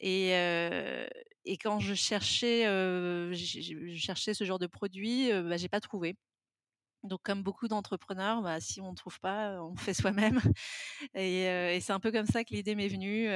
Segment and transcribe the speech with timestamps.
[0.00, 0.30] Et,
[1.62, 6.16] quand je cherchais, ce genre de produit, bah, j'ai pas trouvé.
[7.04, 10.40] Donc comme beaucoup d'entrepreneurs, bah, si on trouve pas, on fait soi-même
[11.14, 13.28] et et c'est un peu comme ça que l'idée m'est venue,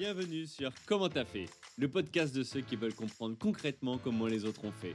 [0.00, 1.44] Bienvenue sur Comment t'as fait,
[1.76, 4.94] le podcast de ceux qui veulent comprendre concrètement comment les autres ont fait.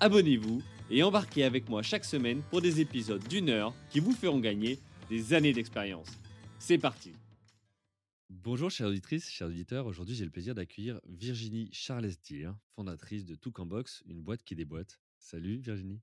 [0.00, 4.38] abonnez-vous et embarquez avec moi chaque semaine pour des épisodes d'une heure qui vous feront
[4.38, 4.78] gagner
[5.10, 6.08] des années d'expérience.
[6.58, 7.12] C'est parti
[8.30, 14.02] Bonjour chères auditrices, chers auditeurs, aujourd'hui j'ai le plaisir d'accueillir Virginie Charles-Estier, fondatrice de Toucanbox,
[14.06, 15.00] une boîte qui déboîte.
[15.18, 16.02] Salut Virginie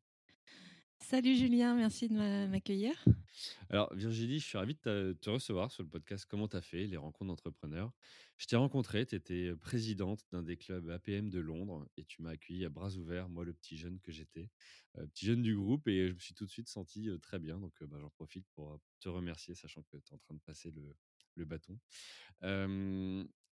[1.00, 2.94] Salut Julien, merci de m'accueillir.
[3.70, 6.98] Alors Virginie, je suis ravi de te recevoir sur le podcast Comment t'as fait les
[6.98, 7.92] rencontres d'entrepreneurs.
[8.38, 12.32] Je t'ai rencontré, tu étais présidente d'un des clubs APM de Londres et tu m'as
[12.32, 14.50] accueilli à bras ouverts, moi le petit jeune que j'étais,
[14.98, 17.40] euh, petit jeune du groupe et je me suis tout de suite senti euh, très
[17.40, 17.60] bien.
[17.60, 20.42] Donc euh, bah, j'en profite pour te remercier, sachant que tu es en train de
[20.42, 21.78] passer le, bâton.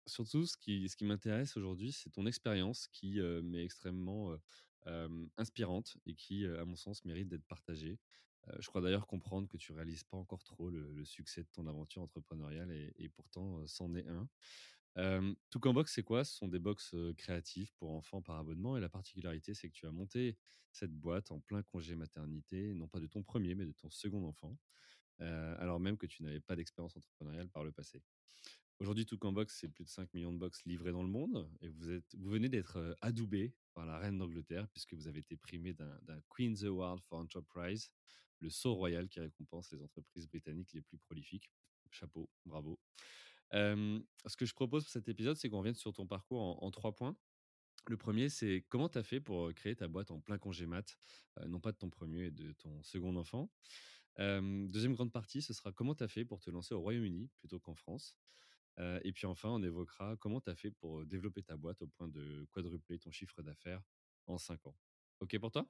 [0.06, 4.34] surtout, ce qui m'intéresse aujourd'hui, c'est ton expérience qui m'est extrêmement
[5.36, 7.98] inspirante et qui, à mon sens, mérite d'être partagée.
[8.58, 12.02] je crois d'ailleurs comprendre que tu réalises pas encore trop le, succès de ton aventure
[12.02, 14.28] entrepreneuriale et, pourtant, c'en est un.
[14.96, 16.24] Euh, Box, c'est quoi?
[16.24, 18.76] Ce sont des box créatives pour enfants par abonnement.
[18.76, 20.36] Et la particularité, c'est que tu as monté
[20.70, 24.26] cette boîte en plein congé maternité, non pas de ton premier, mais de ton second
[24.26, 24.58] enfant,
[25.18, 28.02] alors même que tu n'avais pas d'expérience entrepreneuriale par le passé.
[28.80, 31.48] Aujourd'hui, Box, c'est plus de 5 millions de box livrées dans le monde.
[31.60, 35.36] Et vous, êtes, vous venez d'être adoubé par la reine d'Angleterre, puisque vous avez été
[35.36, 37.90] primé d'un Queen's Award for Enterprise,
[38.40, 41.50] le sceau royal qui récompense les entreprises britanniques les plus prolifiques.
[41.90, 42.80] Chapeau, bravo.
[43.52, 46.96] ce que je propose pour cet épisode, c'est qu'on revienne sur ton parcours en, trois
[46.96, 47.16] points.
[47.86, 50.98] Le premier, c'est comment tu as fait pour créer ta boîte en plein congé mat,
[51.46, 53.52] non pas de ton premier et de ton second enfant.
[54.18, 57.60] deuxième grande partie, ce sera comment tu as fait pour te lancer au Royaume-Uni plutôt
[57.60, 58.18] qu'en France.
[58.78, 62.08] Et puis enfin, on évoquera comment tu as fait pour développer ta boîte au point
[62.08, 63.82] de quadrupler ton chiffre d'affaires
[64.26, 64.76] en 5 ans.
[65.20, 65.66] OK pour toi?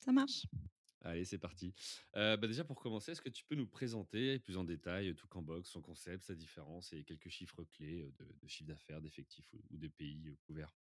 [0.00, 0.46] Ça marche.
[1.04, 1.74] Allez, c'est parti.
[2.14, 5.68] bah déjà, pour commencer, est-ce que tu peux nous présenter plus en détail tout box,
[5.68, 10.36] son concept, sa différence et quelques chiffres clés de, chiffre d'affaires, d'effectifs ou, de pays
[10.46, 10.74] couverts?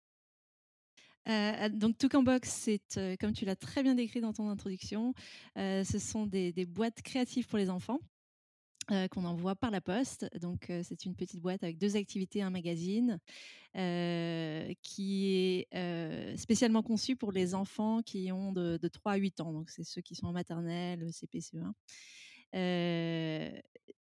[1.72, 5.14] Donc Toucanbox, c'est comme tu l'as très bien décrit dans ton introduction,
[5.56, 8.00] ce sont des, des, boîtes créatives pour les enfants.
[8.90, 10.28] Euh, qu'on envoie par la poste.
[10.40, 13.20] Donc, euh, c'est une petite boîte avec deux activités, un magazine,
[13.76, 19.52] euh, qui est spécialement conçu pour les enfants qui ont de, 3 à 8 ans.
[19.52, 21.72] Donc, c'est ceux qui sont en maternelle, CPCE1.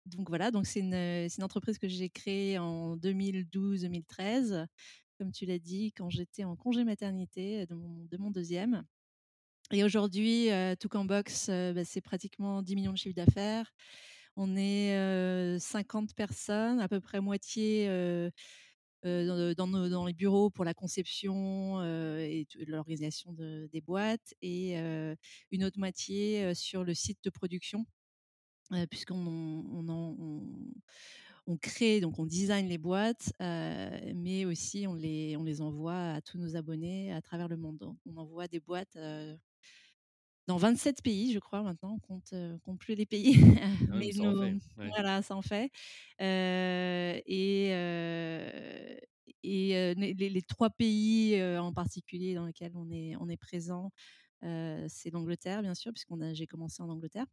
[0.06, 4.66] donc voilà, donc c'est une, entreprise que j'ai créée en 2012-2013,
[5.18, 8.84] comme tu l'as dit, quand j'étais en congé maternité de mon, de mon deuxième.
[9.72, 10.48] Et aujourd'hui,
[10.78, 13.72] Toucanbox, bah, c'est pratiquement 10 millions de chiffre d'affaires.
[14.36, 17.88] On est 50 personnes, à peu près moitié
[19.02, 24.76] dans, les bureaux pour la conception et l'organisation des boîtes et
[25.50, 27.86] une autre moitié sur le site de production
[28.90, 29.24] puisqu'on
[31.46, 36.56] on, crée, donc on design les boîtes, mais aussi on les envoie à tous nos
[36.56, 37.96] abonnés à travers le monde.
[38.04, 38.98] on envoie des boîtes
[40.46, 41.94] dans 27 pays, je crois, maintenant.
[41.94, 43.34] On compte, euh, compte plus les pays.
[43.90, 44.58] Mais ça en fait.
[44.76, 45.70] Voilà, ça en fait.
[46.20, 48.96] Euh, et euh,
[49.42, 53.92] et les, trois pays en particulier dans lesquels on est, on est présent,
[54.42, 57.26] c'est l'Angleterre, bien sûr, puisqu'on j'ai commencé en Angleterre.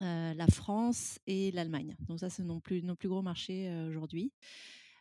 [0.00, 1.96] la France et l'Allemagne.
[2.06, 4.32] Donc ça, c'est nos plus, nos plus gros marchés aujourd'hui.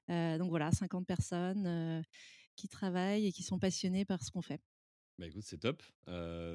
[0.07, 2.03] donc voilà, 50 personnes
[2.55, 4.61] qui travaillent et qui sont passionnées par ce qu'on fait.
[5.17, 5.81] Bah écoute, c'est top.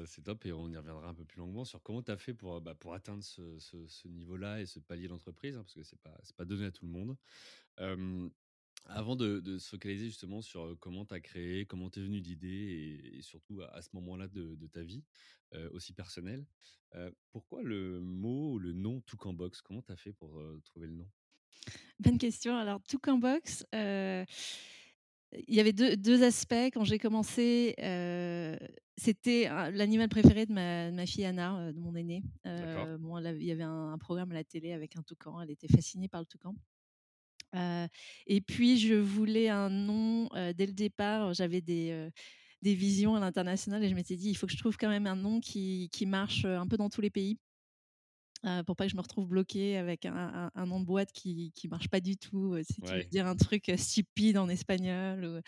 [0.05, 2.33] c'est top et on y reviendra un peu plus longuement sur comment tu as fait
[2.33, 5.99] pour, bah, pour atteindre ce, ce, niveau-là et ce palier d'entreprise, hein, parce que c'est
[5.99, 7.17] pas, pas donné à tout le monde.
[8.85, 12.21] avant de, de, se focaliser justement sur comment tu as créé, comment tu es venu
[12.21, 15.03] d'idée et, surtout à, ce moment-là de, de, ta vie,
[15.71, 16.45] aussi personnelle,
[17.31, 19.61] pourquoi le mot ou le nom Toucanbox?
[19.61, 21.07] Comment tu as fait pour trouver le nom?
[21.99, 22.55] Bonne question.
[22.55, 23.65] Alors, Toucanbox,
[25.47, 27.75] il y avait deux, aspects quand j'ai commencé.
[28.97, 32.23] c'était l'animal préféré de ma, ma, fille Anna, de mon aînée.
[32.99, 35.41] bon, il y avait un, un, programme à la télé avec un toucan.
[35.41, 36.55] Elle était fascinée par le toucan.
[38.27, 41.33] et puis, je voulais un nom dès le départ.
[41.33, 42.09] J'avais des
[42.63, 45.05] des visions à l'international et je m'étais dit il faut que je trouve quand même
[45.05, 47.37] un nom qui, qui marche un peu dans tous les pays.
[48.65, 51.67] Pour pas que je me retrouve bloquée avec un, un, nom de boîte qui qui
[51.67, 55.41] marche pas du tout, c'est qui veut dire un truc stupide en espagnol.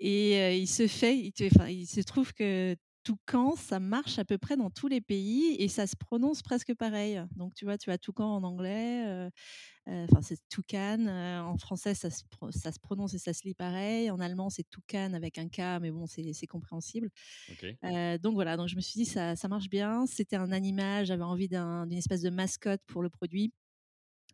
[0.00, 1.32] Et il se fait, il,
[1.70, 5.68] il se trouve que Toucan, ça marche à peu près dans tous les pays et
[5.68, 7.22] ça se prononce presque pareil.
[7.36, 9.30] Donc tu vois, tu as Toucan en anglais,
[9.86, 11.06] enfin c'est Toucan.
[11.06, 14.10] en français, ça se, ça se, prononce et ça se lit pareil.
[14.10, 17.10] En allemand, c'est Toucan avec un K, mais bon, c'est compréhensible.
[18.20, 20.06] donc voilà, donc je me suis dit, ça, ça marche bien.
[20.06, 23.52] C'était un animal, j'avais envie d'une espèce de mascotte pour le produit.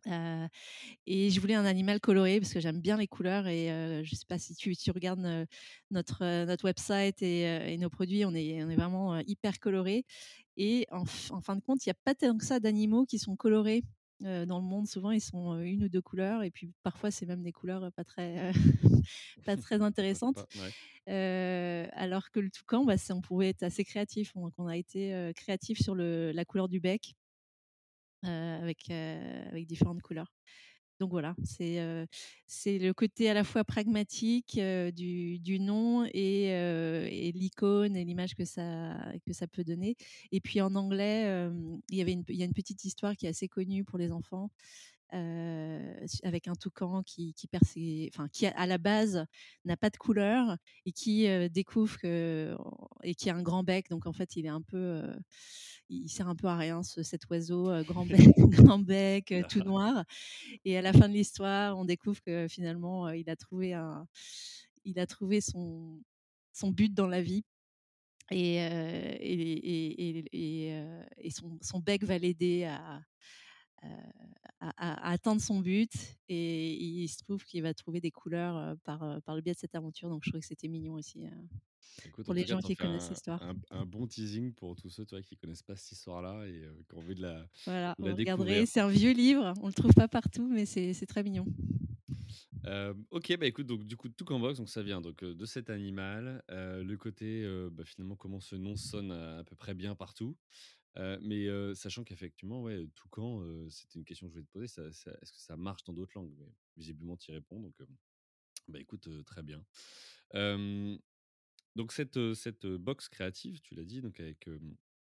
[0.07, 0.47] Euh,
[1.07, 4.15] et je voulais un animal coloré parce que j'aime bien les couleurs et euh, je
[4.15, 5.45] sais pas si tu, tu regardes euh,
[5.91, 10.05] notre, notre website et, nos produits, on est, on est vraiment hyper coloré.
[10.57, 13.19] Et en, en, fin de compte, il n'y a pas tant que ça d'animaux qui
[13.19, 13.83] sont colorés
[14.19, 14.87] dans le monde.
[14.87, 18.03] Souvent, ils sont une ou deux couleurs et puis parfois, c'est même des couleurs pas
[18.03, 18.51] très,
[19.45, 20.45] pas très intéressantes.
[21.07, 24.33] alors que le toucan, bah, on pouvait être assez créatif.
[24.35, 27.15] Donc, on a été créatif sur le, la couleur du bec.
[28.25, 30.33] Euh, avec, euh, avec différentes couleurs.
[30.99, 31.79] Donc voilà, c'est
[32.47, 34.57] c'est le côté à la fois pragmatique
[34.95, 39.97] du, du, nom et, et l'icône et l'image que ça, que ça peut donner.
[40.31, 41.49] Et puis en anglais,
[41.89, 44.49] il, y il y a une petite histoire qui est assez connue pour les enfants.
[45.13, 49.25] Avec un toucan qui, qui, perd ses, enfin, qui à la base
[49.65, 52.55] n'a pas de couleur et qui découvre que
[53.03, 53.89] et qui a un grand bec.
[53.89, 55.03] Donc en fait, il est un peu
[55.89, 60.03] il sert un peu à rien, cet oiseau grand bec, grand bec tout noir.
[60.65, 64.07] Et à la fin de l'histoire, on découvre que finalement, il a trouvé un,
[64.85, 66.01] il a trouvé son,
[66.51, 67.43] son but dans la vie.
[68.31, 70.73] Et, et, et,
[71.17, 73.01] et, son, son, bec va l'aider à,
[74.59, 75.91] à, atteindre son but.
[76.29, 79.75] Et il se trouve qu'il va trouver des couleurs par, par le biais de cette
[79.75, 80.09] aventure.
[80.09, 81.25] Donc je trouvais que c'était mignon aussi
[82.23, 83.41] pour les gens qui connaissent l'histoire.
[83.71, 86.95] Un, bon teasing pour tous ceux toi, qui connaissent pas cette histoire-là et euh, qui
[86.95, 88.67] ont envie de la, voilà, de la découvrir.
[88.67, 91.45] C'est un vieux livre, on le trouve pas partout, mais c'est très mignon.
[92.65, 95.45] Euh, ok, bah écoute, donc du coup, tout box, donc ça vient donc euh, de
[95.45, 100.35] cet animal, le côté bah, finalement comment ce nom sonne à, peu près bien partout,
[100.95, 105.39] mais sachant qu'effectivement, ouais, Toucan, c'était une question que je voulais te poser, est-ce que
[105.39, 106.33] ça marche dans d'autres langues?
[106.77, 107.75] Visiblement, tu y réponds, donc
[108.67, 109.63] bah écoute, très bien.
[111.75, 114.47] Donc cette, cette box créative, tu l'as dit, donc avec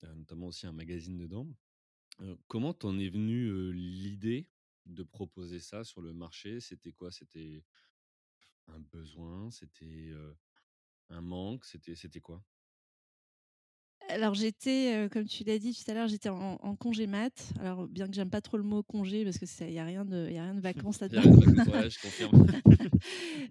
[0.03, 1.47] notamment aussi un magazine dedans.
[2.47, 4.47] comment t'en es venu l'idée
[4.85, 6.59] de proposer ça sur le marché?
[6.59, 7.11] C'était quoi?
[7.11, 7.63] C'était
[8.67, 9.51] un besoin?
[9.51, 10.11] C'était
[11.09, 11.65] un manque?
[11.65, 12.43] C'était quoi?
[14.09, 17.53] Alors j'étais, comme tu l'as dit tout à l'heure, j'étais en, congé mat.
[17.59, 20.05] Alors bien que j'aime pas trop le mot congé parce que il y a rien
[20.05, 21.21] de, y a rien de vacances là-dedans.
[21.23, 22.47] je confirme.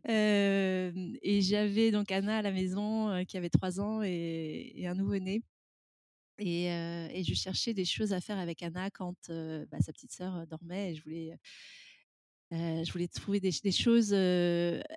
[1.22, 5.42] et j'avais donc Anna à la maison qui avait trois ans et, un nouveau-né.
[6.38, 10.46] Et, et, je cherchais des choses à faire avec Anna quand bah, sa petite sœur
[10.46, 11.38] dormait et je voulais
[12.52, 14.12] je voulais trouver des, choses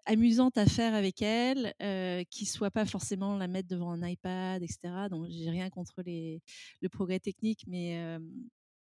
[0.06, 4.08] amusantes à faire avec elle, euh, qui ne soient pas forcément la mettre devant un
[4.08, 4.80] iPad, etc.
[5.10, 6.42] Donc, j'ai rien contre les,
[6.82, 8.20] le progrès technique, mais,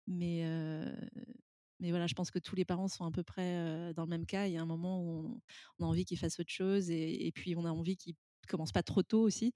[0.07, 0.43] mais,
[1.79, 4.25] mais voilà, je pense que tous les parents sont à peu près dans le même
[4.25, 4.47] cas.
[4.47, 5.39] Il y a un moment où
[5.79, 8.15] on, a envie qu'ils fassent autre chose et, puis on a envie qu'ils
[8.49, 9.53] commencent pas trop tôt aussi.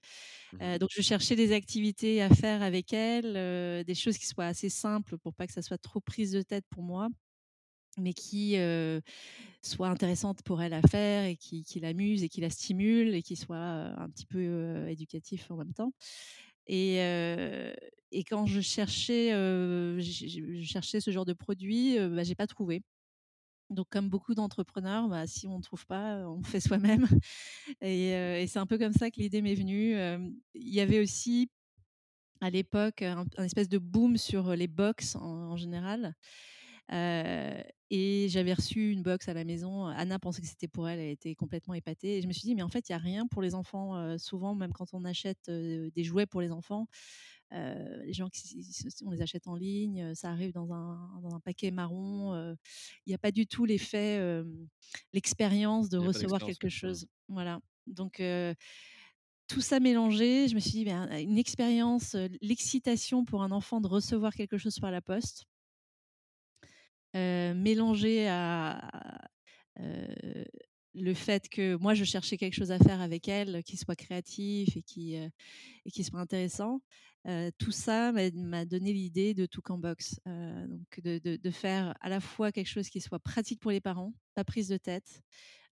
[0.54, 4.70] Mmh donc, je cherchais des activités à faire avec elle, des choses qui soient assez
[4.70, 7.08] simples pour pas que ça soit trop prise de tête pour moi
[7.98, 8.56] mais qui
[9.62, 13.36] soit intéressante pour elle à faire et qui, l'amuse et qui la stimule et qui
[13.36, 15.92] soit un petit peu éducatif en même temps.
[16.66, 16.96] Et,
[18.12, 19.30] et quand je cherchais,
[20.62, 22.82] cherchais ce genre de produit, bah, j'ai pas trouvé.
[23.72, 27.06] Donc, comme beaucoup d'entrepreneurs, bah, si on ne trouve pas, on fait soi-même.
[27.80, 29.94] Et, c'est un peu comme ça que l'idée m'est venue.
[30.54, 31.50] Il y avait aussi
[32.40, 36.14] à l'époque un, espèce de boom sur les box en, général.
[37.94, 39.84] Et j'avais reçu une box à la maison.
[39.84, 42.16] Anna pensait que c'était pour elle, elle était complètement épatée.
[42.16, 43.98] Et je me suis dit, mais en fait, il n'y a rien pour les enfants.
[43.98, 46.88] Euh, souvent, même quand on achète euh, des jouets pour les enfants,
[47.50, 48.64] les gens, qui,
[49.04, 52.34] on les achète en ligne, ça arrive dans un, dans un paquet marron.
[53.04, 54.42] Il n'y a pas du tout l'effet,
[55.12, 57.06] l'expérience de recevoir quelque chose.
[57.28, 57.60] Voilà.
[57.86, 58.22] Donc,
[59.48, 63.86] tout ça mélangé, je me suis dit, ben, une expérience, l'excitation pour un enfant de
[63.86, 65.44] recevoir quelque chose par la poste
[67.14, 68.80] mélangé à,
[70.94, 74.76] le fait que moi je cherchais quelque chose à faire avec elle, qui soit créatif
[74.76, 75.28] et qui, euh,
[75.86, 76.82] et qui soit intéressant,
[77.26, 80.20] euh, tout ça m'a donné l'idée de Toucan Box.
[80.26, 83.80] Euh, donc de, de- faire à la fois quelque chose qui soit pratique pour les
[83.80, 85.22] parents, pas prise de tête.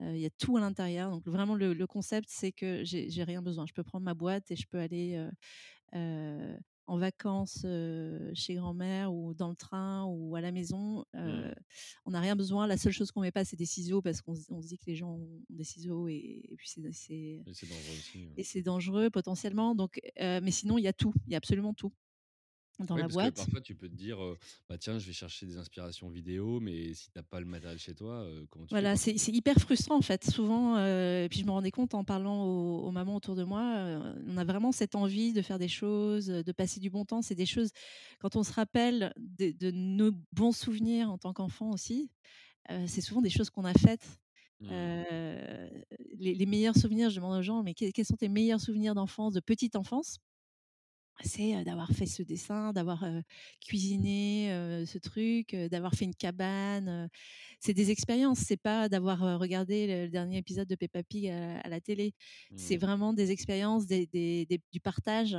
[0.01, 1.11] Euh, Il y a tout à l'intérieur.
[1.11, 3.65] Donc vraiment le, le concept c'est que j'ai rien besoin.
[3.67, 5.31] Je peux prendre ma boîte et je peux aller euh,
[5.95, 11.05] euh, en vacances euh, chez grand-mère ou dans le train ou à la maison.
[11.13, 11.51] Mmh.
[12.05, 12.67] On n'a rien besoin.
[12.67, 14.77] La seule chose qu'on met pas, c'est des ciseaux parce qu'on se on se dit
[14.77, 18.33] que les gens ont des ciseaux et, et puis c'est dangereux aussi, ouais.
[18.37, 19.75] et c'est dangereux potentiellement.
[19.75, 21.13] Donc, euh, mais sinon, il y a tout.
[21.27, 21.93] Il y a absolument tout
[22.79, 23.47] dans Oui, la parce que boîte.
[23.49, 24.17] parfois tu peux te dire,
[24.69, 27.77] bah, tiens, je vais chercher des inspirations vidéo, mais si tu as pas le matériel
[27.79, 30.25] chez toi, heu, comment tu fais, Voilà, c'est hyper frustrant en fait.
[30.25, 33.43] Souvent, euh, et puis je me rendais compte en parlant aux, aux mamans autour de
[33.43, 37.05] moi, euh, on a vraiment cette envie de faire des choses, de passer du bon
[37.05, 37.21] temps.
[37.21, 37.69] C'est des choses,
[38.19, 42.09] quand on se rappelle de, de nos bons souvenirs en tant qu'enfant aussi,
[42.71, 44.19] euh, c'est souvent des choses qu'on a faites.
[44.59, 45.05] Mmh.
[45.11, 45.69] Euh,
[46.17, 48.95] les, les meilleurs souvenirs, je demande aux gens, mais que- quels sont tes meilleurs souvenirs
[48.95, 50.19] d'enfance, de petite enfance?
[51.23, 53.05] C'est, d'avoir fait ce dessin, d'avoir,
[53.65, 54.49] cuisiné,
[54.85, 57.09] ce truc, d'avoir fait une cabane.
[57.59, 61.69] C'est des expériences, c'est pas d'avoir, regardé le dernier épisode de Peppa Pig à à
[61.69, 62.13] la télé.
[62.55, 62.79] C'est Mmh.
[62.79, 65.37] vraiment des expériences, des des des du partage,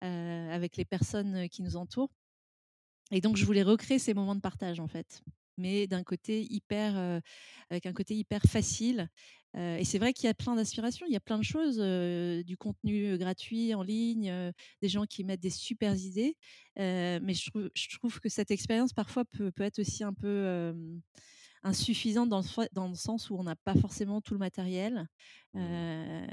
[0.00, 2.10] avec les personnes, qui nous entourent
[3.10, 5.22] et donc je voulais recréer ces moments de partage, en fait,
[5.58, 7.20] mais d'un côté hyper,
[7.70, 9.08] avec un côté hyper facile,
[9.54, 11.78] et c'est vrai qu'il y a plein d'inspirations, il y a plein de choses,
[12.44, 14.32] du contenu, gratuit en ligne,
[14.80, 16.36] des gens qui mettent des supers idées,
[16.76, 20.74] mais je trouve que cette expérience parfois peut être aussi un peu,
[21.64, 25.06] insuffisante dans le foi dans le sens où on n'a pas forcément tout le matériel,
[25.54, 25.82] Mmh.
[25.82, 26.26] heu,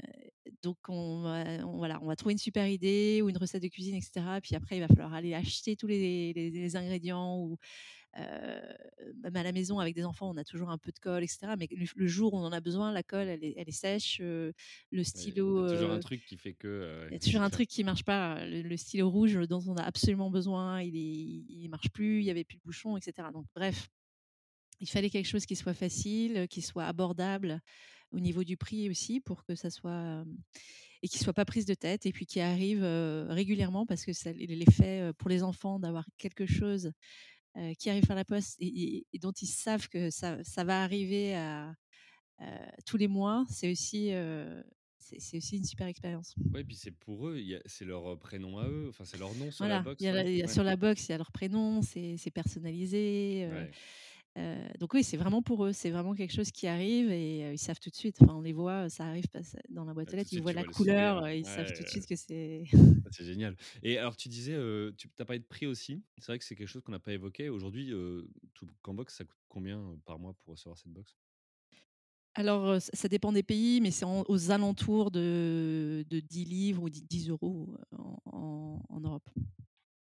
[0.62, 3.68] donc on va on voilà, on va trouver une super idée ou une recette de
[3.68, 7.38] cuisine et cetera, puis après il va falloir aller acheter tous les les les ingrédients
[7.38, 7.56] ou
[8.18, 8.62] Heu,
[9.22, 11.28] même à la maison avec des enfants, on a toujours un peu de colle et
[11.28, 13.68] cetera, mais le le jour où on en a besoin, la colle, elle est elle
[13.68, 14.52] est sèche, heu,
[14.90, 17.18] le Ouais, il y a stylo, toujours un truc qui fait que, il y a
[17.18, 18.44] toujours un truc qui marche pas.
[18.46, 21.00] Le le stylo rouge dont on a absolument besoin, il est
[21.64, 23.32] il marche plus, il y avait plus de bouchon et cetera.
[23.32, 23.88] Donc bref,
[24.80, 27.60] il fallait quelque chose qui soit facile, qui soit abordable
[28.12, 30.36] au niveau du prix aussi pour que ça soit, hem
[31.02, 32.84] et qui soit pas prise de tête et puis qui arrive,
[33.28, 36.92] régulièrement parce que ça l'effet, pour les enfants d'avoir quelque chose
[37.78, 41.74] qui arrivent par la poste et dont ils savent que ça ça va arriver à,
[42.86, 44.12] tous les mois, c'est aussi,
[44.98, 46.34] c'est aussi une super expérience.
[46.52, 49.64] Ouais, puis c'est pour eux, c'est leur, prénom à eux, enfin, c'est leur nom sur
[49.66, 50.52] la Voilà, y box, la y a Ouais.
[50.52, 53.48] sur la box, il y a leur prénom, c'est personnalisé.
[54.38, 57.58] Heu, donc oui, c'est vraiment pour eux, c'est vraiment quelque chose qui arrive et ils
[57.58, 58.18] savent tout de suite.
[58.22, 59.26] Enfin, on les voit, ça arrive
[59.70, 61.82] dans la boîte Bah, aux tout de lettres, ils voient la couleur, ils savent tout
[61.84, 62.64] de suite que c'est
[63.10, 64.54] c'est génial et alors tu disais,
[64.96, 66.04] tu as parlé de prix aussi.
[66.18, 67.48] C'est vrai que c'est quelque chose qu'on n'a pas évoqué.
[67.48, 67.92] Aujourd'hui,
[68.54, 71.16] tout Cambox, ça coûte combien, par mois pour recevoir cette box?
[72.34, 77.02] alors, ça dépend des pays, mais c'est aux alentours de de 10 livres ou dix
[77.02, 79.28] 10 euros en en en Europe.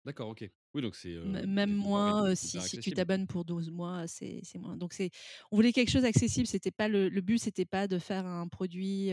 [0.06, 0.48] D'accord, OK.
[0.72, 4.78] Oui, donc c'est, même moins, si tu t'abonnes pour 12 mois, c'est moins.
[4.78, 5.10] Donc c'est
[5.50, 8.48] on voulait quelque chose d'accessible, c'était pas le le but, c'était pas de faire un
[8.48, 9.10] produit,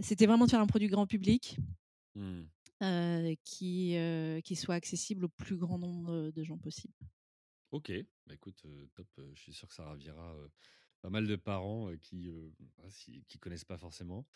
[0.00, 1.56] c'était vraiment de faire un produit grand public,
[2.16, 3.34] Mmh.
[3.44, 3.96] qui,
[4.44, 6.94] qui soit accessible au plus grand nombre, de gens possible.
[7.70, 7.92] OK,
[8.26, 10.34] bah, écoute, top, je suis sûr que ça ravira,
[11.00, 12.84] pas mal de parents, qui, heu, bah,
[13.28, 14.26] qui connaissent pas forcément.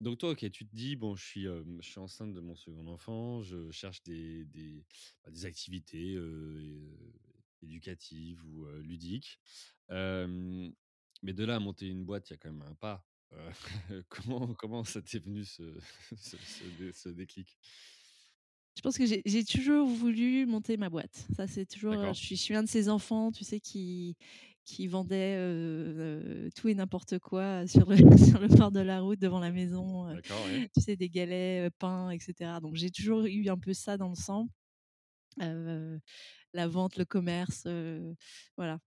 [0.00, 2.86] Donc toi, OK, tu te dis: «Bon, je suis, je suis enceinte de mon second
[2.88, 4.84] enfant, je cherche des des,
[5.24, 6.16] bah, des activités,
[7.62, 9.38] éducatives ou, ludiques».
[11.22, 13.04] Mais de là à monter une boîte, il y a quand même un pas.
[14.08, 15.78] Comment comment ça t'est venu ce
[16.16, 17.58] ce ce dé ce déclic?
[18.76, 21.26] Je pense que j'ai toujours voulu monter ma boîte.
[21.34, 24.16] Ça, c'est toujours, je suis je suis un de ces enfants, tu sais, qui
[24.68, 29.00] qui vendait, heu heu, tout et n'importe quoi sur le sur le bord de la
[29.00, 30.68] route devant la maison, d'accord, ouais.
[30.74, 32.60] tu sais, des galets, pain et cetera.
[32.60, 34.48] Donc j'ai toujours eu un peu ça dans le sang,
[35.38, 37.66] la vente, le commerce,
[38.56, 38.78] voilà,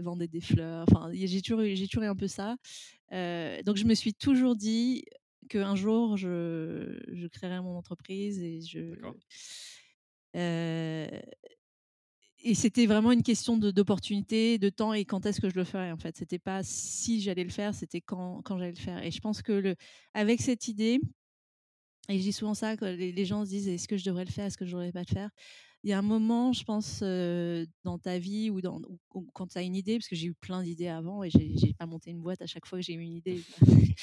[0.00, 2.56] vendait des fleurs, enfin, j'ai toujours eu j'ai toujours eu un peu ça.
[3.10, 5.04] Donc je me suis toujours dit
[5.48, 8.94] qu'un jour je je créerais mon entreprise et je
[12.44, 15.92] et c'était vraiment une question d'opportunité, de temps et quand est-ce que je le ferais,
[15.92, 16.16] en fait.
[16.16, 19.52] C'était pas si j'allais le faire, c'était quand j'allais le faire et je pense que
[19.52, 19.74] le
[20.14, 21.00] avec cette idée
[22.08, 24.46] et je dis souvent ça, les gens se disent: «Est-ce que je devrais le faire?
[24.46, 25.30] Est-ce que je devrais pas le faire?»
[25.84, 27.00] Il y a un moment, je pense,
[27.84, 30.28] dans ta vie ou dans ou ou quand tu as une idée, parce que j'ai
[30.28, 32.94] eu plein d'idées avant et j'ai pas monté une boîte à chaque fois que j'ai
[32.94, 33.44] eu une idée.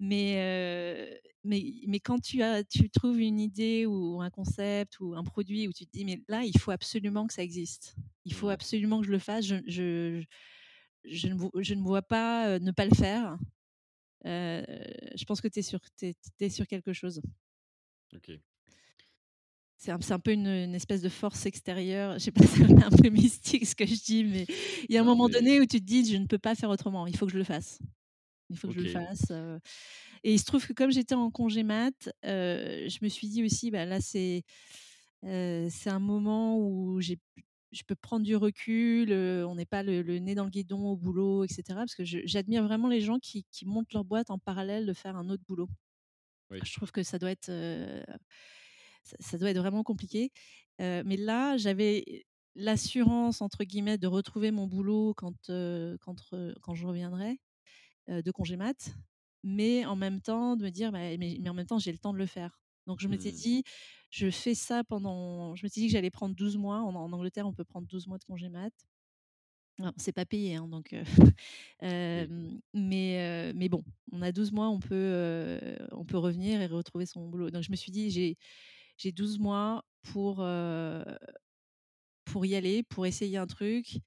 [0.00, 5.24] Mais, mais mais quand tu as tu trouves une idée ou un concept ou un
[5.24, 7.96] produit où tu te dis: «Mais là, il faut absolument que ça existe.
[8.24, 9.44] Il faut absolument que je le fasse.
[9.46, 10.24] Je je
[11.04, 13.38] je ne je ne vois pas, ne pas le faire.
[14.24, 17.22] Je pense que tu es sur tu es sur quelque chose.
[18.14, 18.42] OK.
[19.84, 22.14] C'est un peu une, une espèce de force extérieure.
[22.14, 24.46] Je sais pas, c'est un peu mystique ce que je dis, mais
[24.88, 26.70] il y a un moment donné où tu te dis: «Je ne peux pas faire
[26.70, 27.80] autrement, il faut que je le fasse.
[28.48, 29.32] Il faut que je le fasse»,
[30.22, 33.72] et il se trouve que comme j'étais en congé mat, je me suis dit aussi:
[33.72, 34.44] «Bah, là, c'est,
[35.24, 37.18] un moment où j'ai
[37.72, 40.96] je peux prendre du recul, on n'est pas le le nez dans le guidon au
[40.96, 41.80] boulot et cetera».
[41.80, 45.16] Parce que j'admire vraiment les gens qui qui montent leur boîte en parallèle de faire
[45.16, 45.68] un autre boulot.
[46.52, 46.58] Oui.
[46.64, 47.50] Je trouve que ça doit être,
[49.04, 50.30] ça ça doit être vraiment compliqué.
[50.78, 52.24] Mais là, j'avais
[52.56, 55.34] «l'assurance» entre guillemets de retrouver mon boulot quand,
[56.00, 56.16] quand
[56.62, 57.40] quand je reviendrai,
[58.08, 58.94] de congé mat.
[59.44, 61.98] Mais en même temps de me dire: «Bah, mais mais en même temps, j'ai le
[61.98, 62.60] temps de le faire».
[62.86, 63.32] Donc je m'étais Mmh.
[63.32, 63.64] dit:
[64.10, 66.78] «Je fais ça pendant» je m'étais dit que j'allais prendre 12 mois.
[66.80, 68.72] En en Angleterre, on peut prendre 12 mois de congé mat.
[69.78, 70.94] Alors c'est pas payé, hein, donc
[72.74, 77.28] mais mais bon, on a 12 mois, on peut, on peut revenir et retrouver son
[77.28, 77.50] boulot.
[77.50, 78.36] Donc je me suis dit: «J'ai
[79.02, 80.42] j'ai 12 mois pour,
[82.24, 83.98] pour y aller, pour essayer un truc.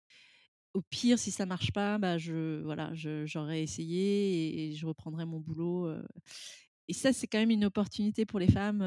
[0.73, 5.25] Au pire, si ça marche pas, bah, je voilà, j'aurais essayé et et je reprendrai
[5.25, 5.89] mon boulot»,
[6.87, 8.83] et ça, c'est quand même une opportunité pour les femmes,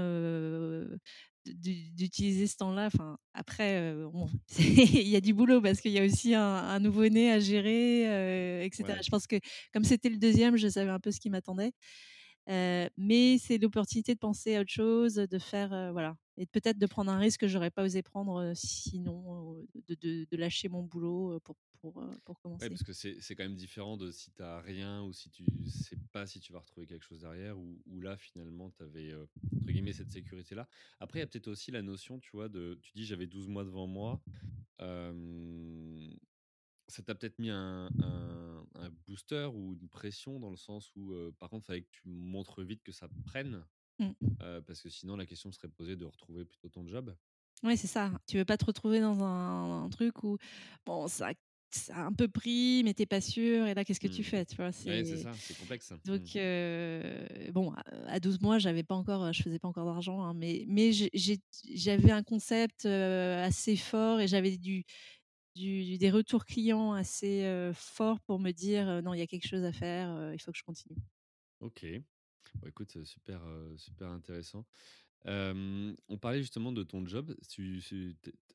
[1.46, 2.86] d'utiliser ce temps-là.
[2.86, 6.80] Enfin, après, bon, il y a du boulot parce qu'il y a aussi un un
[6.80, 8.96] nouveau-né à gérer, heu et cetera.
[8.96, 9.02] Ouais.
[9.02, 9.36] Je pense que
[9.72, 11.72] comme c'était le deuxième, je savais un peu ce qui m'attendait.
[12.48, 16.78] Heu, mais c'est l'opportunité de penser à autre chose, de faire, heu, voilà et peut-être
[16.78, 20.68] de prendre un risque que j'aurais pas osé prendre, heu, sinon, de de de lâcher
[20.68, 22.70] mon boulot, pour pour, pour Ouais, commencer.
[22.70, 25.96] parce que c'est quand même différent de si tu as rien ou si tu sais
[26.10, 29.70] pas si tu vas retrouver quelque chose derrière ou ou là finalement tu avais, entre
[29.70, 30.66] guillemets «cette sécurité-là».
[30.98, 33.46] Après il y a peut-être aussi la notion, tu vois, de tu dis: «J'avais 12
[33.46, 34.20] mois devant moi».
[36.88, 41.14] Ça t'a peut-être mis un un un booster ou une pression dans le sens où,
[41.38, 43.66] par contre, il fallait que tu montres vite que ça prenne,
[43.98, 44.14] Mmh.
[44.66, 47.16] parce que sinon la question serait posée de retrouver plutôt ton job?
[47.64, 48.12] Ouais, c'est ça.
[48.28, 50.38] Tu veux pas te retrouver dans un un truc où,
[50.86, 51.32] bon, ça
[51.70, 54.22] ça a un peu pris, mais tu es pas sûr et là, qu'est-ce que tu
[54.22, 54.24] Mmh.
[54.24, 54.44] fais?
[54.46, 54.72] Tu vois?
[54.84, 55.92] Ouais, c'est C'est ça, c'est complexe.
[56.04, 56.38] donc Mmh.
[57.52, 60.64] bon, à à 12 mois, j'avais pas encore, je faisais pas encore d'argent, hein, mais
[60.68, 61.10] mais j'ai
[61.74, 64.84] j'avais un concept, assez fort et j'avais du
[65.58, 69.64] du des retours clients assez, forts pour me dire, «Non, il y a quelque chose
[69.64, 70.98] à faire, il faut que je continue».
[71.60, 71.86] OK.
[72.60, 73.42] Bah, écoute, super,
[73.76, 74.64] super intéressant.
[75.26, 77.34] On parlait justement de ton job.
[77.48, 77.82] Tu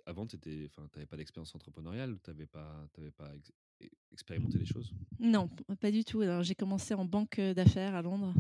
[0.06, 2.18] avant, tu étais enfin, tu avais pas d'expérience entrepreneuriale?
[2.24, 3.52] Tu avais pas avais pas ex
[4.12, 4.94] expérimenté des choses?
[5.20, 5.50] Non,
[5.82, 6.22] pas du tout.
[6.22, 8.34] Alors j'ai commencé en banque, d'affaires à Londres,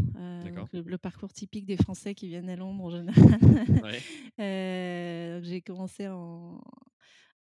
[0.56, 3.40] donc le le parcours typique des Français qui viennent à Londres en général.
[3.84, 4.02] Ouais.
[5.36, 6.62] Donc j'ai commencé en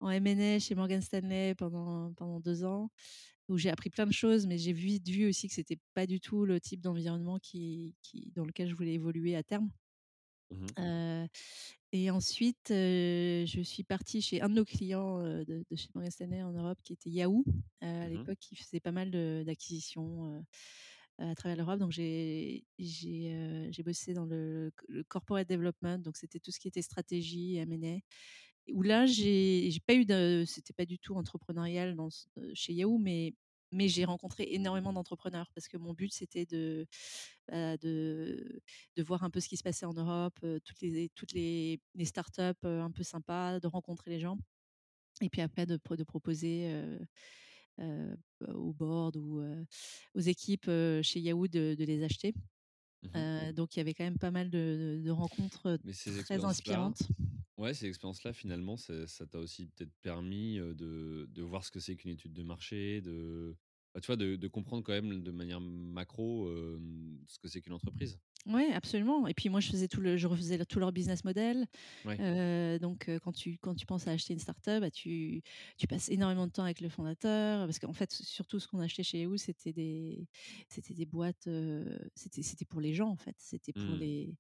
[0.01, 2.91] en M&A chez Morgan Stanley pendant pendant 2 ans,
[3.49, 6.19] où j'ai appris plein de choses, mais j'ai vite vu aussi que c'était pas du
[6.21, 9.71] tout le type d'environnement qui qui dans lequel je voulais évoluer à terme.
[10.51, 10.77] Mmh mh.
[10.77, 11.27] Heu
[11.93, 15.89] et ensuite, heu, je suis partie chez un de nos clients, heu, de de chez
[15.95, 17.45] Morgan Stanley en Europe qui était Yahoo.
[17.81, 18.27] À Mmh mh.
[18.27, 19.11] l'époque, ils faisaient pas mal
[19.45, 20.43] d'acquisitions,
[21.19, 21.79] à travers l'Europe.
[21.79, 22.65] Donc j'ai
[23.85, 27.99] bossé dans le le corporate development, donc c'était tout ce qui était stratégie, M&A.
[28.73, 32.97] Où là, j'ai pas eu de c'était pas du tout entrepreneurial dans ce chez Yahoo,
[32.97, 33.33] mais
[33.71, 36.85] mais j'ai rencontré énormément d'entrepreneurs parce que mon but, c'était de,
[37.49, 38.61] bah, de
[38.95, 41.81] de voir un peu ce qui se passait en Europe, heu, toutes les toutes les
[41.95, 44.37] les startups, heu, un peu sympas, de rencontrer les gens
[45.21, 46.99] et puis après de pro de proposer, heu
[47.81, 48.17] heu,
[48.55, 49.41] au board ou,
[50.15, 50.71] aux équipes,
[51.03, 52.35] chez Yahoo de de les acheter.
[53.03, 57.09] Mmh donc il y avait quand même pas mal de rencontres, Mais ces très inspirantes.
[57.57, 61.79] Ouais, ces expériences-là, finalement, ça ça t'a aussi peut-être permis, de de voir ce que
[61.79, 63.57] c'est qu'une étude de marché, de
[63.93, 66.47] bah, tu vois, de de comprendre quand même de manière macro,
[67.27, 68.19] ce que c'est qu'une entreprise?
[68.45, 71.65] Ouais, absolument et puis moi, je faisais tout le je refaisais tout leur business model.
[72.03, 72.23] Ouais.
[72.79, 75.41] Donc quand tu quand tu penses à acheter une start-up, bah, tu
[75.77, 79.03] tu passes énormément de temps avec le fondateur parce qu'en fait, surtout ce qu'on achetait
[79.03, 80.29] chez Yahoo, c'était des
[80.69, 81.49] c'était des boîtes,
[82.15, 83.35] c'était pour les gens, en fait.
[83.39, 83.97] C'était pour Mmh.
[83.97, 84.37] les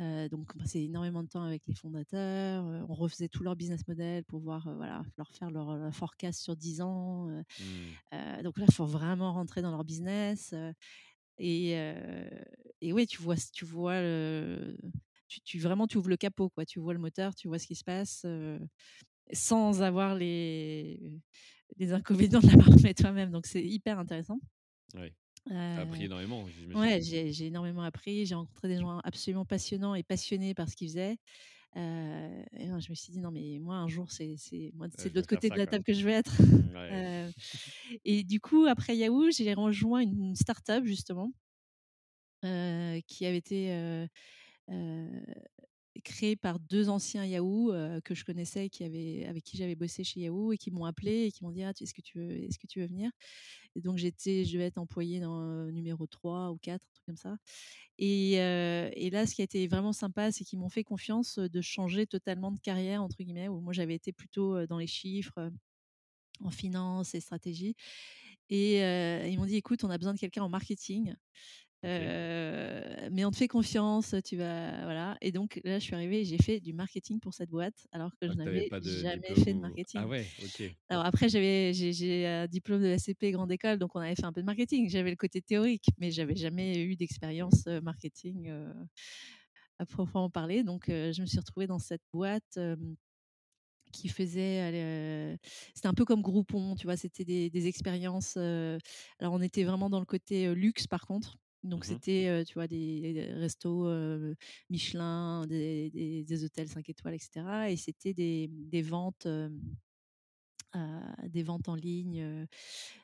[0.00, 4.24] donc on passait énormément de temps avec les fondateurs, on refaisait tout leur business model
[4.24, 7.28] pour voir, voilà, leur faire leur, forecast sur 10 ans,
[7.58, 8.42] Mmh.
[8.42, 10.54] donc là, il faut vraiment rentrer dans leur business,
[11.38, 11.76] et
[12.92, 14.76] ouais, tu vois tu vois le
[15.28, 16.66] tu tu vraiment, tu ouvres le capot, quoi.
[16.66, 18.26] Tu vois le moteur, tu vois ce qui se passe,
[19.32, 21.00] sans avoir les
[21.78, 24.38] les inconvénients de l'avoir fait toi-même, donc c'est hyper intéressant.
[24.94, 25.14] Ouais.
[25.74, 30.54] Appris Heu, énormément, ouais, j'ai énormément appris, j'ai rencontré des gens absolument passionnants et passionnés
[30.54, 31.18] par ce qu'ils faisaient.
[31.76, 35.10] Heu et non, je me suis dit: «Non mais moi un jour c'est c'est c'est
[35.10, 35.68] de vais l'autre côté de la quoi.
[35.68, 36.36] table que je veux être».
[36.40, 36.92] Mmh, ouais.
[36.92, 37.32] Heu
[38.06, 41.32] et du coup après Yahoo, j'ai rejoint une start-up justement
[43.06, 43.70] qui avait été,
[46.04, 50.04] créée par 2 anciens Yahoo, heu, que je connaissais qui avaient avec qui j'avais bossé
[50.04, 52.30] chez Yahoo et qui m'ont appelée et qui m'ont dit: «Ah, est-ce que tu veux
[52.44, 53.10] est-ce que tu veux venir?»
[53.76, 57.16] donc j'étais je devais être employée dans, heu, numéro 3 ou 4, un truc comme
[57.16, 57.36] ça.
[57.98, 61.38] Et heu et là, ce qui a été vraiment sympa, c'est qu'ils m'ont fait confiance,
[61.38, 65.50] de changer totalement de «carrière» entre guillemets, où moi j'avais été plutôt, dans les chiffres,
[66.40, 67.76] en finance et stratégie.
[68.50, 68.78] Et
[69.30, 71.14] ils m'ont dit: «Écoute, on a besoin de quelqu'un en marketing,
[71.84, 76.20] Heu, mais on te fait confiance, tu vas» voilà et donc là, je suis arrivée
[76.20, 79.34] et j'ai fait du marketing pour cette boîte, alors que je tu avais n'avais jamais
[79.34, 80.08] fait de ou ah marketing.
[80.08, 80.62] ouais, OK.
[80.90, 84.32] Alors après j'avais j'ai un diplôme de SCP grande école, donc on avait fait un
[84.32, 84.88] peu de marketing.
[84.90, 88.72] J'avais le côté théorique, mais j'avais jamais eu d'expérience, heu, marketing, heu,
[89.78, 92.58] à proprement parler, donc heu, je me suis retrouvée dans cette boîte,
[93.92, 95.38] qui faisait,
[95.74, 96.96] c'était un peu comme Groupon, tu vois?
[96.96, 101.84] C'était des des expériences, alors on était vraiment dans le côté, luxe par contre, donc
[101.84, 102.00] Mmh mh.
[102.00, 103.88] c'était, tu vois, des restos,
[104.70, 109.26] Michelin, des des des hôtels 5 étoiles et cetera et c'était des des ventes,
[111.28, 112.46] des ventes en ligne,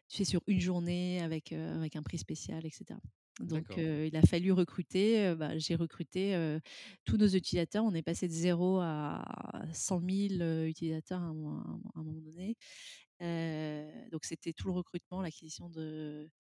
[0.09, 3.01] tu sais, sur une journée avec, avec un prix spécial et cetera.
[3.41, 6.59] Donc il a fallu recruter, bah, j'ai recruté,
[7.05, 7.85] tous nos utilisateurs.
[7.85, 9.25] On est passé de 0 à
[9.73, 11.51] 100 000, heu, utilisateurs à un mo
[11.95, 12.57] à un moment donné.
[14.11, 16.31] Donc c'était tout le recrutement, l'acquisition de,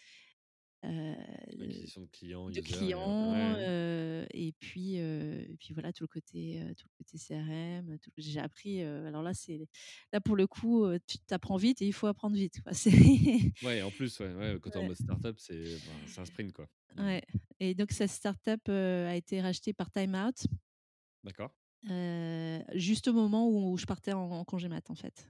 [0.82, 7.04] de clients, de et clients, ouais, puis, et puis voilà tout le côté, tout le
[7.04, 9.68] côté CRM, tout j'ai appris, alors là, c'est
[10.12, 12.72] là pour le coup, tu tu apprends vite et il faut apprendre vite, quoi.
[13.62, 16.52] Ouais, en plus, ouais, ouais, quand en ouais, mode start-up, c'est ben, c'est un sprint,
[16.52, 16.68] quoi.
[16.96, 17.04] Mmh.
[17.04, 17.22] ouais
[17.60, 20.46] et donc cette start-up, a été rachetée par Time Out,
[21.24, 21.52] D'accord.
[22.74, 25.28] juste au moment où je partais en en congé mat, en fait.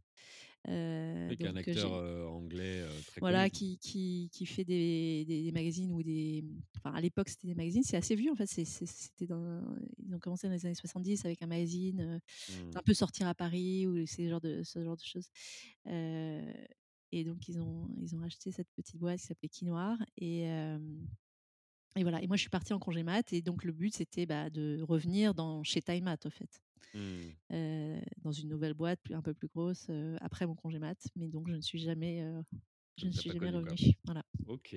[1.27, 5.43] Qui est un heu, acteur, heu, anglais, très Voilà, qui qui qui fait des des
[5.45, 6.45] des magazines ou des
[6.77, 9.63] enfin, à l'époque, c'était des magazines, c'est assez vieux, en fait, c'était dans
[10.07, 12.79] ils ont commencé dans les années 70 avec un magazine, heu, Mmh.
[12.79, 15.29] un peu Sortir à Paris ou ces genres de ce genre de choses.
[17.11, 20.47] Et donc ils ont ils ont racheté cette petite boîte qui s'appelait Quinoir et
[21.97, 22.23] et voilà.
[22.23, 24.81] Et moi, je suis partie en congé mat et donc le but, c'était, bah, de
[24.83, 26.61] revenir dans chez Time Out, en fait,
[26.95, 28.03] Mmh.
[28.23, 31.55] dans une nouvelle boîte un peu plus grosse, après mon congé mat, mais donc je
[31.55, 32.25] ne suis jamais,
[32.97, 33.95] je ne suis jamais revenue.
[34.05, 34.25] Voilà.
[34.47, 34.77] OK.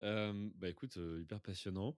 [0.00, 1.96] Bah, écoute, hyper passionnant.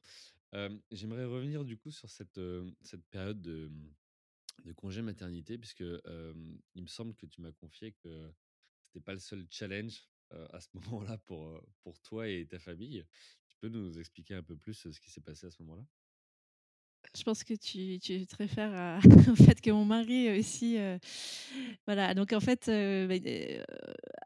[0.93, 2.41] J'aimerais revenir du coup sur cette,
[2.83, 7.93] cette période de, mmh, de congé maternité puisque, il me semble que tu m'as confié
[7.93, 8.33] que
[8.87, 13.05] c'était pas le seul challenge, à ce moment-là pour, pour toi et ta famille.
[13.49, 15.87] Tu peux nous expliquer un peu plus, ce qui s'est passé à ce moment-là?
[17.17, 18.99] Je pense que tu tu te réfères à
[19.31, 20.99] au fait que mon mari aussi, heu,
[21.87, 23.65] voilà, donc en fait, beh, heu,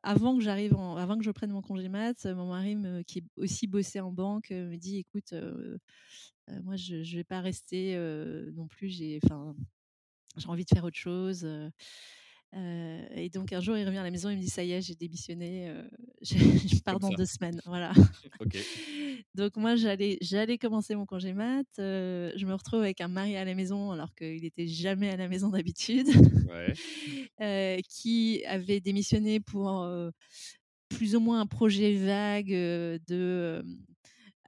[0.03, 3.67] avant que j'arrive avant que je prenne mon congé mat, mon mari me qui aussi
[3.67, 5.35] bossait en banque, me dit: «Écoute,
[6.65, 7.97] moi je je vais pas rester,
[8.55, 9.21] non plus, j'ai
[10.47, 11.47] envie de faire autre chose»,
[12.57, 14.73] heu et donc un jour, il revient à la maison, il me dit: «Ça y
[14.73, 15.91] est, j'ai démissionné, heu,
[16.23, 17.15] je je pars dans.
[17.15, 17.93] 2 semaines», voilà.
[19.35, 23.37] Donc moi, j'allais j'allais commencer mon congé mat, heu, je me retrouve avec un mari
[23.37, 26.09] à la maison alors qu'il était jamais à la maison d'habitude,
[26.43, 26.79] Ouais.
[27.89, 29.87] qui avait démissionné pour,
[30.89, 32.51] plus ou moins un projet vague,
[33.09, 33.65] de,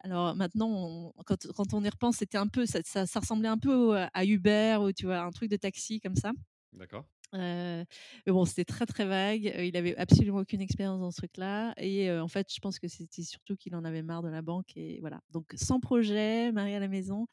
[0.03, 3.49] alors maintenant on quand quand on y repense, c'était un peu ça ça ça ressemblait
[3.49, 5.21] un peu au à Uber ou tu vois?
[5.23, 6.33] Un truc de taxi comme ça.
[6.73, 7.07] D'accord.
[7.35, 7.85] Heu,
[8.27, 9.47] mais bon, c'était très, très vague.
[9.57, 12.79] Heu, il avait absolument aucune expérience dans ce truc-là et heu, en fait, je pense
[12.79, 15.21] que c'était surtout qu'il en avait marre de la banque et voilà.
[15.31, 17.27] Donc sans projet, mari à la maison,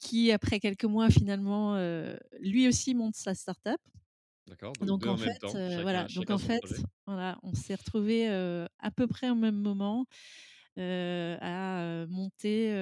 [0.00, 1.76] qui après quelques mois finalement,
[2.40, 3.80] lui aussi monte sa start-up.
[4.46, 6.80] D'accord, donc Donc 2 en fait, temps, voilà, donc en fait, projet?
[7.06, 10.06] voilà, on s'est retrouvés, à peu près au même moment,
[10.78, 12.72] à, monter,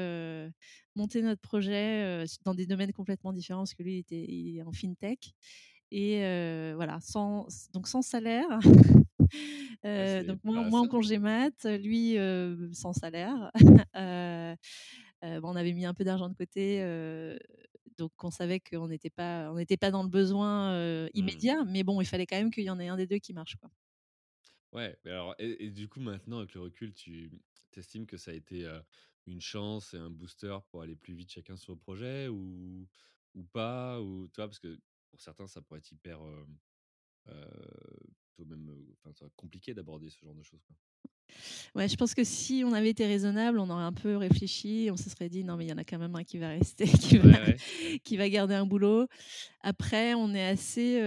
[0.97, 4.63] monter notre projet, dans des domaines complètement différents parce que lui, il était il est
[4.63, 5.33] en fintech
[5.95, 8.49] et heu, voilà, sans donc sans salaire,
[9.97, 13.51] Ouais, heu, c'est donc moi moi en congé mat, lui, heu, sans salaire.
[15.23, 16.81] On avait mis un peu d'argent de côté,
[17.99, 21.49] donc on savait qu'on n'était pas on n'était pas dans le besoin, Mmh.
[21.49, 23.33] immédiat, mais bon, il fallait quand même qu'il y en ait un des 2 qui
[23.33, 23.71] marche, quoi.
[24.73, 27.31] Ouais, alors et et du coup, maintenant, avec le recul, tu
[27.77, 28.69] estimes que ça a été,
[29.27, 32.89] une chance et un booster pour aller plus vite chacun sur le projet ou
[33.35, 34.01] ou pas?
[34.01, 34.49] Ou tu vois?
[34.49, 34.79] Parce que
[35.15, 37.31] pour certains, ça pourrait être hyper, te
[38.27, 40.77] plutôt même, enfin, ça compliqué d'aborder ce genre de choses, quoi.
[41.75, 44.97] Ouais, je pense que si on avait été raisonnable, on aurait un peu réfléchi, on
[44.97, 46.85] se serait dit: «Non, mais il y en a quand même un qui va rester,
[46.87, 47.61] qui va Ouais, ouais, ouais.
[48.05, 49.07] qui va garder un boulot».
[49.63, 51.01] Après, on est assez,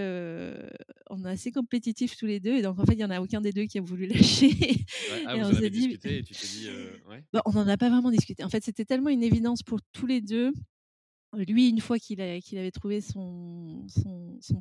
[1.10, 3.20] on est assez compétitifs tous les 2 et donc en fait, il y en a
[3.20, 4.50] aucun des 2 qui a voulu lâcher
[5.06, 7.02] Ouais, ah et vous on en s'est avez dit discuté et tu t'es dit, heu
[7.06, 7.24] ouais?
[7.44, 8.44] on n'en a pas vraiment discuté.
[8.44, 10.52] En fait, c'était tellement une évidence pour tous les 2.
[11.36, 13.86] Lui, une fois qu'il avait trouvé son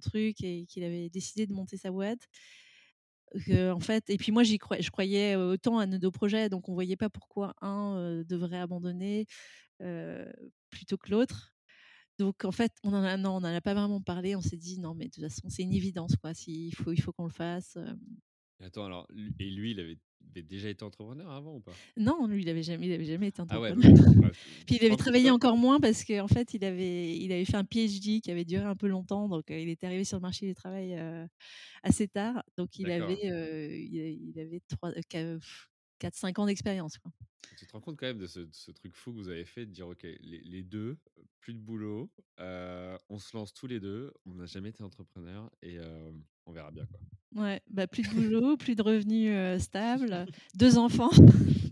[0.01, 2.27] truc et qu'il avait décidé de monter sa boîte,
[3.45, 6.49] que en fait et puis moi j'y croy je croyais autant à nos 2 projets,
[6.49, 9.25] donc on voyait pas pourquoi un, devrait abandonner,
[10.69, 11.53] plutôt que l'autre.
[12.19, 14.35] Donc en fait, on en a non, on en a pas vraiment parlé.
[14.35, 16.31] On s'est dit: «Non, mais de toute façon, c'est une évidence, quoi.
[16.47, 17.77] Il faut qu'on le fasse»,
[18.59, 19.07] attends, alors
[19.39, 19.99] et lui, il avait
[20.29, 21.79] avait déjà été entrepreneur avant ou pas?
[21.97, 23.81] Non, lui, il avait jamais il avait jamais été Ah ouais, entrepreneur.
[23.81, 23.85] donc
[24.31, 24.31] tu
[24.65, 27.63] Puis il avait travaillé encore moins parce qu'en fait, il avait il avait fait un
[27.63, 30.45] PhD qui avait duré un peu longtemps, donc heu, il était arrivé sur le marché
[30.47, 31.27] du travail, heu,
[31.83, 32.43] assez tard.
[32.57, 35.37] Donc il avait, il avait 3 qua
[35.99, 36.97] 4-5 ans d'expérience.
[37.57, 39.45] Tu te rends compte quand même de ce de ce truc fou que vous avez
[39.45, 40.97] fait de dire: «OK, les les 2,
[41.39, 45.77] plus de boulot, on se lance tous les 2, on n'a jamais été entrepreneurs et
[46.45, 46.99] on verra bien, quoi».
[47.35, 51.11] Ouais, bah, plus de boulot, plus de revenus, stables, 2 enfants.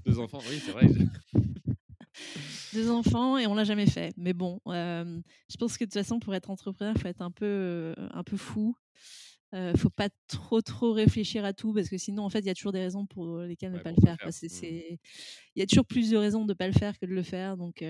[0.05, 0.87] 2 enfants, oui, c'est vrai
[2.73, 4.13] 2 enfants et on l'a jamais fait.
[4.17, 7.31] Mais bon, je pense que de toute façon, pour être entrepreneur, il faut être un
[7.31, 8.75] peu, un peu fou.
[9.53, 12.49] Heu, faut pas trop, trop réfléchir à tout parce que sinon, en fait, il y
[12.49, 14.75] a toujours des raisons pour lesquelles ne Ouais, pas le pas le faire, Mmh.
[15.55, 17.57] il y a toujours plus de raisons de pas le faire que de le faire.
[17.57, 17.83] Donc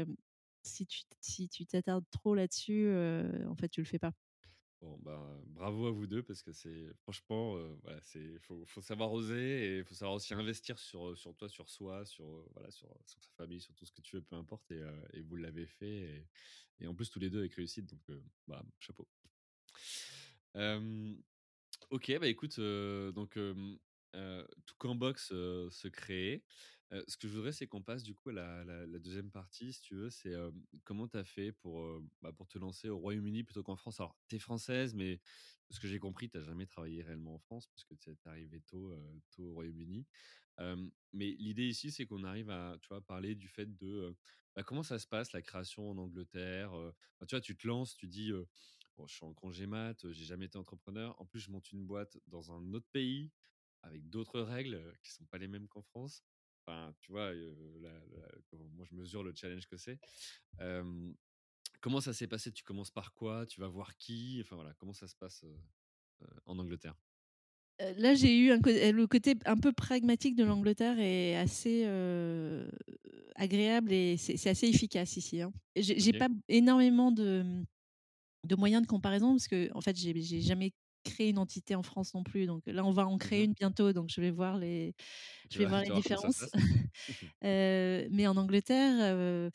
[0.64, 4.14] si tu si tu t'attardes trop là-dessus, heu, en fait, tu le fais pas.
[4.82, 9.12] Bon, ben, bravo à vous 2 parce que c'est franchement, voilà, c'est faut faut savoir
[9.14, 12.94] oser et il faut savoir aussi investir sur, sur toi, sur soi, sur, voilà, sur
[13.06, 15.88] sur sa famille, sur tout ce que tu veux, peu importe et vous l'avez fait
[16.02, 16.30] et
[16.82, 18.02] et en plus tous les 2 avec réussite donc
[18.48, 19.08] bah, chapeau.
[21.92, 23.78] OK, bah, écoute, donc heu,
[24.66, 26.44] Toutcambox, heu, se.
[26.94, 29.74] Heu, ce que je voudrais, c'est qu'on passe du coup à la la 2e partie
[29.74, 30.10] si tu veux.
[30.10, 30.34] C'est,
[30.84, 34.00] comment tu as fait pour, bah, pour te lancer au Royaume-Uni plutôt qu'en France?
[34.00, 35.22] Alors, tu es française, mais
[35.72, 38.32] ce que j'ai compris, tu as jamais travaillé réellement en France tu es tu es
[38.32, 38.94] arrivée tôt,
[39.32, 40.08] tôt au Royaume-Uni.
[41.14, 44.16] Mais l'idée ici, c'est qu'on arrive à, tu vois, parler du fait de,
[44.56, 46.72] bah, comment ça se passe la création en Angleterre?
[47.28, 48.32] Tu vois, tu te lances, tu dis,
[48.98, 51.20] «Bon, je suis en congé mat, j'ai jamais été entrepreneur.
[51.20, 53.32] En plus, je monte une boîte dans un autre pays
[53.82, 56.24] avec d'autres règles, qui sont pas les mêmes qu'en France».
[56.68, 58.28] Enfin, tu vois, la la
[58.74, 60.00] moi je mesure le challenge que c'est.
[61.82, 62.52] Comment ça s'est passé?
[62.52, 63.46] Tu commences par quoi?
[63.46, 64.40] Tu vas voir qui?
[64.42, 65.46] Enfin voilà, comment ça se passe,
[66.46, 66.96] en Angleterre?
[67.98, 71.86] Là, j'ai eu un le côté un peu pragmatique de l'Angleterre est assez,
[73.36, 75.54] agréable et c'est assez efficace ici, hein.
[75.76, 77.66] J'ai pas énormément de, mmh,
[78.46, 82.24] de moyens de comparaison parce qu'en fait, j'ai jamais créé une entité en France non
[82.24, 82.48] plus.
[82.48, 83.46] Donc là, on va en Mmh créer mh.
[83.46, 84.96] une bientôt, donc je vais voir les
[85.52, 86.50] je vais voir les différences.
[86.50, 86.50] Heu,
[88.12, 89.52] mais en Angleterre, heu,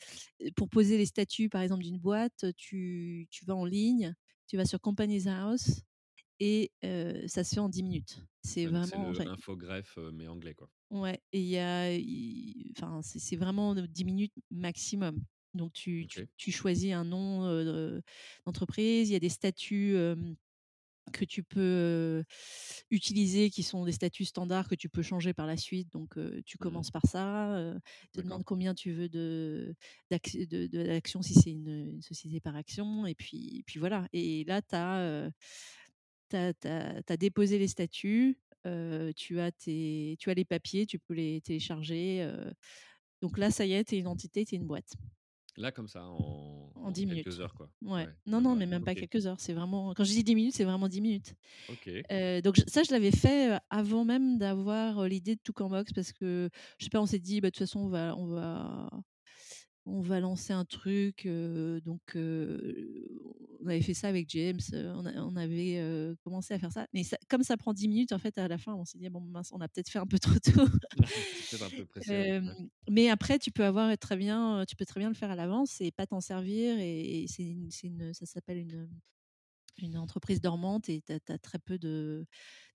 [0.55, 4.15] pour poser les statuts, par exemple, d'une boîte, tu tu vas en ligne,
[4.47, 5.81] tu vas sur Companies House
[6.39, 8.21] et heu, ça se fait en 10 minutes.
[8.43, 10.71] C'est Ouais, c'est vraiment le enfin Infogreffe, heu, mais anglais, quoi.
[10.89, 11.87] Ouais et il y a
[12.77, 15.23] enfin, c'est c'est vraiment de 10 minutes maximum.
[15.53, 17.45] Donc tu tu tu choisis un nom,
[18.45, 19.95] d'entreprise, il y a des statuts,
[21.13, 22.23] que tu peux,
[22.91, 25.91] utiliser qui sont des statuts standards que tu peux changer par la suite.
[25.91, 27.79] Donc tu Mmh commences par ça, heu,
[28.13, 28.21] te D'accord.
[28.21, 29.75] demande combien tu veux de
[30.11, 34.43] d'acc de de d'actions si c'est une, société par actions et puis puis voilà et
[34.45, 35.31] là, tu as, heu,
[36.29, 38.37] tu as tu as tu as déposé les statuts,
[39.15, 42.29] tu as tes tu as les papiers, tu peux les télécharger,
[43.21, 44.93] donc là, ça y est, tu es une entité, tu es une boîte.
[45.57, 47.41] Là, comme ça, en En en 10 quelques minutes.
[47.41, 47.71] heures, quoi?
[47.81, 48.07] Ouais.
[48.07, 50.53] Ouais, Non, non, mais même pas quelques heures, c'est vraiment quand je dis 10 minutes,
[50.55, 51.33] c'est vraiment 10 minutes.
[51.67, 52.05] OK.
[52.11, 56.85] Heu, donc ça, je l'avais fait, avant même d'avoir, l'idée de Toutcambox parce que, je
[56.85, 58.89] sais pas, on s'est dit: «Bah, de toute façon, on va on va
[59.85, 61.27] on va lancer un truc»,
[61.85, 62.17] donc
[63.63, 66.87] on avait fait ça avec James, on a on avait, commencé à faire ça.
[66.93, 69.09] Mais ça comme ça prend 10 minutes, en fait, à la fin, on s'est dit:
[69.09, 70.61] «Bon, mince, on a peut-être fait un peu trop tôt».
[71.61, 72.41] Un peu pressé, Ouais.
[72.89, 75.81] mais après, tu peux avoir très bien, tu peux très bien le faire à l'avance
[75.81, 77.43] et pas t'en servir et et c'est
[77.83, 82.25] une ça s'appelle une, entreprise dormante et tu as très peu de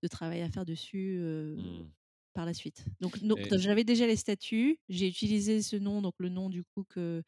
[0.03, 1.91] de travail à faire dessus, Mmh.
[2.37, 2.85] Par la suite.
[3.01, 6.83] Donc Et j'avais déjà les statuts, j'ai utilisé ce nom, donc le nom du coup
[6.83, 7.23] que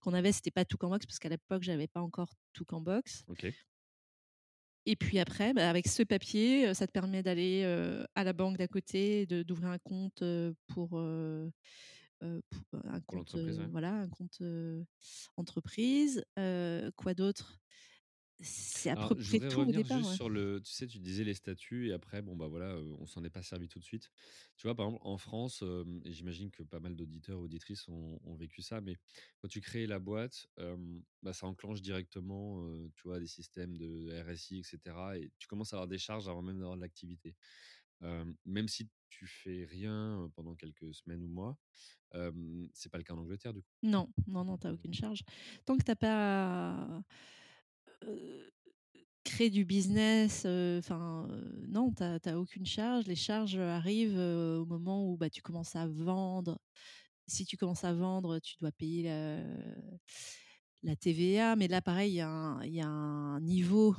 [0.00, 3.24] qu'on avait, c'était pas Toutcambox parce qu'à l'époque, j'avais pas encore Toutcambox.
[3.28, 3.52] OK.
[4.86, 8.56] Et puis après, bah, avec ce papier, ça te permet d'aller, heu, à la banque
[8.56, 10.24] d'à côté, d'ouvrir un compte,
[10.66, 10.88] pour,
[12.20, 13.66] pou un compte, ouais.
[13.70, 14.42] voilà, un compte,
[15.36, 16.24] entreprise.
[16.96, 17.60] Quoi d'autre?
[18.40, 20.16] C'est à Alors, peu je près voudrais tout au revenir départ, juste ouais.
[20.16, 23.24] sur le tu sais, tu disais les statuts et après, bon, bah, voilà, on s'en
[23.24, 24.10] est pas servi tout de suite.
[24.56, 25.64] Tu vois, par exemple, en France,
[26.04, 28.96] et j'imagine que pas mal d'auditeurs, auditrices ont ont vécu ça, mais
[29.38, 30.46] quand tu crées la boîte,
[31.22, 35.72] bah, ça enclenche directement, tu vois, des systèmes de RSI et cetera et tu commences
[35.72, 37.36] à avoir des charges avant même d'avoir de l'activité.
[38.02, 41.58] Même si tu fais rien, pendant quelques semaines ou mois,
[42.14, 43.72] hem, c'est pas le cas en Angleterre, du coup?
[43.82, 45.24] Non, non, non, tu as Mmh aucune charge.
[45.66, 47.02] Tant que tu as pas,
[49.24, 50.46] créé du business,
[50.78, 51.28] enfin,
[51.68, 53.06] non, tu as tu as aucune charge.
[53.06, 56.58] Les charges, arrivent, au moment où, bah, tu commences à vendre.
[57.26, 59.04] Si tu commences à vendre, tu dois payer
[60.82, 62.16] la TVA, mais là, pareil, il
[62.74, 63.96] y a un niveau,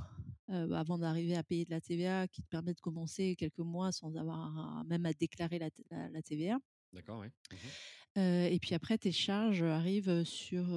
[0.47, 4.15] avant d'arriver à payer de la TVA qui te permet de commencer quelques mois sans
[4.15, 6.59] avoir même à déclarer la TVA.
[6.93, 7.31] D'accord, ouais.
[7.51, 7.69] Mmh
[8.15, 10.69] et puis après tes charges, arrivent, sur,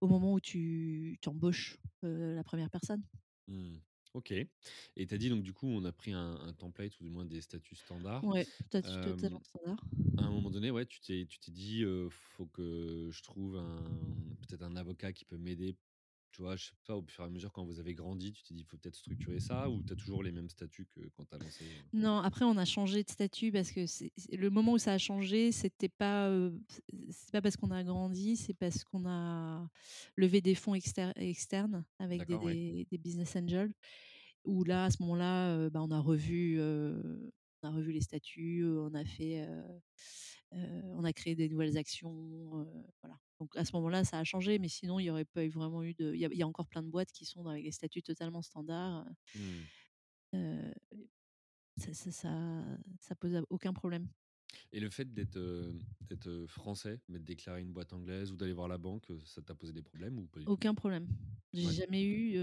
[0.00, 3.02] au moment où tu tu embauches, heu, la première personne.
[3.48, 3.76] Mmh.
[4.14, 7.04] OK et tu as dit donc du coup, on a pris un un template ou
[7.04, 8.28] du moins des statuts standards.
[8.28, 9.84] Ouais, statut totalement Hem, standard.
[10.16, 14.36] à un moment donné, ouais, tu t'es tu t'es dit, «Faut que je trouve un
[14.48, 15.78] peut-être un avocat qui peut m'aider».
[16.36, 16.54] Tu vois?
[16.56, 18.62] Je sais pas, au fur et à mesure quand vous avez grandi, tu t'es dit:
[18.62, 21.38] «Faut peut-être structurer ça» ou tu as toujours les mêmes statuts que quand tu as
[21.38, 21.88] lancé, heu?
[21.92, 24.98] Non, après on a changé de statut parce que c'est le moment où ça a
[24.98, 26.30] changé, c'était pas,
[27.10, 29.68] c'est pas parce qu'on a grandi, c'est parce qu'on a
[30.16, 32.58] levé des fonds exter externes avec des D'accord, ouais.
[32.58, 33.72] des des business angels
[34.44, 38.94] où là, à ce moment-là, bah, on a revu, on a revu les statuts, on
[38.94, 39.46] a fait,
[40.52, 42.66] on a créé des nouvelles actions,
[43.02, 43.18] voilà.
[43.40, 45.82] Donc à ce moment-là, ça a changé, mais sinon il y aurait pas eu vraiment
[45.82, 47.64] eu de il y a il y a encore plein de boîtes qui sont avec
[47.64, 49.66] des statuts totalement standards, Mmh.
[51.78, 54.08] ça ça ça ça pose aucun problème.
[54.72, 58.78] Et le fait d'être, français, mais de déclarer une boîte anglaise ou d'aller voir la
[58.78, 60.40] banque, ça t'a posé des problèmes ou pas?
[60.46, 61.08] Aucun problème.
[61.52, 61.72] J'ai Ouais?
[61.72, 62.36] jamais eu,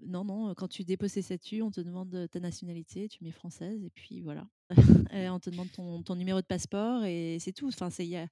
[0.00, 3.84] non, non, quand tu déposes tes statuts, on te demande, ta nationalité, tu mets française
[3.84, 4.48] et puis voilà.
[5.34, 7.68] On te demande ton ton numéro de passeport et c'est tout.
[7.68, 8.28] Enfin, il y a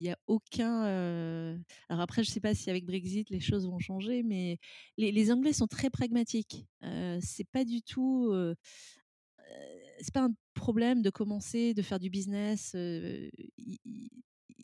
[0.00, 3.78] y a aucun, heu alors après je sais pas si avec Brexit les choses vont
[3.78, 4.58] changer, mais
[4.98, 6.66] les les Anglais sont très pragmatiques.
[6.84, 8.54] Heu, c'est pas du tout, heu
[10.00, 13.78] c'est pas un problème de commencer, de faire du business, i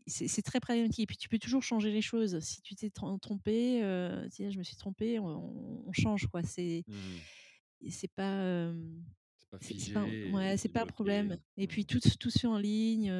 [0.06, 1.00] c'est très pragmatique.
[1.04, 2.40] Et puis tu peux toujours changer les choses.
[2.40, 3.80] Si tu t'es trom trompé,
[4.32, 6.42] «Tiens, je me suis trompé», on on change quoi.
[6.42, 7.20] C'est Mmh
[7.88, 8.72] c'est pas,
[9.50, 11.38] pas c'est c'est pas un figé et ouais, c'est pas un problème.
[11.56, 13.12] Et puis tout tout se fait en ligne,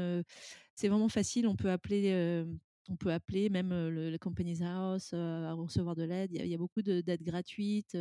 [0.75, 1.47] c'est vraiment facile.
[1.47, 2.45] On peut appeler,
[2.89, 6.31] on peut appeler même, le le Companies House, à recevoir de l'aide.
[6.33, 7.97] Il y a il y a beaucoup de d'aides gratuites.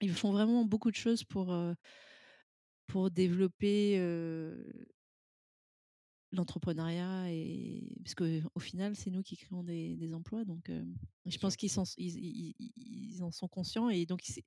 [0.00, 1.56] Ils font vraiment beaucoup de choses pour,
[2.86, 3.98] pour développer,
[6.36, 10.86] l'entrepreneuriat et parce qu'au final, c'est nous qui créons des des emplois donc heu,
[11.26, 11.86] je pense qu'ils Mmh.
[11.98, 14.44] ils ils ils en sont conscients et donc c'est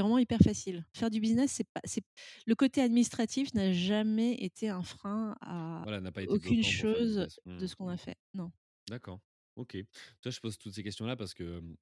[0.00, 0.86] vraiment hyper facile.
[0.94, 2.04] Faire du business, c'est pas c'est
[2.46, 7.40] le côté administratif n'a jamais été un frein à Voilà, pas été aucune chose business.
[7.58, 7.66] de Mmh.
[7.66, 8.50] ce qu'on a fait, non.
[8.88, 9.20] D'accord.
[9.56, 9.76] OK.
[10.20, 11.76] Toi, je pose toutes ces questions-là parce que, hem,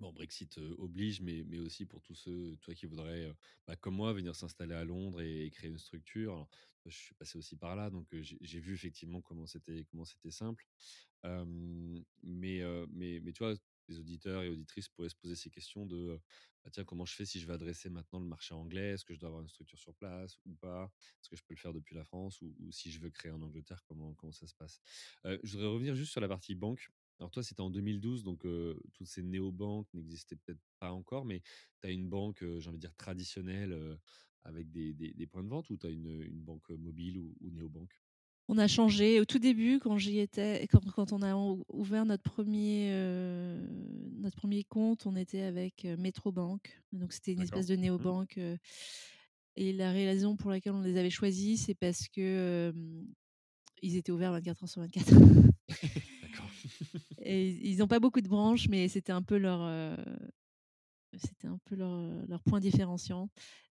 [0.00, 3.32] bon, Brexit, oblige, mais mais aussi pour tous ceux, toi, qui voudraient,
[3.66, 6.48] bah, comme moi, venir s'installer à Londres et créer une structure.
[6.86, 10.64] Je suis passé aussi par là, donc j'ai vu effectivement comment c'était comment c'était simple.
[12.22, 13.54] Mais mais mais tu vois,
[13.88, 16.20] les auditeurs et auditrices pourraient se poser ces questions de,
[16.64, 18.90] bah, tiens, comment je fais si je veux adresser maintenant le marché anglais?
[18.92, 20.90] Est-ce que je dois avoir une structure sur place ou pas?
[21.20, 23.32] Est-ce que je peux le faire depuis la France ou ou si je veux créer
[23.32, 24.80] en Angleterre, comment comment ça se passe?
[25.24, 26.90] Je voudrais revenir juste sur la partie banque.
[27.20, 28.46] Alors toi, c'était en 2012, donc
[28.94, 31.42] toutes ces néobanques n'existaient peut-être pas encore, mais
[31.80, 33.98] tu as une banque, j'ai envie de dire traditionnelle,
[34.44, 37.34] avec des des des points de vente ou tu as une, une banque, mobile ou
[37.40, 38.00] ou néobanque?
[38.50, 42.06] On a changé au tout début quand j'y étais quand quand on a ou ouvert
[42.06, 43.60] notre premier er
[44.18, 46.80] notre premier compte, on était avec, Metrobank.
[46.92, 48.38] Donc c'était une espèce de Mmh néobanque,
[49.56, 52.72] et la raison pour laquelle on les avait choisis, c'est parce que,
[53.82, 55.12] ils étaient ouverts 24 heures sur 24.
[57.28, 59.96] Ils ont pas beaucoup de branches, mais c'était un peu leur, heu,
[61.16, 63.30] c'était un peu leur, heu, leur point différenciant.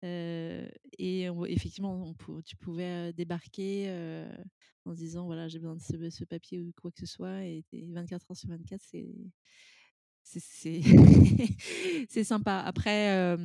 [0.05, 4.27] Heu et effectivement, tu pouvais, débarquer, heu,
[4.87, 7.85] en disant: «Voilà, j'ai besoin de ce papier ou quoi que ce soit» et tu
[7.93, 9.07] 24 heures sur 24, c'est
[12.09, 12.59] c'est sympa.
[12.61, 13.37] Après,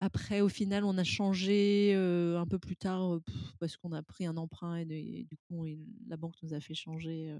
[0.00, 3.20] après au final, on a changé, un peu plus tard,
[3.58, 5.66] parce qu'on a pris un emprunt et du coup,
[6.08, 7.36] la banque nous a fait changer,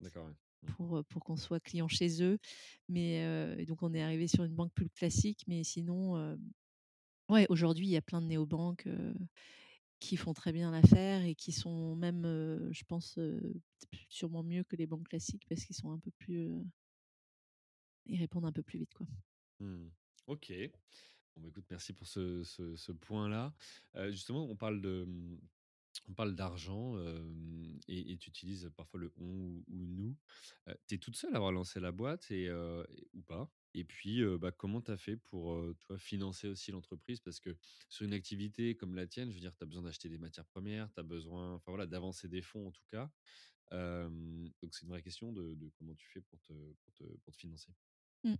[0.00, 0.34] D'accord.
[0.66, 2.38] Pour, pour qu'on soit client chez eux.
[2.88, 6.36] Mais donc on est arrivé sur une banque plus classique, mais sinon,
[7.28, 8.88] ouais, aujourd'hui, il y a plein de néobanques,
[10.00, 12.22] qui font très bien l'affaire et qui sont même,
[12.72, 13.18] je pense,
[14.08, 16.50] sûrement mieux que les banques classiques parce qu'ils sont un peu plus,
[18.06, 19.06] ils répondent un peu plus vite, quoi.
[19.60, 19.86] Mmh.
[20.26, 20.52] OK.
[21.36, 23.54] Bon, bah, écoute, merci pour ce ce point-là.
[24.10, 25.38] Justement, on parle de, mmh,
[26.08, 26.96] on parle d'argent,
[27.88, 30.16] et tu utilises parfois le «on» ou ou «nous».
[30.68, 32.50] Heu, tu es toute seule à avoir lancé la boîte et
[33.12, 33.50] ou pas?
[33.74, 35.54] Et puis, bah, comment tu as fait pour,
[35.88, 37.20] vois, financer aussi l'entreprise?
[37.20, 37.56] Parce que
[37.88, 40.46] sur une activité comme la tienne, je veux dire, tu as besoin d'acheter des matières
[40.46, 43.10] premières, tu as besoin, enfin voilà, d'avancer des fonds en tout cas.
[43.72, 47.32] Donc c'est une vraie question de de comment tu fais pour te pour te pour
[47.32, 47.72] te financer?
[48.24, 48.34] Mmh.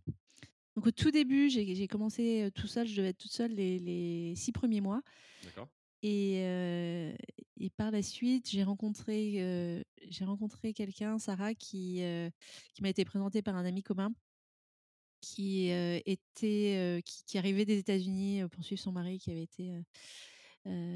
[0.76, 4.34] Donc au tout début, j'ai commencé, tout seul, je devais être toute seule les les
[4.36, 5.02] 6 premiers mois
[5.42, 5.72] D'accord.
[6.02, 9.84] Et par la suite, j'ai rencontré,
[10.22, 12.02] rencontré quelqu'un, Sarah, qui,
[12.74, 14.12] qui m'a été présentée par un ami commun
[15.20, 19.72] qui, était, qui arrivait des États-Unis, pour suivre son mari qui avait été,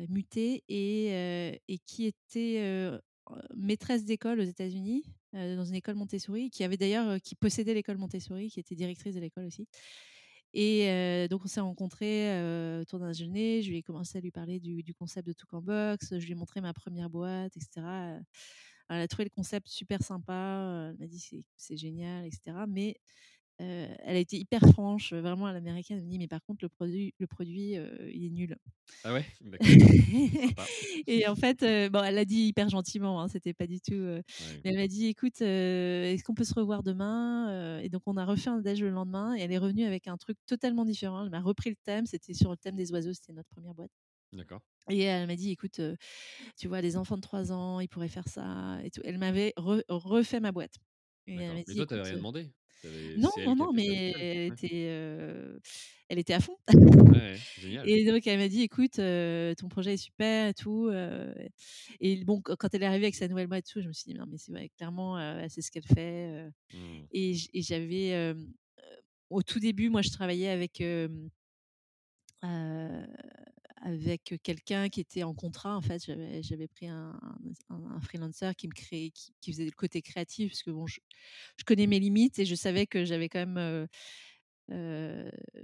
[0.09, 2.91] muté et et qui était,
[3.55, 8.51] maîtresse d'école aux États-Unis, dans une école Montessori, qui avait d'ailleurs, qui possédait l'école Montessori,
[8.51, 9.69] qui était directrice de l'école aussi
[10.59, 12.31] et donc on s'est rencontrés,
[12.81, 13.63] autour d'un déjeuner.
[13.63, 16.19] Je lui ai commencé à lui parler du concept de Took Box.
[16.19, 18.23] Je lui ai montré ma première boîte et cetera, heu.
[18.91, 22.97] Elle a trouvé le concept super sympa, elle m'a dit: «C'est génial» et cetera mais
[23.59, 25.99] Elle a été hyper franche, heu, vraiment à l'américaine.
[25.99, 27.73] Elle me dit: «Mais par contre le produit le produit,
[28.13, 28.57] il est nul».
[29.05, 29.27] Ah ouais?
[29.41, 29.79] D'accord.
[30.43, 30.71] Sympa.
[31.07, 33.95] Et en fait, bon, elle l'a dit hyper gentiment, hein, c'était pas du tout,
[34.39, 34.65] Ouais.
[34.65, 38.25] mais elle m'a dit: «Écoute, est-ce qu'on peut se revoir demain?» et donc on a
[38.27, 41.25] refait un déj le lendemain et elle est revenue avec un truc totalement différent.
[41.25, 43.91] Elle m'a repris le thème, c'était sur le thème des oiseaux, c'était notre première boîte
[44.33, 44.63] D'accord.
[44.91, 45.81] et elle m'a dit: «Écoute,
[46.59, 49.01] tu vois, les enfants de 3 ans, ils pourraient faire ça et tout».
[49.05, 50.77] Elle m'avait re refait ma boîte
[51.29, 52.53] et elle m'a Mais dit: toi, tu avais «Écoute, rien demandé?
[53.15, 53.87] Non, c'est non, non, mais
[54.33, 55.61] elle était, heu,
[56.09, 56.57] elle était à fond
[57.05, 57.91] Ouais, génial.
[57.93, 61.35] et donc elle m'a dit: «Écoute, heu, ton projet est super et tout», heu
[62.01, 64.13] et bon, quand elle est arrivée avec sa nouvelle boîte et tout, je me suis
[64.13, 65.19] dit: «Non, mais c'est vrai, clairement,
[65.49, 67.07] sait ce qu'elle fait», Mmh.
[67.13, 68.35] et j'avais,
[69.31, 70.83] au tout début, moi, je travaillais avec,
[73.87, 76.03] avec quelqu'un qui était en contrat, en fait.
[76.43, 77.19] J'avais pris un
[77.71, 81.01] un un freelancer qui me créait qui faisait le côté créatif parce que bon, je
[81.59, 83.89] je connais mes limites et je savais que j'avais quand même,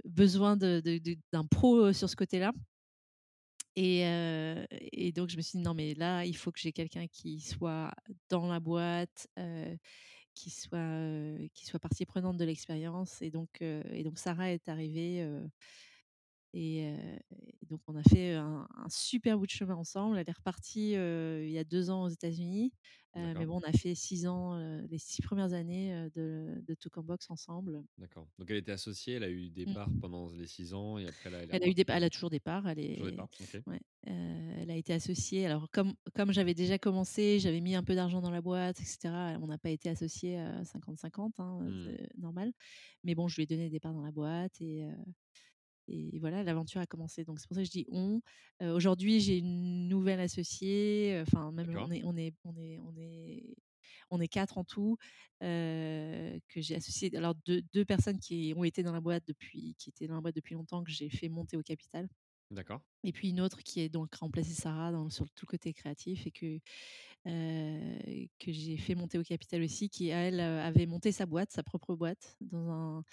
[0.05, 2.53] besoin d'un pro, sur ce côté-là
[3.75, 4.01] et
[4.71, 7.39] et donc je me suis dit: «Non, mais là, il faut que j'ai quelqu'un qui
[7.41, 7.91] soit
[8.29, 9.27] dans la boîte,
[10.35, 15.27] qui soit, qui soit partie prenante de l'expérience» et donc et donc Sarah est arrivée,
[16.53, 17.19] et heu
[17.61, 20.17] et donc on a fait un un super bout de chemin ensemble.
[20.17, 22.73] Elle est repartie, il y a 2 ans aux États-Unis,
[23.17, 24.57] heu, mais bon, on a fait 6 ans,
[24.89, 27.83] les 6 premières années, de de en Box ensemble.
[27.97, 28.29] d'accord.
[28.37, 29.99] Donc elle était associée, elle a eu des parts Mmh.
[29.99, 32.09] pendant les 6 ans et après là, elle est Elle a eu des elle a
[32.09, 33.29] toujours des parts, elle toujours des est parts?
[33.67, 35.45] Ouais, elle a été associée.
[35.45, 38.85] Alors comme comme j'avais déjà commencé, j'avais mis un peu d'argent dans la boîte et
[38.85, 41.93] cetera, on n'a pas été associés à 50-50, hein, Mmh.
[42.17, 42.51] normal.
[43.03, 44.83] Mais bon, je lui ai donné des parts dans la boîte et
[45.87, 47.23] et voilà, l'aventure a commencé.
[47.25, 48.21] Donc c'est pour ça que je dis «on».
[48.61, 52.93] Heu, aujourd'hui, j'ai une nouvelle associée, enfin même on est on est on est on
[52.97, 53.55] est
[54.11, 54.97] on est 4 en tout,
[55.43, 59.75] heu, que j'ai associé alors deux 2 personnes qui ont été dans la boîte depuis
[59.77, 62.09] qui étaient dans la boîte depuis longtemps, que j'ai fait monter au capital.
[62.49, 65.73] d'accord, Et puis une autre qui est donc remplacé Sarah dans sur tout le côté
[65.73, 66.59] créatif et que,
[67.27, 71.63] heu, que j'ai fait monter au capital aussi, qui elle, avait monté sa boîte, sa
[71.63, 73.03] propre boîte dans un,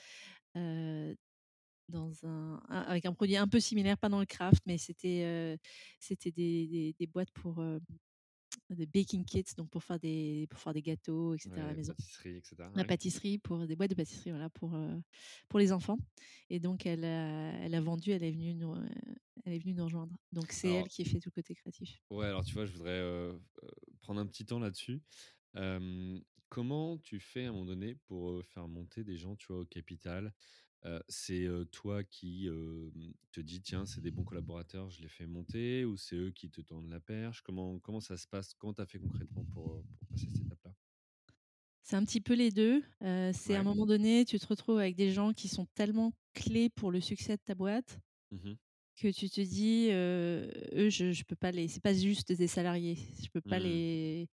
[1.90, 5.58] dans un un avec un produit un peu similaire, pas dans le craft, mais c'était,
[6.00, 7.80] c'était des des des boîtes pour, heu,
[8.70, 11.74] des baking kits, donc pour faire des pour faire des gâteaux et cetera à la
[11.74, 11.94] maison.
[11.96, 12.86] pâtisserie et cetera, La ouais.
[12.86, 15.02] pâtisserie pour des boîtes de pâtisserie, voilà, pour, heu,
[15.48, 15.98] pour les enfants
[16.50, 18.76] et donc elle a elle a vendu, elle est venue nous,
[19.44, 20.16] elle est venue nous rejoindre.
[20.32, 22.00] Donc c'est elle qui fait tout le côté créatif.
[22.10, 23.00] ouais, alors tu vois, je voudrais,
[24.02, 25.02] prendre un petit temps là-dessus.
[26.48, 29.64] Comment tu fais à un moment donné pour, faire monter des gens, tu vois, au
[29.66, 30.34] capital?
[31.08, 32.48] C'est, toi qui,
[33.32, 36.50] te dis: «Tiens, c'est des bons collaborateurs, je les fais monter» ou c'est eux qui
[36.50, 37.42] te tendent la perche?
[37.42, 38.54] Comment comment ça se passe?
[38.54, 40.74] Comment tu as fait concrètement pour, passer cette étape-là?
[41.82, 42.82] C'est un petit peu les 2.
[43.02, 46.12] Heu, c'est à un moment donné, tu te retrouves avec des gens qui sont tellement
[46.34, 47.98] clés pour le succès de ta boîte
[48.30, 48.56] Mmh
[48.96, 52.98] que tu te dis, «Eux, je je peux pas les c'est pas juste des salariés,
[53.22, 53.60] je peux pas Mmh.
[53.60, 54.28] les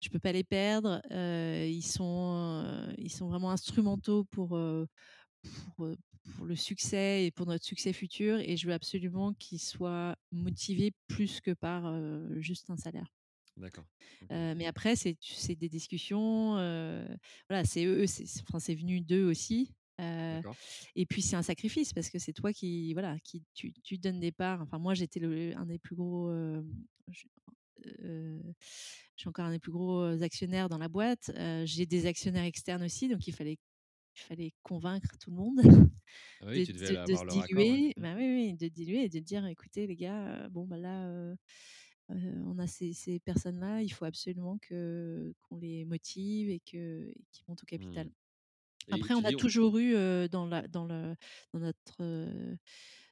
[0.00, 1.02] je peux pas les perdre».
[1.10, 4.58] Ils sont, ils sont vraiment instrumentaux pour,
[5.76, 5.88] pour,
[6.44, 11.40] le succès et pour notre succès futur et je veux absolument qu'ils soient motivés plus
[11.40, 11.92] que par,
[12.40, 13.06] juste un salaire.
[13.56, 13.84] D'accord.
[14.30, 15.16] Mais après c'est
[15.54, 16.52] des discussions,
[17.48, 20.54] voilà, c'est eux c'est enfin, venu d'eux aussi, D'accord.
[20.94, 24.20] et puis c'est un sacrifice parce que c'est toi qui voilà, qui tu tu donnes
[24.20, 24.60] des parts.
[24.60, 25.24] Enfin moi j'étais
[25.54, 26.70] un des plus gros, hem,
[27.08, 27.24] je
[28.04, 28.42] heu,
[29.16, 31.30] je suis encore un des plus gros actionnaires dans la boîte.
[31.64, 33.58] J'ai des actionnaires externes aussi, donc il fallait
[34.18, 35.60] il fallait convaincre tout le monde
[36.40, 37.78] Ah oui, de tu devais de de avoir se leur accord, ouais.
[37.78, 37.94] diluer.
[37.98, 41.08] Bah, oui, oui, de diluer et de dire: «Écoutez les gars, heu, bon, bah, là,
[41.08, 41.36] heu
[42.12, 47.08] heu, on a ces ces personnes-là, il faut absolument que qu'on les motive et que
[47.10, 48.08] et qu'ils montent au Mmh.
[48.08, 48.10] capital».
[48.92, 49.94] Après, on a dis on toujours eu,
[50.30, 51.16] dans la dans le
[51.54, 52.02] dans notre,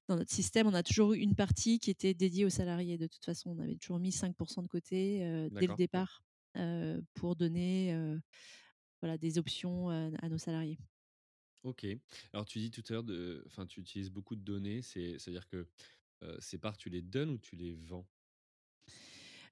[0.09, 2.99] dans notre système, on a toujours eu une partie qui était dédiée aux salariés.
[2.99, 6.23] De toute façon, on avait toujours mis 5 de côté, dès le départ,
[7.15, 7.95] pour donner,
[9.03, 10.79] voilà, des options, à nos salariés.
[11.67, 11.87] OK.
[12.33, 15.47] Alors tu dis tout à l'heure de enfin, tu utilises beaucoup de données, c'est c'est-à-dire
[15.49, 15.67] que,
[16.39, 18.07] ces parts, tu les donnes ou tu les vends?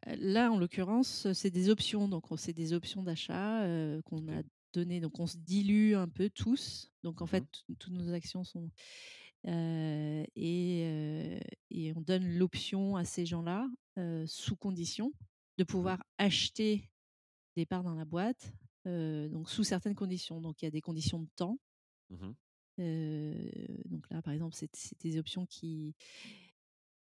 [0.06, 3.66] Là, en l'occurrence, c'est des options, donc on c'est des options d'achat,
[4.04, 4.38] qu'on OK.
[4.38, 4.42] a
[4.74, 6.90] données, donc on se dilue un peu tous.
[7.02, 8.70] Donc en Mmh fait, toutes nos actions sont
[9.46, 11.40] et
[11.70, 13.68] et on donne l'option à ces gens-là,
[14.26, 15.12] sous condition
[15.58, 16.90] de Mmh pouvoir acheter
[17.56, 18.52] des parts dans la boîte,
[18.84, 20.40] donc sous certaines conditions.
[20.42, 21.58] Donc il y a des conditions de temps,
[22.10, 22.32] Mmh
[22.76, 25.94] donc là, par exemple, c'est des options qui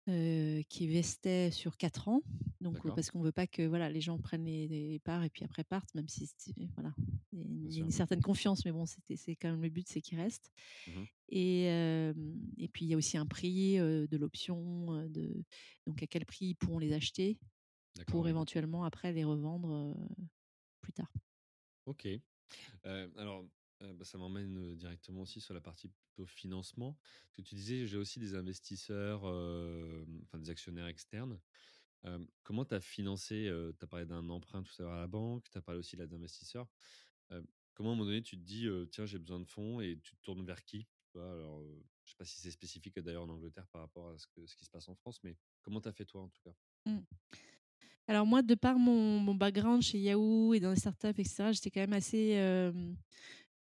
[0.10, 2.22] Heu, qui vestait sur 4 ans,
[2.62, 5.44] donc parce qu'on veut pas que, voilà, les gens prennent les les parts et puis
[5.44, 6.30] après partent, même si
[6.76, 6.96] voilà,
[7.34, 10.18] il y a une certaine confiance, mais bon, c'est quand même le but, c'est qu'ils
[10.18, 10.54] restent.
[10.88, 15.44] Mmh et et puis il y a aussi un prix, de l'option, de
[15.86, 17.38] donc à quel prix ils pourront les acheter
[18.06, 19.94] pour éventuellement après les revendre,
[20.80, 21.12] plus tard.
[21.86, 22.08] OK.
[22.84, 23.44] Alors,
[23.80, 26.94] bah, ça m'emmène, directement aussi sur la partie plutôt financement.
[26.94, 31.40] Parce que tu disais: «J'ai aussi des investisseurs, enfin des actionnaires externes».
[32.44, 35.50] Comment tu as financé, tu as parlé d'un emprunt tout à l'heure à la banque,
[35.50, 36.68] tu as parlé aussi là d'investisseurs.
[37.74, 40.16] Comment à un moment donné tu te dis, «Tiens, j'ai besoin de fonds» et tu
[40.16, 40.88] te tournes vers qui?
[41.16, 41.62] Alors,
[42.06, 44.70] je sais pas si c'est spécifique d'ailleurs en Angleterre par rapport à ce qui se
[44.70, 46.54] passe en France, mais comment tu as fait toi en tout cas?
[46.86, 47.00] Mmh.
[48.08, 51.72] Alors moi, de par mon background chez Yahoo et dans les startups et cetera, j'étais
[51.72, 52.38] quand même assez,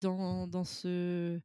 [0.00, 1.40] dans dans ce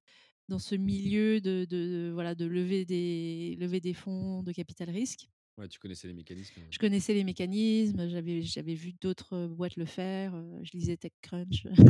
[0.50, 5.30] dans ce milieu de de voilà, de lever des lever des fonds de capital risque.
[5.58, 6.80] Ouais, tu connaissais les mécanismes, Je heu?
[6.80, 11.66] connaissais les mécanismes, j'avais j'avais vu d'autres boîtes le faire, heu, je lisais TechCrunch.
[11.68, 11.82] Heu,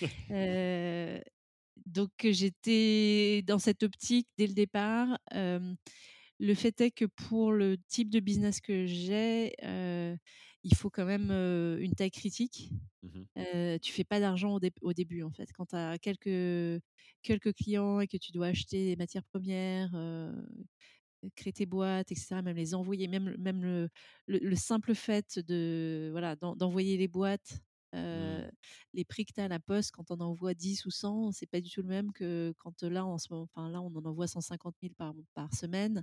[1.86, 5.18] donc j'étais dans cette optique dès le départ.
[6.40, 9.52] Le fait est que pour le type de business que j'ai,
[10.64, 12.70] il faut quand même, une taille critique.
[13.02, 15.52] Mmh Heu, tu fais pas d'argent au dé au début, en fait.
[15.54, 16.82] Quand tu as quelques
[17.22, 19.92] quelques clients et que tu dois acheter des matières premières,
[21.36, 23.88] créer tes boîtes et cetera, même les envoyer, même le même le
[24.26, 27.60] le le simple fait de voilà, d'en d'envoyer les boîtes,
[28.12, 28.42] Mmh.
[28.94, 31.30] les prix que tu as à la poste quand on en envoie 10 ou 100,
[31.32, 33.94] c'est pas du tout le même que quand, là, en ce moment enfin, là, on
[33.94, 36.02] en envoie 150 000 par par semaine.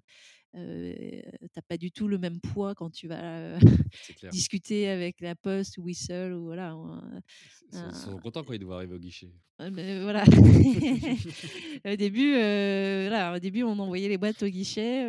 [0.56, 1.22] Heu,
[1.54, 3.58] tu pas du tout le même poids quand tu vas,
[4.32, 8.60] discuter avec la Poste ou Whistle ou voilà, un Ils sont sont contents quand ils
[8.60, 9.34] te voient arriver au guichet.
[9.60, 10.24] Mais voilà.
[11.86, 15.04] Au début, voilà, au début, on envoyait les boîtes au guichet,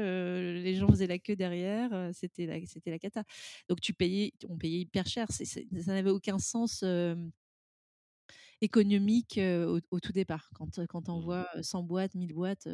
[0.62, 3.22] les gens faisaient la queue derrière, c'était la c'était la cata.
[3.68, 6.82] Donc tu payais on payait hyper cher, c'est c'est ça n'avait aucun sens,
[8.60, 10.50] économique, au au tout départ.
[10.54, 11.10] Quand, quand tu Mmh.
[11.10, 12.68] envoies, 100 boîtes, 1000 boîtes,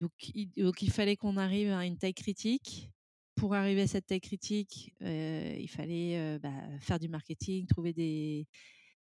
[0.00, 2.90] donc il donc il fallait qu'on arrive à une taille critique.
[3.36, 7.92] Pour arriver à cette taille critique, heu, il fallait, heu, bah, faire du marketing, trouver
[7.92, 8.46] des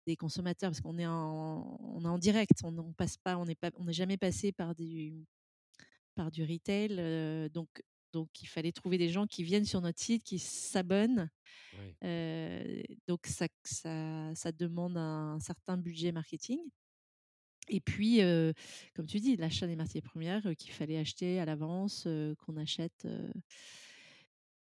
[0.06, 3.46] des consommateurs parce qu'on est en on est en direct, on on passe pas on
[3.46, 5.26] n'est pas on n'est jamais passé par du
[6.16, 7.68] par du retail, heu, donc
[8.12, 11.30] donc il fallait trouver des gens qui viennent sur notre site, qui s'abonnent,
[13.08, 16.60] donc ça ça ça demande un certain budget marketing
[17.70, 18.20] et puis,
[18.94, 22.08] comme tu dis, l'achat des matières premières, qu'il fallait acheter à l'avance,
[22.38, 23.06] qu'on achète,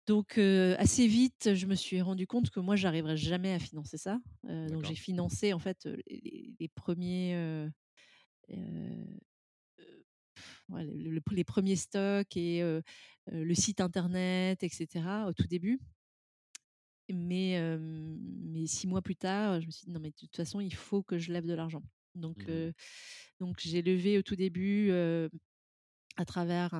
[0.06, 4.20] donc assez vite, je me suis rendu compte que moi, j'arriverais jamais à financer ça,
[4.68, 7.70] donc j'ai financé en fait, les les les 1ers, heu
[8.52, 9.20] heu
[10.70, 12.62] ouais, le le les premiers stocks et
[13.28, 15.80] le site internet et cetera, au tout début.
[17.12, 20.60] Mais mais 6 mois plus tard, je me suis dit: «Non, mais de toute façon,
[20.60, 21.82] il faut que je lève de l'argent».
[22.20, 22.72] Donc Mmh
[23.40, 24.92] donc j'ai levé au tout début,
[26.16, 26.70] à travers,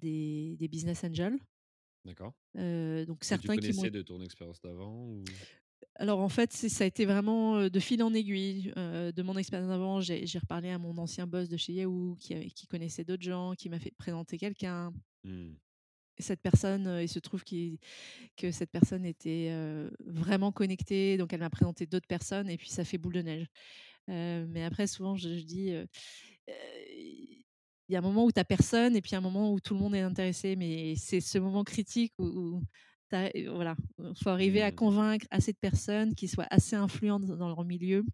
[0.00, 1.38] des des business angels,
[2.04, 2.34] D'accord.
[2.56, 5.22] donc tu certains qui m'ont connaissais de ton expérience d'avant ou?
[5.96, 10.00] alors en fait, ça a été vraiment, de fil en aiguille, de mon expérience d'avant.
[10.00, 13.68] J'ai reparlé à mon ancien boss de chez Yahoo qui qui connaissait d'autres gens, qui
[13.68, 14.92] m'a fait présenter quelqu'un.
[15.24, 15.52] Mmh.
[16.16, 19.50] Et cette personne, il se trouve que cette personne était,
[20.04, 23.46] vraiment connectée, donc elle m'a présenté d'autres personnes et puis ça fait boule de neige.
[24.10, 25.86] Heu, mais après souvent je je dis, heu
[26.50, 26.54] heu,
[27.88, 29.74] il y a un moment où tu as personne et puis un moment où tout
[29.74, 32.62] le monde est intéressé, mais c'est ce moment critique où où
[33.54, 33.74] voilà,
[34.22, 34.72] faut arriver à Mmh.
[34.72, 38.04] convaincre assez de personnes qui soient assez influentes dans leur milieu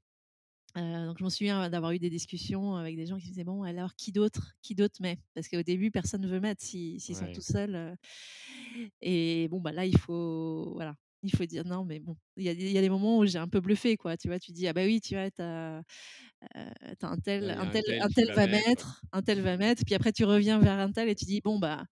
[0.76, 3.62] donc je m'en souviens d'avoir eu des discussions avec des gens qui me disaient: «Bon
[3.62, 7.16] alors qui d'autre qui d'autre met?» parce qu'au début personne ne veut mettre si s'ils
[7.16, 7.96] sont tout seuls,
[9.00, 12.48] et bon, bah, là il faut voilà, il faut dire: «Non» mais bon, il y
[12.48, 14.38] a y a des moments où j'ai un peu bluffé quoi, tu vois?
[14.40, 15.80] Tu dis: «Ah bah oui, tu vois, tu as,
[16.56, 16.62] heu,
[17.00, 18.48] tu as untel Ouais, il y a untel untel qui untel va mettre.
[18.48, 21.84] mettre, untel va mettre», puis après tu reviens vers untel et tu dis: «Bon bah,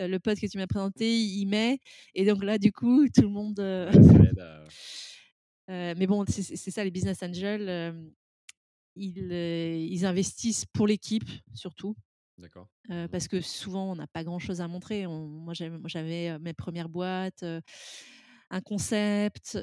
[0.00, 1.78] heu, le pote que tu m'as présenté, il met»
[2.14, 3.60] et donc là du coup tout le monde,
[4.08, 4.76] Ouais, à
[5.70, 7.94] heu, mais bon, c'est c'est ça les business angels,
[8.96, 11.96] ils, ils investissent pour l'équipe surtout,
[12.38, 12.68] D'accord.
[13.08, 13.12] Mmh mh.
[13.12, 15.06] parce que souvent on n'a pas grand chose à montrer.
[15.06, 17.44] On moi j'av moi j'avais, mes 1res boîtes,
[18.50, 19.58] un concept,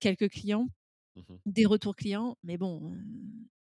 [0.00, 0.68] quelques clients,
[1.16, 1.40] Mmh mh.
[1.46, 2.98] des retours clients, mais bon, heu,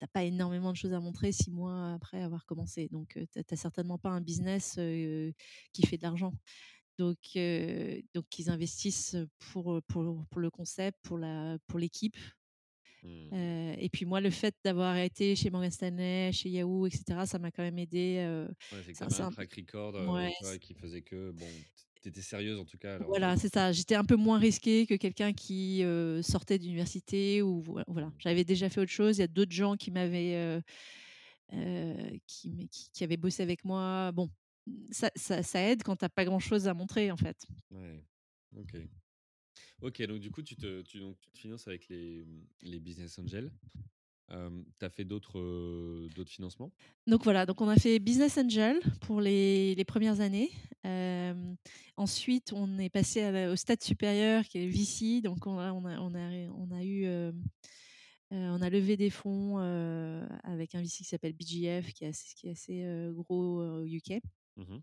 [0.01, 3.27] tu as pas énormément de choses à montrer 6 mois après avoir commencé, donc heu,
[3.33, 4.79] tu as tu as certainement pas un business,
[5.73, 6.35] qui fait de l'argent.
[6.99, 7.19] Donc
[8.15, 12.17] donc ils investissent pour, pour pour le concept, pour la pour l'équipe,
[13.03, 13.33] Mmh.
[13.79, 17.39] et puis moi le fait d'avoir été chez Morgan Stanley, chez Yahoo et cetera, ça
[17.39, 17.79] m'a quand même
[18.73, 19.97] Ouais, c'est un un track record,
[20.59, 21.65] Qui faisait que bon,
[22.09, 22.99] étais sérieuse en tout cas.
[23.07, 23.73] Voilà, c'est ça.
[23.73, 28.13] J'étais un peu moins risquée que quelqu'un qui, heu, sortait d'université ou voi voilà.
[28.19, 30.63] J'avais déjà fait autre chose, il y a d'autres gens qui m'avaient,
[31.53, 34.13] heu, qui mais qui qui avaient bossé avec moi.
[34.13, 34.31] Bon,
[34.91, 37.47] ça ça ça aide quand tu as pas grand chose à montrer en fait.
[37.71, 38.05] Ouais,
[38.57, 38.77] OK.
[39.83, 42.25] OK, donc du coup tu te tu donc tu te finances avec les,
[42.63, 43.51] les business angels.
[44.31, 46.73] Hem, tu as fait d'autres, d'autres financements?
[47.07, 50.51] Donc voilà, donc on a fait business angel pour les les 1res années.
[51.97, 55.85] Ensuite on est passé à au stade supérieur qui est VC, donc on a on
[55.85, 57.07] a on a ré on a eu,
[58.31, 59.59] on a levé des fonds,
[60.45, 64.21] avec un VC qui s'appelle BGF qui est ass qui est assez, gros, au UK.
[64.57, 64.81] Mmh mh.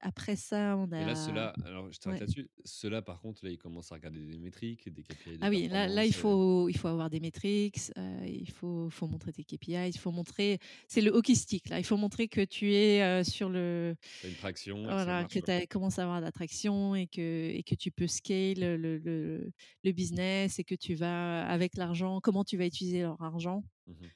[0.00, 2.20] Après ça, on Et là, a ceux-là alors je t'arrête ouais.
[2.20, 5.68] là-dessus, ceux-là par contre, là, ils commencent à regarder des métriques, des KPI Ah oui,
[5.68, 7.78] là là il faut il faut avoir des métriques,
[8.26, 10.58] il faut faut montrer tes KPI, il faut montrer
[10.88, 14.36] c'est le hockey stick là, il faut montrer que tu es, sur le as une
[14.36, 17.74] traction voilà, que tu as commencé à avoir de la traction et que et que
[17.74, 19.50] tu peux scale le le
[19.84, 23.64] le business et que tu vas avec l'argent comment tu vas utiliser leur argent.
[23.86, 24.10] Mmh mh.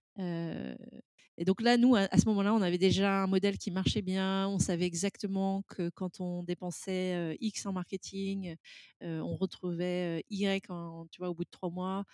[1.38, 4.48] Et donc là, nous, à ce moment-là, on avait déjà un modèle qui marchait bien.
[4.48, 8.56] On savait exactement que quand on dépensait, heu, X en marketing,
[9.02, 12.04] heu, on retrouvait, heu, Y en tu vois, au bout de 3 mois.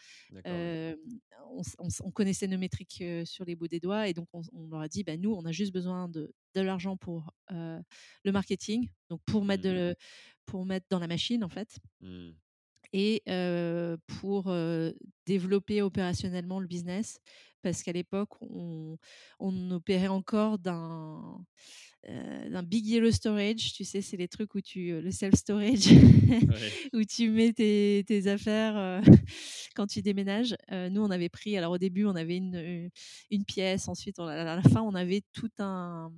[0.47, 5.05] On connaissait nos métriques, sur les bouts des doigts et donc on leur a dit:
[5.05, 9.63] «Bah nous, on a juste besoin de de l'argent pour, le marketing, donc pour mettre
[9.63, 9.65] Mmh.
[9.65, 9.95] de
[10.47, 12.35] pour mettre dans la machine en fait» Mmh.
[12.93, 13.23] Et
[14.07, 14.53] pour,
[15.27, 17.21] développer opérationnellement le business.
[17.63, 18.99] Parce qu'à l'époque, on
[19.39, 21.45] on opérait encore d'un,
[22.65, 24.01] big yellow storage, tu sais?
[24.01, 25.87] C'est les trucs où tu, le self storage
[26.33, 26.73] Ouais.
[26.93, 29.01] où tu mets tes tes affaires,
[29.77, 30.57] quand tu déménages.
[30.71, 32.91] Nous, on avait pris alors au début, on avait une,
[33.47, 36.11] pièce, ensuite on à la fin, on avait tout un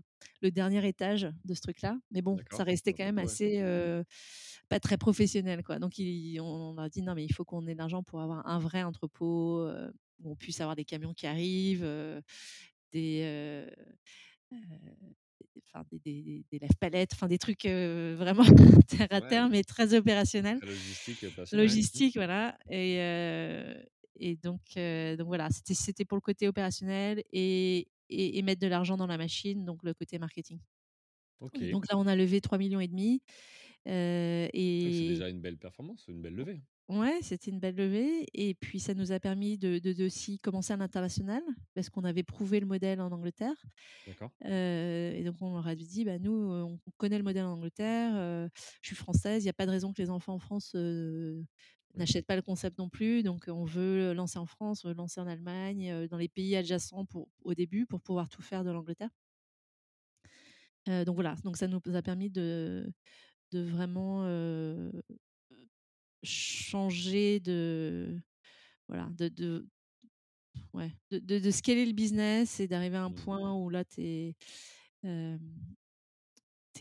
[0.43, 3.63] le dernier étage de ce truc-là, mais bon, ça restait quand même assez,
[4.69, 5.79] pas très professionnel quoi.
[5.79, 8.47] Donc i on a dit: «Non mais il faut qu'on ait de l'argent pour avoir
[8.49, 9.69] un vrai entrepôt,
[10.21, 11.87] où on puisse avoir des camions qui arrivent,
[12.93, 13.67] des,
[15.73, 18.45] enfin des des des lève-palettes, enfin des trucs, vraiment
[18.89, 20.61] terre à Ouais, terre, mais très opérationnels».
[20.61, 21.23] logistique.
[21.53, 21.57] Mmh.
[21.57, 22.99] Logistique, voilà et
[24.17, 28.67] et donc donc voilà, c'était c'était pour le côté opérationnel et et et mettre de
[28.69, 30.61] l'argent dans la machine, donc le côté marketing.
[31.55, 33.19] Et donc là, on a levé 3,5 millions
[33.89, 34.49] heu
[34.79, 36.63] Ah oui, c'est et déjà une belle performance, une belle levée.
[36.89, 40.73] ouais, c'était une belle levée et puis ça nous a permis de de d'aussi commencer
[40.73, 41.43] à l'international
[41.75, 43.55] parce qu'on avait prouvé le modèle en Angleterre.
[44.07, 44.33] D'accord.
[44.45, 44.51] Heu
[45.17, 48.51] et donc on leur avait dit: «Bah nous, on connaît le modèle en Angleterre, heu,
[48.83, 50.75] je suis française, il y a pas de raison que les enfants en France.
[51.97, 55.21] N'achètent pas le concept non plus, donc on veut lancer en France, on veut lancer
[55.21, 59.11] en Allemagne, dans les pays adjacents pour au début, pour pouvoir tout faire de l'Angleterre».
[60.87, 62.93] Donc voilà, donc ça nous a permis de
[63.53, 64.25] de vraiment,
[66.25, 68.21] changer de
[68.89, 69.69] voilà, de de
[70.75, 73.15] ouais, de scaler le business et d'arriver à un Mmh.
[73.15, 74.37] point où là tu es,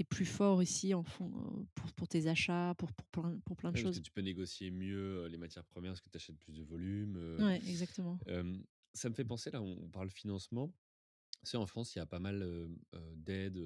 [0.02, 1.32] es plus fort aussi en fond,
[1.62, 4.00] heu, pour pour tes achats, pour pour plein pour plein de Ouais, parce que choses.
[4.00, 7.18] tu peux négocier mieux, heu, les matières premières parce que tu achètes plus de volume,
[7.18, 7.48] heu.
[7.48, 8.20] Ouais, exactement.
[8.96, 10.76] Ça me fait penser là, on parle financement.
[11.44, 12.70] Sais, en France, il y a pas mal,
[13.16, 13.60] d'aides,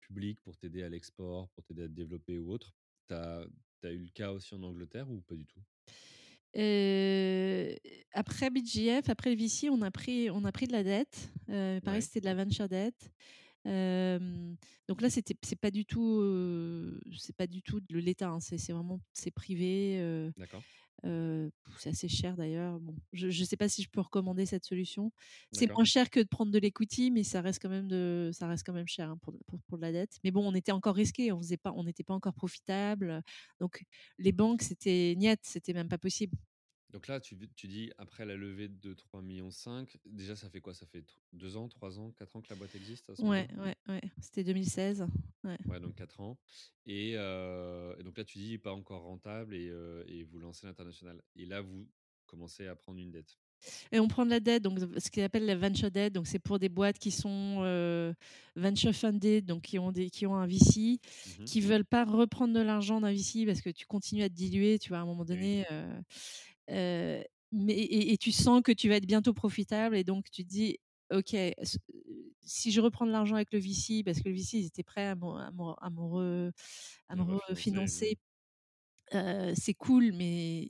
[0.00, 2.74] publiques pour t'aider à l'export, pour t'aider à te développer ou autre.
[3.08, 3.46] Tu as
[3.84, 5.62] eu le cas aussi en Angleterre ou pas du tout?
[8.12, 11.80] Après BGF, après le VC, on a pris on a pris de la dette, heu,
[11.84, 12.02] pareil, Ouais.
[12.02, 12.94] c'était de la venture debt
[13.66, 16.22] Donc là, c'était c'est pas du tout,
[17.16, 19.98] c'est pas du tout de l'État, hein, c'est vraiment c'est privé,
[20.36, 20.64] D'accord.
[21.78, 22.80] c'est assez cher d'ailleurs.
[22.80, 25.12] Bon, je je sais pas si je peux recommander cette solution.
[25.52, 28.46] C'est moins cher que de prendre de l'equity, mais ça reste quand même de ça
[28.48, 30.18] reste quand même cher, hein, pour pour pour de la dette.
[30.24, 33.22] Mais bon, on était encore risqués, on faisait pas on n'était pas encore profitable,
[33.60, 33.84] donc
[34.18, 36.36] les banques, c'était niet, c'était même pas possible.
[36.92, 39.48] Donc là, tu tu dis après la levée de 3,5 millions,
[40.06, 40.74] déjà ça fait quoi?
[40.74, 43.22] Ça fait tr 2 ans, 3 ans, 4 ans que la boîte existe à ce
[43.22, 45.06] Ouais, ouais, ouais, c'était 2016,
[45.44, 45.56] ouais.
[45.66, 46.36] Ouais, donc 4 ans
[46.86, 47.14] et
[48.04, 49.70] donc là, tu dis pas encore rentable et
[50.08, 51.88] et vous lancez l'international et là, vous
[52.26, 53.38] commencez à prendre une dette?
[53.92, 56.38] Et on prend de la dette, donc ce qu'ils appellent la venture debt, donc c'est
[56.38, 57.60] pour des boîtes qui sont,
[58.56, 61.44] venture funded, donc qui ont des qui ont un VC, Mmh mh.
[61.44, 64.78] qui veulent pas reprendre de l'argent d'un VC parce que tu continues à te diluer,
[64.78, 64.98] tu vois?
[64.98, 65.26] À un moment oui.
[65.26, 65.66] donné,
[66.70, 70.48] mais et et tu sens que tu vas être bientôt profitable et donc tu te
[70.48, 70.78] dis:
[71.12, 71.34] «OK,
[72.42, 75.06] si je reprends de l'argent avec le VC», parce que le VC, ils étaient prêts
[75.06, 75.90] à me à
[77.48, 78.18] refinancer,
[79.54, 80.68] c'est cool, mais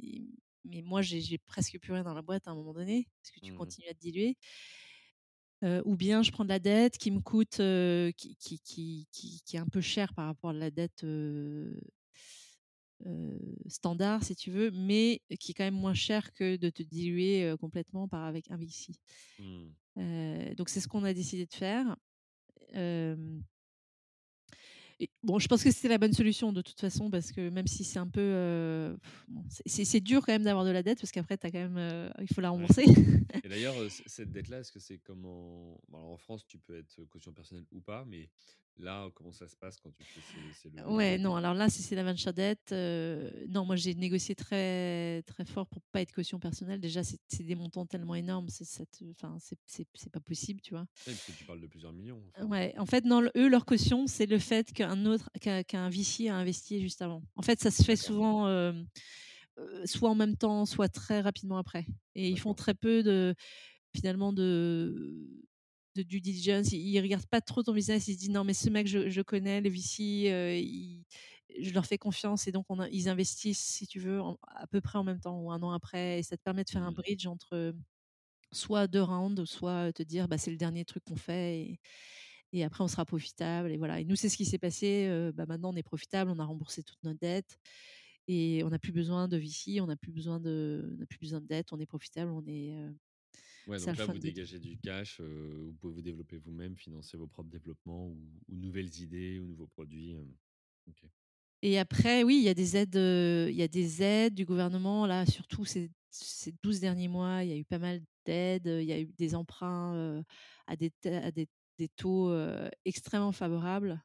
[0.64, 3.40] mais moi, j'ai presque plus rien dans la boîte à un moment donné, parce que
[3.40, 3.72] tu Mmh mh.
[3.72, 4.36] continues à te diluer.
[5.62, 7.56] Ou bien je prends de la dette qui me coûte,
[8.16, 9.08] qui qui qui
[9.44, 11.04] qui est un peu chère par rapport à la dette,
[13.66, 17.54] standard si tu veux, mais qui est quand même moins chère que de te diluer,
[17.58, 18.92] complètement par avec un VC.
[19.38, 20.54] Mmh.
[20.56, 21.96] Donc c'est ce qu'on a décidé de faire.
[25.02, 27.66] Et bon, je pense que c'était la bonne solution de toute façon parce que même
[27.66, 28.94] si c'est un peu,
[29.28, 32.28] bon, c'est dur quand même d'avoir de la dette parce qu'après as quand même, il
[32.28, 32.84] faut la Ouais rembourser.
[33.42, 33.74] et d'ailleurs,
[34.06, 37.80] cette dette-là, est-ce que c'est comme en en France, tu peux être caution personnelle ou
[37.80, 38.28] pas, mais
[38.80, 40.94] là, comment ça se passe quand tu fais ces ces levées?
[40.94, 45.44] Ouais, non, alors là, si c'est la debt, heu, non, moi j'ai négocié très très
[45.44, 46.80] fort pour pas être caution personnelle.
[46.80, 50.86] Déjà, c'est des montants tellement énormes, c'est enfin, c'est pas possible, tu vois?
[51.04, 52.46] Parce que tu parles de plusieurs millions, enfin.
[52.46, 56.36] Ouais, en fait, non, eux, leur caution, c'est le fait qu'un autre qu'un VC a
[56.36, 57.22] investi juste avant.
[57.36, 58.46] En fait, ça se fait souvent,
[59.84, 63.34] soit en même temps, soit très rapidement après et ils font très peu de
[63.94, 65.28] finalement de
[65.96, 66.72] de due diligence.
[66.72, 69.08] Ils ils regardent pas trop ton business, ils se disent: «Non, mais ce mec, je
[69.10, 70.02] je connais, les VC,
[70.62, 71.04] ils
[71.60, 74.66] je leur fais confiance» et donc on a ils investissent, si tu veux, en à
[74.68, 76.82] peu près en même temps ou un an après et ça te permet de faire
[76.84, 76.94] un Mmh.
[76.94, 77.74] bridge entre,
[78.52, 81.80] soit 2 rounds, soit te dire: «Bah, c'est le dernier truc qu'on fait et
[82.52, 85.46] et après on sera profitable» et voilà et nous, c'est ce qui s'est passé, bah,
[85.46, 87.58] maintenant on est profitable, on a remboursé toute notre dette
[88.28, 91.18] et on n'a plus besoin de VC, on n'a plus besoin de on n'a plus
[91.20, 92.74] besoin de dette, on est profitable, on est,
[93.66, 97.26] Ouais, donc là, vous dégagez du cash, heu, vous pouvez vous développer vous-même, financer vos
[97.28, 100.16] propres développements ou ou nouvelles idées ou nouveaux produits,
[100.88, 101.04] OK.
[101.62, 105.06] Et après, oui, il y a des aides, il y a des aides du gouvernement.
[105.06, 108.84] Là, surtout ces ces 12 derniers mois, il y a eu pas mal d'aides, il
[108.84, 110.22] y a eu des emprunts,
[110.66, 111.48] à des t à des
[111.78, 112.32] des taux,
[112.84, 114.02] extrêmement favorables.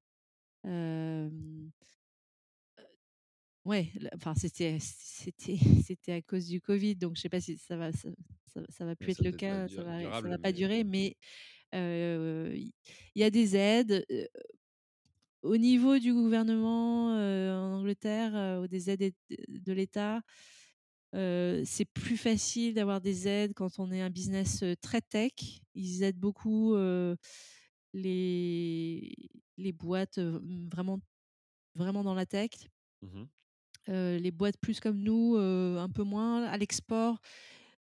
[3.65, 7.77] Ouais, enfin, c'était c'était c'était à cause du covid, donc je sais pas si ça
[7.77, 8.09] va ça
[8.45, 11.17] ça ça va plus être le cas, ça va ça va pas mais durer, mais
[11.73, 12.71] il
[13.15, 14.05] y a des aides,
[15.43, 19.13] Au niveau du gouvernement, en Angleterre, des aides
[19.47, 20.21] de l'État,
[21.13, 25.31] c'est plus facile d'avoir des aides quand on est un business, très tech.
[25.75, 26.75] Ils aident beaucoup,
[27.93, 29.15] les
[29.57, 30.99] les boîtes, vraiment
[31.75, 32.51] vraiment dans la tech.
[33.01, 33.29] mmh
[33.87, 36.43] les boîtes plus comme nous, heu, un peu moins.
[36.45, 37.19] À l'export,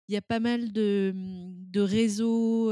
[0.07, 2.71] il y a pas mal de, mmh, de réseaux,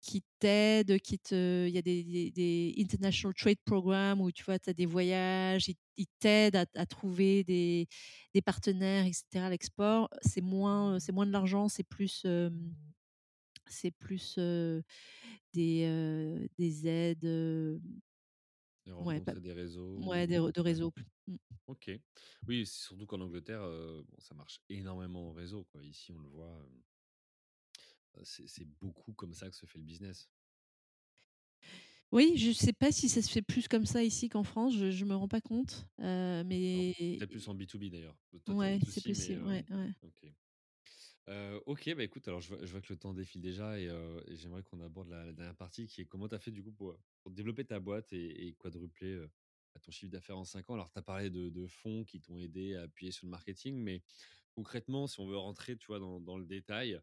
[0.00, 4.58] qui t'aident, qui te il y a des des international trade programmes où tu vois,
[4.58, 7.86] tu as des voyages, ils t'aident à trouver des
[8.34, 10.08] des partenaires et cetera à l'export.
[10.22, 12.26] C'est moins, c'est moins de l'argent, c'est plus,
[13.68, 14.38] c'est plus,
[15.54, 17.80] des, des aides,
[19.24, 20.92] pas des réseaux ouais, de ouais, réseaux.
[21.26, 21.36] Mmh.
[21.66, 21.90] OK.
[22.46, 25.84] Oui, c'est surtout qu'en Angleterre, bon, ça marche énormément en réseau, quoi.
[25.84, 26.66] Ici, on le voit,
[28.24, 30.28] c'est c'est beaucoup comme ça que se fait le business.
[32.12, 34.90] Oui, je sais pas si ça se fait plus comme ça ici qu'en France, je
[34.90, 35.88] je me rends pas compte,
[36.72, 38.18] Alors, mais peut-être plus en B2B d'ailleurs.
[38.30, 39.92] Toi, tu es en ouais, c'est B2C, mais possible, ouais, hem, ouais.
[40.02, 40.24] OK.
[41.28, 43.86] Heu, OK, bah, écoute, alors je vois que le temps défile déjà et
[44.26, 46.72] et j'aimerais qu'on aborde la dernière partie qui est comment tu as fait du coup
[46.72, 49.30] pour, développer ta boîte et quadrupler, heu,
[49.74, 50.74] bah, ton chiffre d'affaires en 5 ans?
[50.74, 54.02] Alors tu as parlé de fonds qui t'ont aidé à appuyer sur le marketing, mais
[54.50, 57.00] concrètement, si on veut rentrer, tu vois, dans le détail,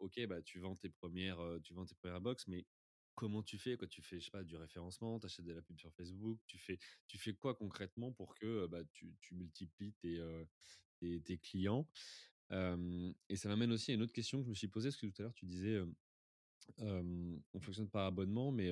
[0.00, 2.66] OK, bah, tu vends tes premières res tu vends tes premières box, mais
[3.14, 3.86] comment tu fais, quoi?
[3.88, 6.78] Tu fais, du référencement, tu achètes de la pub sur Facebook, tu fais
[7.08, 11.88] tu fais quoi concrètement pour que, bah, tu multiplies tes clients?
[12.50, 15.06] Et ça m'amène aussi à une autre question que je me suis posée, parce que
[15.06, 15.80] tout à l'heure tu disais,
[16.78, 18.70] on fonctionne par abonnement, mais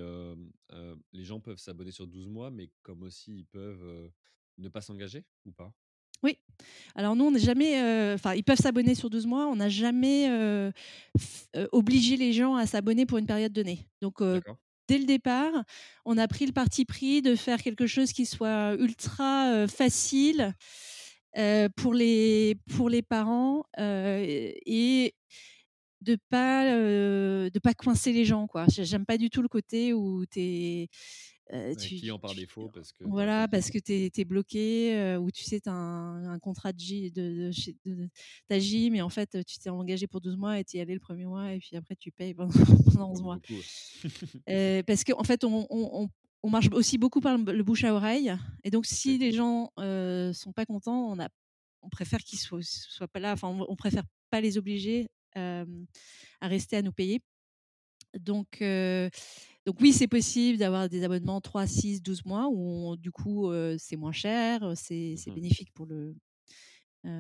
[1.13, 4.11] les gens peuvent s'abonner sur 12 mois, mais comme aussi ils peuvent,
[4.59, 5.73] ne pas s'engager ou pas?
[6.25, 6.37] Oui.
[6.97, 7.81] Alors nous, on n'est jamais,
[8.15, 9.47] enfin, ils peuvent s'abonner sur 12 mois.
[9.47, 10.29] On n'a jamais,
[11.71, 13.87] obligé les gens à s'abonner pour une période donnée.
[14.01, 14.21] Donc,
[14.89, 15.53] dès le départ,
[16.05, 20.57] on a pris le parti pris de faire quelque chose qui soit ultra, facile,
[21.39, 24.23] heu, pour les pour les parents, heu
[24.67, 25.15] et
[26.03, 28.67] de pas, heu, de pas coincer les gens, quoi.
[28.69, 30.89] J'ai j'aime pas du tout le côté où tu es,
[31.53, 34.95] heu, Ouais, tu client par tu défaut parce que voilà, parce que tu es bloqué,
[34.97, 37.51] heu, ou tu sais, tu as un un contrat de de
[37.87, 38.11] de
[38.49, 40.83] ta gym et en fait, tu t'es engagé pour 12 mois et tu y es
[40.83, 42.53] allé le 1er mois et puis après tu payes pendant
[42.87, 43.39] pendant 11 Comme mois.
[44.87, 46.09] parce qu'en fait, on on on
[46.49, 48.35] on marche aussi beaucoup par le bouche à oreille
[48.65, 51.29] et donc si les gens, heu, sont pas contents, on a
[51.83, 55.65] on préfère qu'ils soient soient pas là, enfin, on on préfère pas les obliger, à
[56.41, 57.21] rester à nous payer.
[58.19, 58.63] Donc,
[59.67, 62.59] donc oui, c'est possible d'avoir des abonnements 3-6-12 mois où
[62.93, 66.17] on du coup, c'est moins cher, c'est Mmh bénéfique pour le,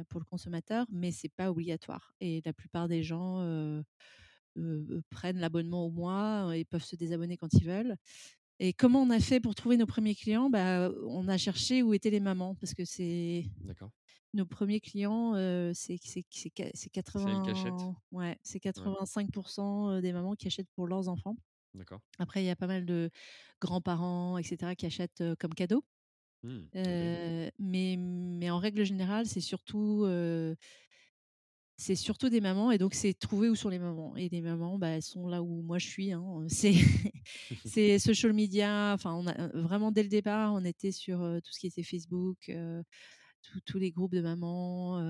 [0.09, 3.45] pour le consommateur, mais c'est pas obligatoire et la plupart des gens,
[5.11, 7.97] prennent l'abonnement au mois et peuvent se désabonner quand ils veulent
[8.61, 10.51] et comment on a fait pour trouver nos 1ers clients?
[10.51, 13.93] Bah, on a cherché où étaient les mamans parce que c'est D'accord.
[14.35, 17.89] nos 1ers clients, heu, c'est c'est c'est qua c'est C'est elles qui achètent?
[17.89, 18.93] 80 ouais, c'est Ouais.
[18.93, 21.37] 85 % heu, des mamans qui achètent pour leurs enfants.
[21.75, 22.01] D'accord.
[22.19, 23.11] Après, il y a pas mal de
[23.63, 25.85] grands-parents et cetera qui achètent, comme cadeau.
[26.43, 26.69] Mmh.
[27.59, 30.05] Mais mais en règle générale, c'est surtout,
[31.79, 34.79] c'est surtout des mamans et donc c'est trouver où sont les mamans et les mamans,
[34.79, 36.74] bah, elles sont là où moi je suis, hein, c'est
[37.64, 41.53] c'est social media, enfin, on a vraiment dès le départ, on était sur, heu, tout
[41.53, 42.83] ce qui était Facebook, heu,
[43.66, 45.01] tous les groupes de mamans,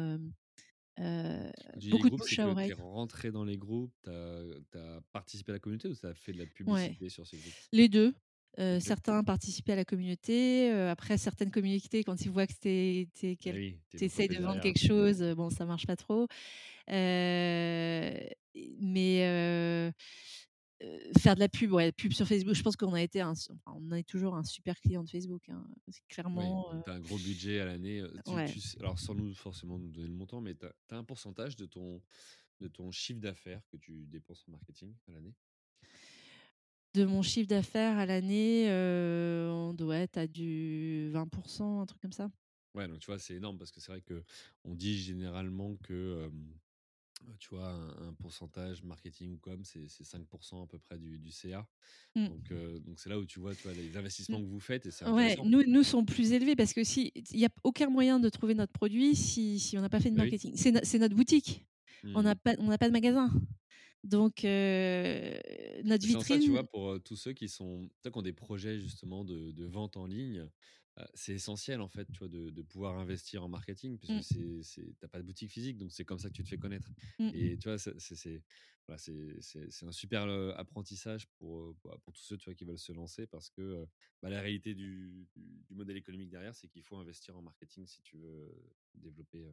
[1.77, 2.75] beaucoup de groupes, bouche à que tu es oreille.
[2.75, 4.43] rentré dans les groupes, tu as
[4.75, 7.39] as participé à la communauté ou tu as fait de la Ouais, publicité sur ces
[7.39, 7.57] groupes?
[7.73, 8.15] les 2,
[8.57, 8.79] OK.
[8.81, 12.55] certains participaient à la communauté, heu, après certaines communautés, quand ils voient que
[13.13, 14.61] tu Eh quel oui, tu es tu une essaies de vendre derrière.
[14.61, 16.27] quelque chose, heu, bon, ça marche pas trop.
[18.81, 19.93] Mais
[21.19, 23.51] faire de la pub, ouais, pub sur Facebook, je pense qu'on a été un s
[23.53, 25.67] enfin, on est toujours un super client de Facebook, hein,
[26.35, 28.59] Oui, clairement, donc tu as un gros budget à l'année, Ouais.
[28.81, 31.57] alors sans nous forcément nous donner le montant, mais tu as tu as un pourcentage
[31.57, 32.03] de ton
[32.61, 35.35] de ton chiffre d'affaires que tu dépenses en marketing à l'année?
[36.95, 41.87] De mon chiffre d'affaires à l'année, heu, on doit être à du 20 %, un
[41.87, 42.31] truc comme ça.
[42.75, 46.31] Ouais, donc tu vois, c'est énorme parce que c'est vrai qu'on dit généralement que,
[47.41, 50.99] tu vois, un un pourcentage marketing ou com, c'est c'est 5 % à peu près
[50.99, 51.69] du du CA.
[52.17, 52.29] Mmh.
[52.29, 54.91] Donc donc c'est là où tu vois, tu vois, les investissements que vous faites et
[55.07, 58.29] Ouais, nous nous sont plus élevés parce que si il y a aucun moyen de
[58.29, 60.17] trouver notre produit si si on n'a pas fait de oui.
[60.17, 60.55] marketing.
[60.57, 61.67] C'est no c'est notre boutique.
[62.15, 63.31] On Mmh n'a pas on n'a pas de magasin.
[64.05, 65.39] Donc heu,
[65.85, 69.25] notre ça, tu vitrine vois, pour, tous ceux qui sont qui ont des projets justement
[69.25, 70.49] de de vente en ligne,
[71.15, 74.23] c'est essentiel en fait, tu vois, de de pouvoir investir en marketing puisque Mmh.
[74.23, 76.49] c'est c'est tu as pas de boutique physique, donc c'est comme ça que tu te
[76.49, 77.33] fais connaître Mmh.
[77.33, 78.45] et tu vois, c'est
[78.87, 78.99] voilà,
[79.87, 80.23] un super,
[80.57, 83.87] apprentissage pour, bah, pour tous ceux, tu vois, qui veulent se lancer parce que,
[84.23, 87.87] bah, la réalité du du du modèle économique derrière, c'est qu'il faut investir en marketing
[87.87, 88.51] si tu veux,
[88.95, 89.47] développer,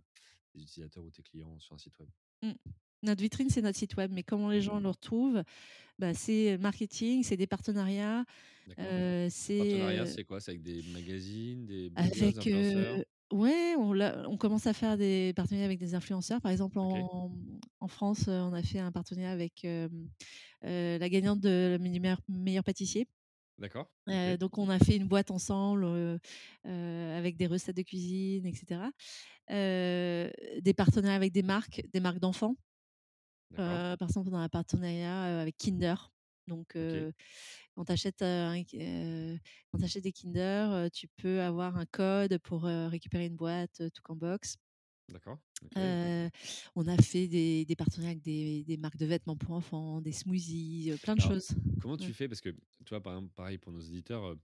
[0.52, 2.10] tes utilisateurs ou tes clients sur un site web.
[2.41, 2.60] Mmh.
[3.04, 4.82] Notre vitrine, c'est notre site web, mais comment les gens Mmh.
[4.82, 5.43] le retrouvent?
[6.00, 8.26] Bah, c'est marketing, c'est des partenariats,
[8.80, 10.41] heu, c'est, Partenariat, c'est quoi?
[10.41, 13.06] C'est avec des magazines, des Avec, heu influenceurs?
[13.32, 16.41] ouais, on l'a on commence à faire des partenariats avec des influenceurs.
[16.41, 17.32] Par exemple, en
[17.80, 19.66] en France, on a fait un partenariat avec,
[20.62, 23.08] la gagnante de du meilleur meilleur pâtissier.
[23.58, 23.88] D'accord,
[24.39, 25.86] donc on a fait une boîte ensemble,
[26.64, 28.91] avec des recettes de cuisine et cetera.
[29.52, 30.32] Heu,
[30.62, 32.56] des partenariats avec des marques, des marques d'enfants.
[33.54, 35.96] Heu, par exemple, on a un partenariat, heu, avec Kinder.
[36.48, 37.12] Donc heu,
[37.76, 38.22] quand tu achètes,
[40.02, 44.58] des Kinder, tu peux avoir un code pour, récupérer une boîte, Took en Box.
[45.10, 45.39] D'accord,
[46.76, 50.12] on a fait des des partenariats avec des des marques de vêtements pour enfants, des
[50.12, 51.49] smoothies, plein de Alors, choses.
[51.80, 52.08] comment Ouais.
[52.08, 52.28] tu fais?
[52.28, 54.36] Parce que, tu vois, par exemple, pareil pour nos éditeurs,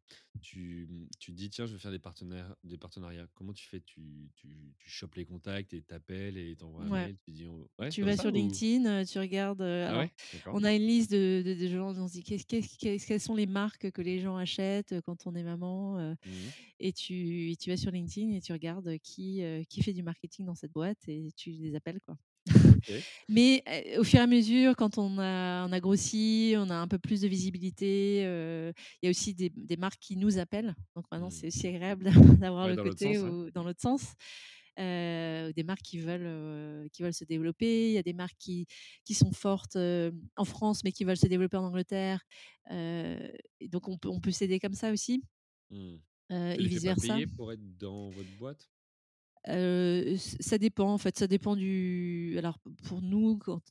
[0.41, 3.27] tu, mmh, tu dis: «Tiens, je veux faire des partenaires des partenariats».
[3.33, 3.81] Comment tu fais?
[3.81, 7.09] Tu tu tu chopes les contacts et tu appelles et tu envoies un Ouais.
[7.09, 8.31] mail, tu dis on ouais, c'est Tu comme vas ça sur ou?
[8.31, 10.09] LinkedIn, tu regardes, Ah alors
[10.51, 13.21] on a une liste de de de gens, on se dit: «Qu'est-ce qu'est-ce qu'est quelles
[13.21, 16.51] sont les marques que les gens achètent, quand on est maman?» Mmh mh.
[16.79, 20.45] et tu et tu vas sur LinkedIn et tu regardes qui, qui fait du marketing
[20.45, 22.17] dans cette boîte et tu les appelles, quoi.
[23.29, 23.63] Mais
[23.99, 26.97] au fur et à mesure, quand on a on a grossi, on a un peu
[26.99, 28.73] plus de visibilité, il
[29.03, 30.75] y a aussi des des marques qui nous appellent.
[30.95, 31.31] Donc maintenant, Mmh.
[31.31, 32.05] c'est aussi agréable
[32.43, 34.13] d'avoir Ouais, le côté sens, où dans l'autre sens.
[34.77, 37.89] des marques qui veulent, qui veulent se développer.
[37.89, 38.65] Il y a des marques qui
[39.05, 39.77] qui sont fortes,
[40.37, 42.21] en France, mais qui veulent se développer en Angleterre,
[42.69, 45.23] et donc on peut on peut s'aider comme ça aussi,
[45.69, 45.97] Mmh.
[46.29, 47.23] et vice versa.
[47.35, 48.69] pour être dans votre boîte?
[49.45, 53.61] Ça dépend en fait, ça dépend du alors pour nous quand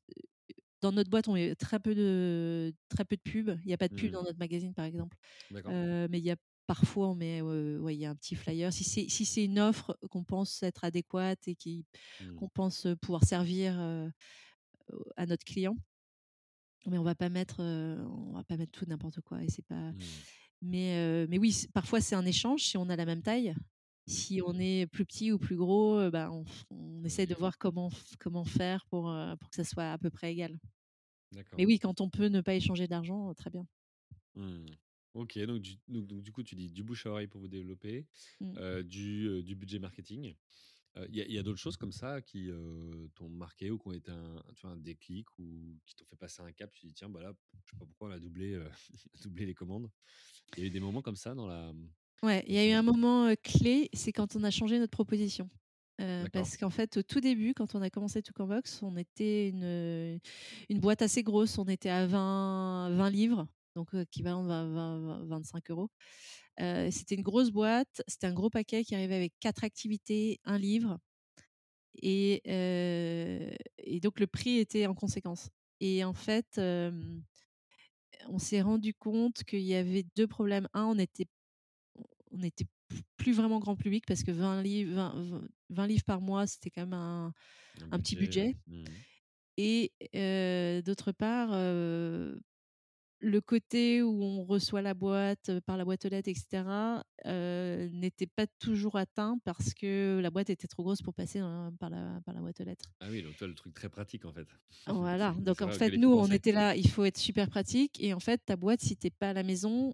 [0.82, 3.50] dans notre boîte, on met très peu de très peu de pub.
[3.64, 4.12] Il y a pas de pub Mmh.
[4.12, 5.16] dans notre magazine, par exemple,
[6.10, 8.72] mais il y a parfois on met, ouais, il y a un petit flyer.
[8.72, 11.84] Si c'est si c'est une offre qu'on pense être adéquate et qui
[12.20, 12.34] Mmh.
[12.36, 13.78] qu'on pense, pouvoir servir,
[15.16, 15.76] à notre client
[16.86, 19.92] mais on va pas mettre, on va pas mettre tout n'importe quoi et c'est pas
[19.92, 19.96] Mmh.
[20.62, 23.54] mais mais oui, parfois c'est un échange si on a la même taille.
[24.10, 27.90] Si on est plus petit ou plus gros, bah, on on essaie de voir comment
[28.18, 30.58] comment faire pour, heu, pour que ça soit à peu près égal.
[31.56, 33.66] Mais oui, quand on peut ne pas échanger d'argent, très bien.
[34.34, 34.66] Mmh.
[35.14, 37.48] OK, donc du donc donc du coup, tu dis du bouche à oreille pour vous
[37.48, 38.06] développer,
[38.40, 38.82] Mmh.
[38.82, 40.34] du, budget marketing.
[41.08, 42.50] Il y a d'autres choses comme ça qui,
[43.14, 46.16] t'ont marqué ou qui ont été un tu vois, un déclic ou qui t'ont fait
[46.16, 46.70] passer un cap?
[46.72, 47.32] Tu dis: «Tiens, bah, là,
[47.64, 48.60] je sais pas pourquoi on a doublé,
[49.22, 49.88] doublé les commandes».
[50.56, 51.88] Il y a eu des moments comme ça dans la, mmh,
[52.22, 54.90] Ouais, il y a eu ton un moment, clé, c'est quand on a changé notre
[54.90, 55.48] proposition.
[56.32, 61.02] Parce qu'en fait, au tout début, quand on a commencé Toutcombox, on était une, boîte
[61.02, 61.58] assez grosse.
[61.58, 63.46] On était à 20-20 livres,
[63.76, 65.90] donc équivalent de 20-20-20-25 €.
[66.60, 70.58] Heu, c'était une grosse boîte, c'était un gros paquet qui arrivait avec 4 activités, 1
[70.58, 70.98] livre
[72.02, 72.40] et
[74.02, 75.50] donc le prix était en conséquence
[75.80, 76.60] et en fait,
[78.28, 80.68] on s'est rendu compte qu'il y avait 2 problèmes.
[80.74, 81.26] 1, on était
[82.32, 86.20] on était p plus vraiment grand public parce que 20 livres, 20- 20 livres par
[86.20, 87.32] mois, c'était quand même un
[87.80, 88.86] Un un petit budget, mmh mh.
[89.58, 89.92] et
[90.84, 91.50] d'autre part,
[93.22, 97.88] le côté où on reçoit la boîte, par la boîte aux lettres et cetera, heu,
[97.92, 101.90] n'était pas toujours atteint parce que la boîte était trop grosse pour passer dans par
[101.90, 102.86] la par la boîte aux lettres.
[103.00, 104.48] Ah oui, donc toi, le truc très pratique, en fait.
[104.86, 108.14] Voilà, C'est donc en fait, nous, on était là, il faut être super pratique et
[108.14, 109.92] en fait, ta boîte, si tu es pas à la maison,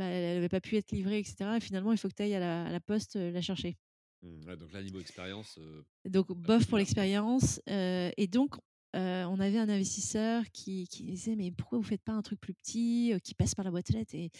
[0.00, 2.22] bah, elle avait pas pu être livrée et cetera et finalement, il faut que tu
[2.24, 3.76] ailles à la à la poste, la chercher.
[4.22, 5.58] Mmh, ouais, donc là, niveau expérience,
[6.04, 8.56] Donc bof pour l'expérience, et donc
[8.94, 12.54] on avait un investisseur qui qui disait: «Mais pourquoi vous faites pas un truc plus
[12.54, 14.30] petit, qui passe par la boîte aux lettres?» et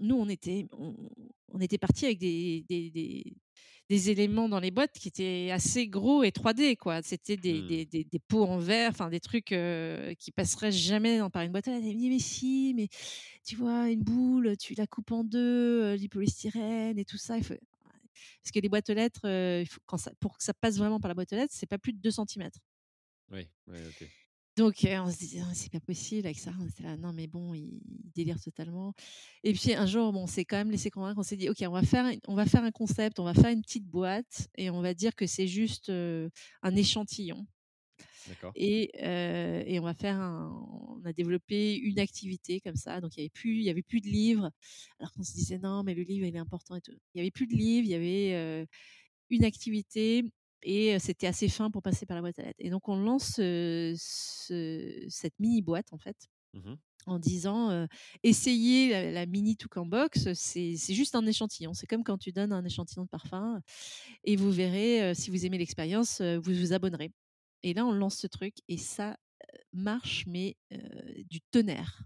[0.00, 0.94] nous, on était on
[1.52, 3.24] on était partis avec des des des
[3.90, 7.02] des éléments dans les boîtes qui étaient assez gros et 3D, quoi.
[7.02, 7.76] C'était des Mmh.
[7.86, 11.66] des pots en verre, enfin des trucs, heu, qui passeraient jamais dans par une boîte.
[11.68, 12.88] Il me dit: «Mais si, mais
[13.44, 17.38] tu vois, une boule, tu la coupes en 2, heu, du polystyrène et tout ça,
[17.38, 17.54] il faut»
[18.42, 20.78] parce que les boîtes aux lettres, heu, il faut quand ça pour que ça passe
[20.78, 22.60] vraiment par la boîte aux lettres, c'est pas plus de 2 centimètres.
[23.30, 24.10] Oui, ouais, OK.
[24.56, 26.52] Donc heu, on se disait: «Ah c'est pas possible avec ça».
[26.60, 28.94] On était là: «Non mais bon, il il délire totalement»
[29.42, 31.18] et puis un jour, bon, on s'est quand même laissé convaincre.
[31.18, 33.34] On s'est dit: «OK, on va faire un on va faire un concept, on va
[33.34, 37.46] faire une petite boîte et on va dire que c'est juste, un échantillon»
[38.26, 38.54] D'accord.
[38.54, 40.50] et et on va faire un
[40.88, 43.82] on a développé une activité comme ça, donc il y avait plus il y avait
[43.82, 44.50] plus de livres,
[45.00, 46.92] alors qu'on se disait: «Non, mais le livre, il est important et tout».
[47.14, 48.66] Il y avait plus de livres, il y avait,
[49.30, 50.24] une activité
[50.64, 53.34] et c'était assez fin pour passer par la boîte aux lettres et donc on lance,
[53.36, 56.78] ce cette mini boîte, en fait, Mmh mh.
[57.06, 57.86] en disant,
[58.24, 61.74] «Essayez la la mini Toucanbox, c'est c'est juste un échantillon.
[61.74, 63.60] C'est comme quand tu donnes un échantillon de parfum
[64.24, 67.12] et vous verrez, si vous aimez l'expérience, vous vous abonnerez»
[67.64, 69.16] et là, on lance ce truc et ça,
[69.74, 70.56] marche mais
[71.30, 72.04] du tonnerre.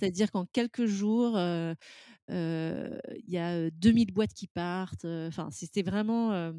[0.00, 1.76] C'est-à-dire qu'en quelques jours, il
[3.28, 6.52] y a, heu, 2 000 boîtes qui partent, enfin, c'était vraiment,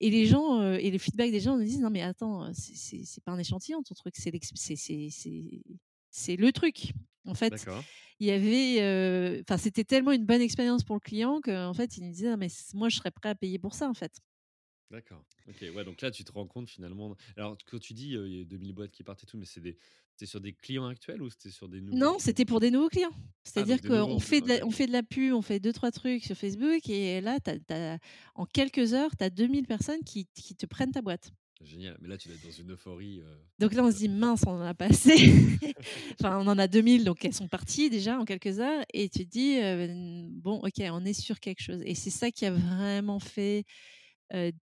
[0.00, 2.52] et les gens, heu et le feedback des gens nous disent: «Non mais attends, heu,
[2.54, 4.30] c'est pas un échantillon ton truc, c'est
[6.36, 6.92] le truc».
[7.26, 7.66] En fait,
[8.20, 11.96] il y avait, heu enfin, c'était tellement une bonne expérience pour le client qu'en fait,
[11.98, 14.12] il nous disait: «Non mais moi, je serais prêt à payer pour ça, en fait».
[14.90, 15.22] D'accord.
[15.46, 18.40] OK, ouais, donc là, tu te rends compte finalement alors quand tu dis, il y
[18.40, 19.76] a 2 000 boîtes qui partent et tout, mais c'est des
[20.16, 22.88] c'est sur des clients actuels ou c'était sur des nouveaux Non, c'était pour des nouveaux
[22.90, 23.12] clients.
[23.56, 26.22] Ah C'est-à-dire qu'on fait de la on fait de la pub, on fait 2-3 trucs
[26.24, 27.98] sur Facebook et là, as as
[28.34, 31.32] en quelques heures, tu as 2 000 personnes qui qui te prennent ta boîte.
[31.60, 33.20] Génial, mais là, tu dois être dans une euphorie,
[33.58, 34.08] Donc là, on se dit.
[34.08, 35.16] «Mince, on en a pas assez».
[36.20, 39.08] Enfin, on en a 2 000 donc elles sont parties déjà en quelques heures et
[39.08, 42.30] tu te dis, heu: «N bon, OK, on est sur quelque chose» et c'est ça
[42.30, 43.64] qui a vraiment fait,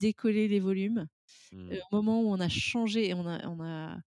[0.01, 1.07] décoller les volumes.
[1.53, 1.75] Mmh.
[1.91, 3.99] au moment où on a changé et on a on a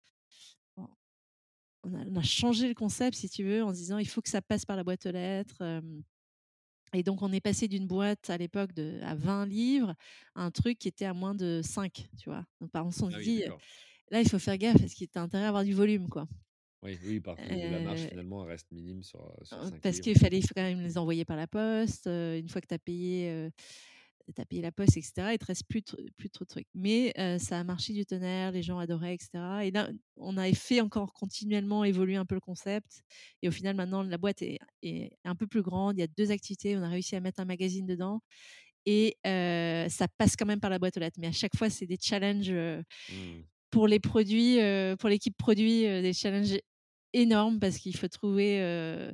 [0.78, 4.22] on a on a changé le concept, si tu veux, en se disant: «Il faut
[4.22, 5.82] que ça passe par la boîte aux lettres»,
[6.94, 9.94] et donc on est passé d'une boîte à l'époque de à 20 livres
[10.36, 12.46] à un truc qui était à moins de 5, tu vois?
[12.62, 13.44] Donc par contre, on se Ah dit.
[14.12, 16.28] «Là, il faut faire gaffe parce tu as intérêt à avoir du volume, quoi».
[16.84, 20.00] Oui, oui, parce que la marge finalement elle reste minime sur, sur Heu, 5 parce
[20.00, 22.76] qu'il fallait il faut quand même les envoyer par la poste, une fois que tu
[22.76, 23.50] as payé,
[24.30, 25.82] heu tu as payé la poste et cetera, il te reste plus
[26.18, 26.68] plus trop de trucs.
[26.74, 30.54] Mais ça a marché du tonnerre, les gens adoraient et cetera et là, on avait
[30.56, 33.04] fait encore continuellement évoluer un peu le concept
[33.42, 35.98] et au final, maintenant, la boîte est est un peu plus grande.
[35.98, 38.22] Il y a 2 activités, on a réussi à mettre un magazine dedans
[38.86, 41.20] et ça passe quand même par la boîte aux lettres.
[41.22, 42.54] Mais à chaque fois, c'est des challenges,
[43.08, 43.46] Mmh.
[43.72, 44.58] pour les produits,
[45.00, 46.58] pour l'équipe produit, des challenges
[47.16, 49.14] énormes parce qu'il faut trouver, heu,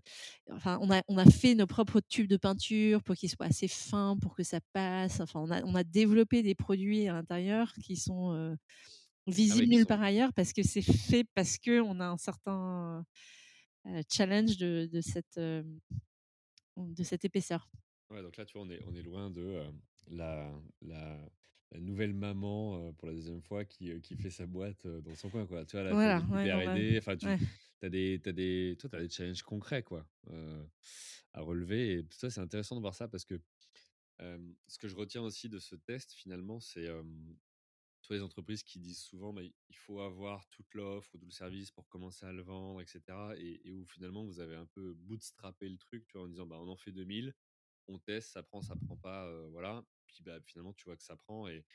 [0.51, 3.67] enfin, on a on a fait nos propres tubes de peinture pour qu'ils soient assez
[3.69, 5.19] fins pour que ça passe.
[5.21, 8.57] Enfin, on a on a développé des produits à l'intérieur qui sont, heu,
[9.49, 12.17] Ah visibles qui nulle sont part ailleurs parce que c'est fait parce qu'on a un
[12.17, 13.05] certain,
[13.87, 17.69] heu, challenge de de cette, de cette épaisseur.
[18.09, 19.63] Ouais, donc là, tu vois, on est on est loin de,
[20.07, 21.29] la la
[21.71, 25.45] la nouvelle maman, pour la deuxième fois qui, qui fait sa boîte, dans son coin,
[25.47, 25.63] quoi.
[25.65, 27.37] Tu vois, as Voilà, ouais, enfin, tu ouais.
[27.85, 30.07] As des as des toi, as des challenges concrets, quoi,
[31.33, 33.41] à relever et ça, c'est intéressant de voir ça parce que,
[34.67, 39.01] ce que je retiens aussi de ce test, finalement, c'est, vois, les entreprises qui disent
[39.03, 42.43] souvent: «Mais il faut avoir toute l'offre ou tout le service pour commencer à le
[42.43, 46.23] vendre» et cetera et où finalement, vous avez un peu bootstrappé le truc, tu vois,
[46.27, 47.33] en disant: «Bah, on en fait 2 000,
[47.87, 49.85] on teste, ça prend, ça prend pas, voilà».
[50.07, 51.65] Puis, bah, finalement, tu vois que ça prend et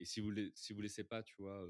[0.00, 1.66] et si vous lai si vous laissez pas, tu vois,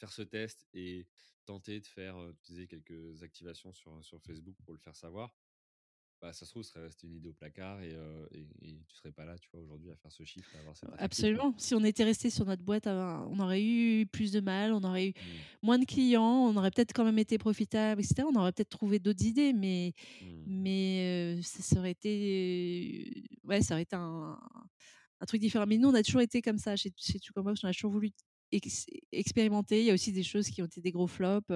[0.00, 1.08] faire ce test et
[1.46, 5.36] tenter de faire, heu, tu disais quelques activations sur, sur Facebook pour le faire savoir,
[6.22, 8.96] bah, ça se trouve, serait resté une idée au placard et heu et et tu
[8.96, 10.78] serais pas là, tu vois, aujourd'hui à faire ce chiffre à avoir.
[10.96, 11.54] Absolument.
[11.58, 15.08] Si on était resté sur notre boîte, on aurait eu plus de mal, on aurait
[15.08, 15.44] eu Mmh.
[15.62, 18.26] moins de clients, on aurait peut-être quand même été profitable et cetera.
[18.32, 20.46] On aurait peut-être trouvé d'autres idées, mais Mmh.
[20.46, 24.38] mais ça aurait été, ouais, ça aurait été un
[25.22, 25.66] un truc différent.
[25.66, 28.10] Mais nous, on a toujours été comme ça chez chez Tucomox, on a toujours voulu
[28.52, 29.80] ex expérimenter.
[29.80, 31.52] Il y a aussi des choses qui ont été des gros flops,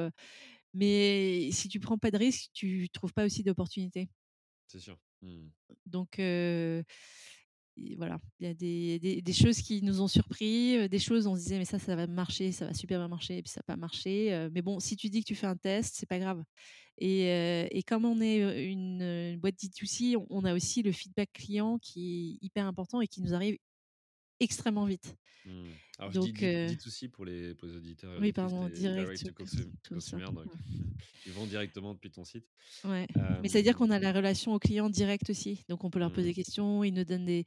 [0.73, 4.09] mais si tu prends pas de risques, tu trouves pas aussi d'opportunités.
[4.67, 4.99] C'est sûr.
[5.23, 5.49] Mmh.
[5.87, 6.17] Donc
[7.97, 11.35] voilà, il y a des des des choses qui nous ont surpris, des choses on
[11.35, 13.61] se disait: «Mais ça, ça va marcher, ça va super bien marcher» et puis ça
[13.61, 16.19] a pas marché, mais bon, si tu dis que tu fais un test, c'est pas
[16.19, 16.43] grave
[16.99, 21.79] et et comme on est, une, boîte D2C, on on a aussi le feedback client
[21.79, 23.57] qui est hyper important et qui nous arrive
[24.45, 25.17] extrêmement vite.
[25.47, 25.51] Mmh.
[25.99, 30.25] Alors je dis Donc heu D2C pour les pour les auditeurs oui, pardon, direct consumer,
[30.25, 30.47] donc
[31.27, 32.47] ils vont directement depuis ton site.
[32.85, 33.07] Ouais,
[33.43, 35.65] mais ça veut dire Hem, qu'on a la relation au client direct aussi.
[35.69, 37.45] Donc on peut leur poser des mmh, questions, ils nous donnent des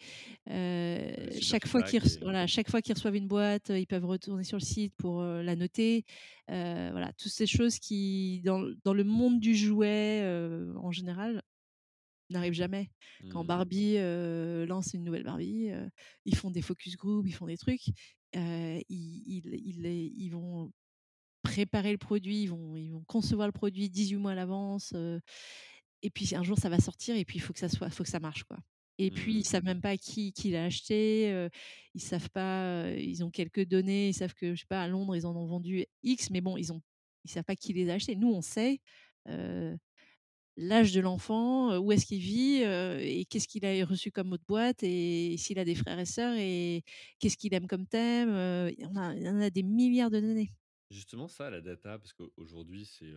[1.41, 4.58] chaque fois qu'ils et voilà, chaque fois qu'ils reçoivent une boîte, ils peuvent retourner sur
[4.58, 6.06] le site pour, la noter.
[6.48, 10.24] Voilà, toutes ces choses qui dans dans le monde du jouet,
[10.76, 11.41] en général,
[12.30, 12.89] n'arrivent jamais.
[13.32, 13.97] Quand mmh, Barbie,
[14.67, 15.69] lance une nouvelle Barbie,
[16.25, 17.86] ils font des focus group, ils font des trucs,
[18.34, 19.86] ils ils
[20.17, 20.71] ils vont
[21.43, 24.93] préparer le produit, ils vont ils vont concevoir le produit 18 mois à l'avance,
[26.03, 28.03] et puis un jour ça va sortir et puis il faut que ça soit faut
[28.03, 28.57] que ça marche, quoi.
[28.99, 31.47] Et puis ils mmh, savent même pas qui qui l'a acheté,
[31.93, 35.15] ils savent pas, ils ont quelques données, ils savent que, je sais pas, à Londres,
[35.15, 36.82] ils en ont vendu X, mais bon, ils ont
[37.23, 38.15] ils savent pas qui les a achetés.
[38.15, 38.80] Nous, on sait,
[40.58, 44.30] l'âge de l'enfant, heu, où est-ce qu'il vit, heu et qu'est-ce qu'il a reçu comme
[44.30, 46.84] mot de boîte et s'il a des frères et sœurs et
[47.20, 48.80] qu'est-ce qu'il aime comme thème, a il
[49.24, 50.51] y en a des milliards de données.
[50.89, 53.12] Justement ça, la data, parce qu'aujourd'hui c'est,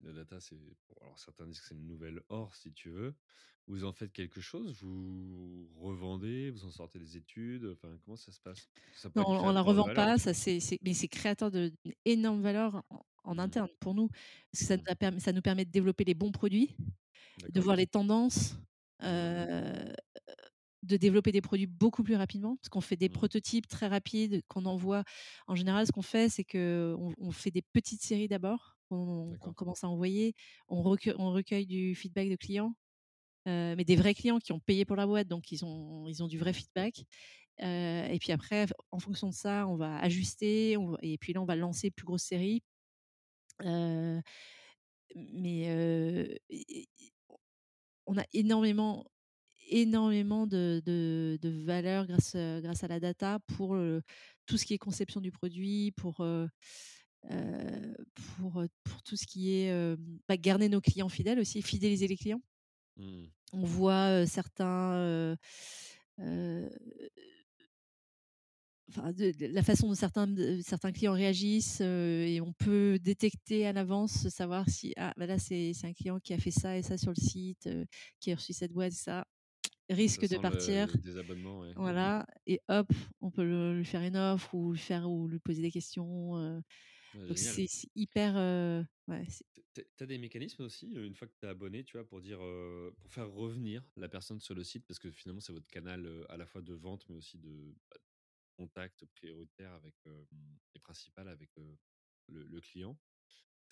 [0.00, 0.58] la data c'est
[1.00, 3.14] alors certains disent que c'est une nouvelle or si tu veux.
[3.68, 4.82] Vous en faites quelque chose?
[4.82, 6.50] Vous revendez?
[6.50, 7.66] Vous en sortez des études?
[7.66, 8.68] Enfin, comment ça se passe?
[8.94, 11.72] Ça Non, on on la revend pas, ça c'est mais c'est créateur d'une
[12.04, 12.82] énorme valeur
[13.28, 13.52] en Mmh.
[13.52, 14.08] interne pour nous.
[14.52, 14.98] Parce que ça nous Mmh.
[14.98, 16.76] permis ça nous permet de développer les bons produits,
[17.54, 18.56] de voir les tendances,
[19.24, 19.48] Mmh.
[19.52, 19.92] heu,
[20.84, 22.56] de développer des produits beaucoup plus rapidement.
[22.56, 25.04] Parce qu'on fait des prototypes très rapides qu'on envoie.
[25.48, 29.84] En général, ce qu'on fait, c'est qu'on on fait des petites séries d'abord, qu'on commence
[29.84, 30.34] à envoyer.
[30.68, 32.74] On recueille on recueille du feedback de clients,
[33.48, 36.22] heu, mais des vrais clients qui ont payé pour la boîte, donc ils ont ils
[36.22, 37.04] ont du vrai feedback.
[37.62, 37.66] Heu
[38.12, 41.42] et puis après, en fonction de ça, on va ajuster, on va et puis là,
[41.42, 42.62] on va lancer plus grosse série.
[43.64, 44.20] Heu,
[45.16, 46.88] mais heu, et et
[48.06, 49.06] on a énormément
[49.70, 54.02] énormément de de de valeur grâce, heu, grâce à la data pour, heu,
[54.46, 56.48] tout ce qui est conception du produit, pour, heu
[57.32, 57.96] heu,
[58.38, 59.98] pour, heu, pour tout ce qui est, hem,
[60.28, 62.42] bah, garder nos clients fidèles aussi, fidéliser les clients.
[62.96, 63.30] Mmh.
[63.52, 65.36] On voit, heu, certains, heu
[66.20, 66.70] heu
[68.90, 72.98] Enfin, de de la façon dont certains de certains clients réagissent, heu et on peut
[72.98, 76.50] détecter à l'avance, savoir si: «Ah, bah, là, c'est c'est un client qui a fait
[76.50, 77.84] ça et ça sur le site, heu,
[78.20, 79.26] qui a reçu cette boîte, ça
[80.04, 80.88] Ça risque de partir».
[80.94, 81.76] le désabonnement, ouais.
[81.76, 85.40] Voilà et hop, on peut le lui faire une offre ou lui faire ou lui
[85.40, 86.62] poser des questions,
[87.14, 87.66] Ouais, Donc c'est
[87.96, 88.34] hyper,
[89.08, 89.26] ouais,
[89.74, 92.38] Tu as des mécanismes aussi, une fois que tu es abonné, tu vois, pour dire,
[92.38, 94.86] pour faire revenir la personne sur le site?
[94.86, 97.96] Parce que finalement, c'est votre canal, à la fois de vente, mais aussi de, bah,
[98.58, 99.94] contact prioritaire avec,
[100.74, 101.78] et principal avec, le
[102.28, 102.98] le client.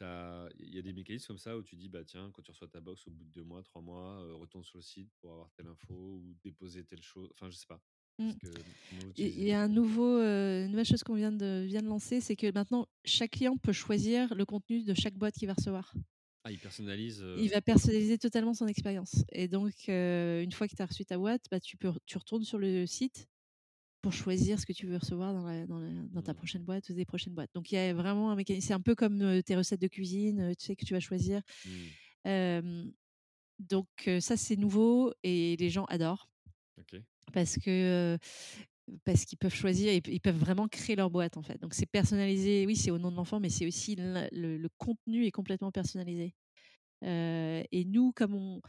[0.00, 2.68] Il y a des mécanismes comme ça où tu dis: «Bah, tiens, quand tu reçois
[2.68, 5.50] ta box au bout de 2 mois, 3 mois, retourne sur le site pour avoir
[5.52, 7.82] telle info ou déposer telle chose», enfin, je sais pas.
[8.18, 8.32] Mmh.
[9.16, 12.36] Il y a un nouveau, une nouvelle chose qu'on vient de vient de lancer, c'est
[12.36, 15.94] que maintenant chaque client peut choisir le contenu de chaque boîte qu'il va recevoir.
[16.44, 20.82] Ah, il personnalise, Il va personnaliser totalement son expérience et donc une fois que tu
[20.82, 23.28] as reçu ta boîte, bah, tu peux tu retournes sur le site
[24.02, 26.62] pour choisir ce que tu veux recevoir dans la dans la dans ta mmh, prochaine
[26.62, 27.50] boîte ou des prochaines boîtes.
[27.54, 30.54] Donc il y a vraiment un mécanisme c'est un peu comme, tes recettes de cuisine,
[30.58, 31.42] tu sais, que tu vas choisir.
[31.64, 31.96] mmh,
[33.58, 33.88] donc
[34.20, 36.28] ça, c'est nouveau et les gens adorent
[37.32, 38.18] parce que,
[39.04, 41.60] parce qu'ils peuvent choisir et ils peuvent vraiment créer leur boîte, en fait.
[41.60, 45.26] Donc c'est personnalisé, oui, c'est au nom de l'enfant, mais c'est aussi le le contenu
[45.26, 46.34] est complètement personnalisé.
[47.02, 48.60] Et nous, comme on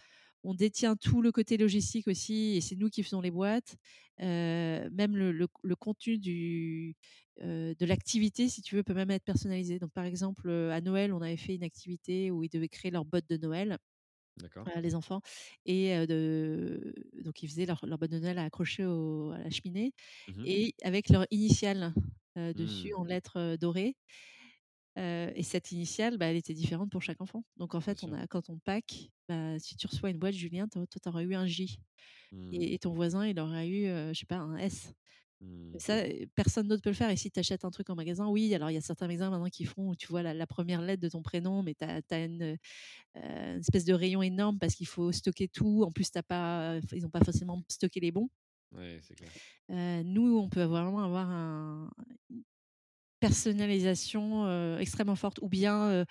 [0.47, 3.77] on détient tout le côté logistique aussi et c'est nous qui faisons les boîtes,
[4.21, 6.95] heu, même le le le contenu du,
[7.43, 9.79] heu, de l'activité, si tu veux, peut même être personnalisé.
[9.79, 12.91] Donc par exemple, heu, à Noël, on avait fait une activité où ils devaient créer
[12.91, 13.77] leur botte de Noël,
[14.81, 15.21] les enfants
[15.65, 16.93] et de
[17.23, 19.93] donc ils faisaient leur leur botte de Noël à accrocher au à la cheminée
[20.27, 21.93] Mmh et avec leur initiale,
[22.35, 23.95] dessus Mmh, en lettres, dorées
[24.97, 27.43] Et cette initiale, bah, elle était différente pour chaque enfant.
[27.57, 28.13] Donc en fait, on sûr.
[28.13, 31.35] a quand on pack, bah, si tu reçois une boîte Julien, toi, tu auras eu
[31.35, 31.79] un J
[32.31, 34.93] Mmh, et et ton voisin, il aura eu, heu, je sais pas, un S.
[35.41, 36.03] Mmh, ça,
[36.35, 38.71] personne d'autre peut le faire et si tu achètes un truc en magasin, oui, alors
[38.71, 41.01] il y a certains magasins maintenant qui font où tu vois la la 1 lettre
[41.03, 42.57] de ton prénom, mais tu as une, heu,
[43.15, 45.83] une espèce de rayon énorme parce qu'il faut stocker tout.
[45.85, 48.29] En plus, tu pas, ils ont pas forcément stocké les bons.
[48.71, 49.33] ouais, c'est clair.
[49.69, 51.91] Nous, on peut vraiment avoir un
[53.19, 56.05] personnalisation, heu, extrêmement forte ou bien, heu,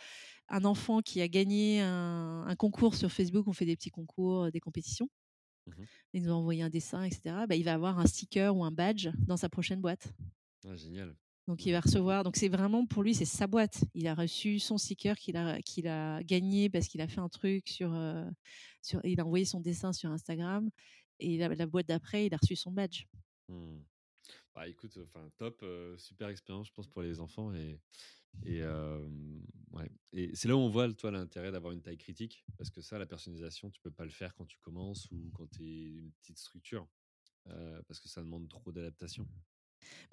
[0.50, 4.46] un enfant qui a gagné un un concours sur Facebook, on fait des petits concours,
[4.46, 5.08] heu, des compétitions.
[5.66, 8.56] Mmh Il nous a envoyé un dessin et cetera, bah, il va avoir un sticker
[8.56, 10.12] ou un badge dans sa prochaine boîte.
[10.66, 11.16] Ah génial.
[11.46, 13.84] Donc il va Mmh, recevoir donc c'est vraiment pour lui, c'est sa boîte.
[13.94, 17.28] Il a reçu son sticker qu'il a qu'il a gagné parce qu'il a fait un
[17.28, 17.94] truc sur,
[18.82, 20.70] sur il a envoyé son dessin sur Instagram
[21.20, 23.04] et la la boîte d'après, il a reçu son badge.
[23.48, 23.86] mmh.
[24.56, 27.78] Bah, écoute, enfin top, heu, super expérience, je pense, pour les enfants et
[28.42, 28.62] et
[29.72, 32.80] ouais et c'est là où on voit, toi, l'intérêt d'avoir une taille critique parce que
[32.80, 35.82] ça, la personnalisation, tu peux pas le faire quand tu commences ou quand tu es
[35.98, 36.88] une petite structure,
[37.88, 39.28] parce que ça demande trop d'adaptation.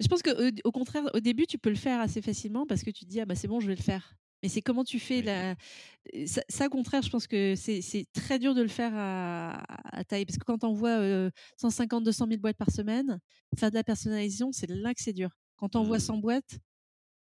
[0.00, 0.32] Je pense qu'au
[0.64, 3.20] au contraire, au début, tu peux le faire assez facilement parce que tu te dis:
[3.20, 4.16] «Ah bah, c'est bon, je vais le faire».
[4.44, 5.56] Mais c'est comment tu fais la
[6.26, 9.64] ça ça au contraire, je pense que c'est très dur de le faire à
[9.96, 11.30] à taille parce que quand tu envoies, heu,
[11.60, 13.20] 150-200 000 boîtes par semaine,
[13.58, 15.30] faire de la personnalisation, c'est là que c'est dur.
[15.56, 16.00] Quand tu envoies Mmh.
[16.00, 16.58] 100 boîtes,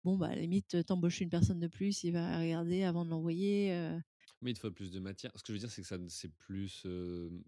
[0.05, 3.05] bon, bah, à la limite, tu embauches une personne de plus, il va regarder avant
[3.07, 3.73] de l'envoyer,
[4.43, 5.33] Mais il te faut plus de matière.
[5.37, 6.87] Ce que je veux dire, c'est que ça c'est plus,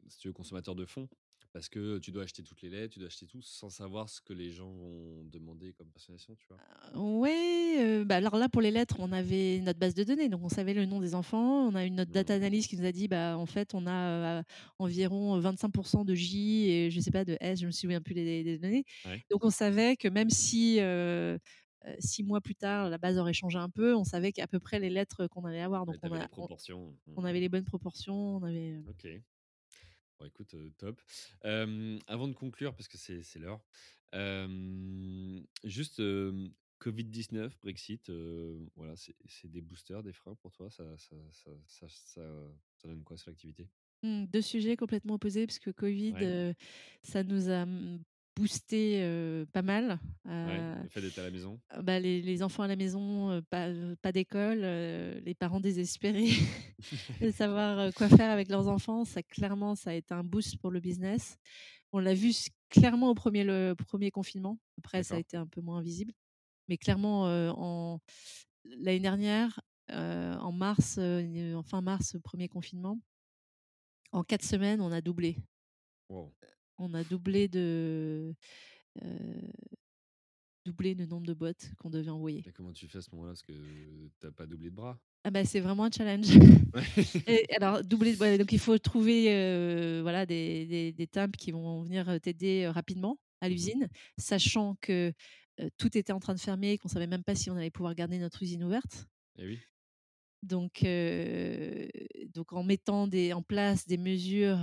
[0.09, 1.09] si tu veux, consommateur de fond
[1.52, 4.20] parce que tu dois acheter toutes les lettres, tu dois acheter tout sans savoir ce
[4.20, 6.60] que les gens vont demander comme personnalisation, tu vois?
[6.94, 10.43] Ouais, heu, bah, alors là, pour les lettres, on avait notre base de données, donc
[10.43, 11.68] on savait le nom des enfants.
[11.68, 12.35] On a eu notre data Mmh.
[12.35, 14.43] analyst qui nous a dit: «Bah, en fait, on a,
[14.78, 18.43] environ 25% de J et je sais pas, de S», je me souviens plus des
[18.43, 18.85] des données.
[19.05, 19.24] Ouais.
[19.31, 20.81] Donc on savait que même si,
[21.98, 24.81] 6 mois plus tard, la base aurait changé un peu, on savait qu'à peu près
[24.81, 25.86] les lettres qu'on allait avoir.
[25.86, 26.27] Donc on a
[27.06, 27.20] Mmh.
[27.24, 29.22] avait les bonnes proportions, on avait, OK.
[30.20, 31.01] Bon écoute, top.
[31.42, 33.64] Avant de conclure, parce que c'est c'est l'heure,
[35.64, 38.10] juste, hem, Covid-19, Brexit,
[38.76, 40.70] voilà, c'est c'est des boosters, des freins pour toi?
[40.70, 42.22] Ça ça ça ça ça
[42.76, 43.70] ça donne quoi sur l'activité?
[44.02, 46.30] mmh, 2 sujets complètement opposés parce que Covid, Ouais,
[47.02, 48.01] ça nous a, mmh,
[48.41, 49.99] boosté, pas mal.
[50.25, 51.61] ouais, le fait d'être à la maison?
[51.83, 56.31] Bah, les les enfants à la maison, pas, d'école, les parents désespérés
[57.21, 59.05] de savoir, quoi faire avec leurs enfants.
[59.05, 61.37] Ça clairement, ça a été un boost pour le business.
[61.93, 62.33] On l'a vu
[62.71, 64.59] clairement au premier le premier confinement.
[64.79, 66.15] Après ça a été un peu moins visible,
[66.69, 68.01] mais clairement, en
[68.65, 69.61] l'année dernière,
[69.91, 72.99] en mars, en fin mars, premier confinement,
[74.12, 75.37] en 4 semaines, on a doublé.
[76.09, 76.33] Wow
[76.82, 78.35] On a doublé de,
[80.65, 82.43] doublé le nombre de boîtes qu'on devait envoyer.
[82.47, 83.32] et comment tu fais à ce moment-là?
[83.32, 84.98] Parce que tu as pas doublé de bras?
[85.24, 86.39] Ah bah, c'est vraiment un challenge.
[87.27, 91.82] Et alors doubler ouais, donc il faut trouver, voilà des des des temps qui vont
[91.82, 93.89] venir, t'aider, rapidement à Mmh l'usine,
[94.19, 95.12] sachant que,
[95.77, 97.94] tout était en train de fermer et qu'on savait même pas si on allait pouvoir
[97.94, 99.07] garder notre usine ouverte.
[99.39, 99.59] et oui.
[100.43, 100.82] Donc
[102.35, 104.59] donc en mettant des en place des mesures,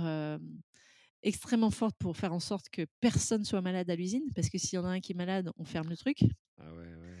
[1.22, 4.76] extrêmement fortes pour faire en sorte que personne soit malade à l'usine, parce que s'il
[4.76, 6.18] y en a un qui est malade, on ferme le truc.
[6.58, 7.18] Ah ouais, ouais.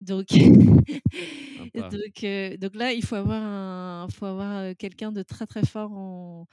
[0.00, 0.26] Donc
[1.74, 5.92] donc heu, donc là, il faut avoir un faut avoir, quelqu'un de très, très fort
[5.92, 6.46] en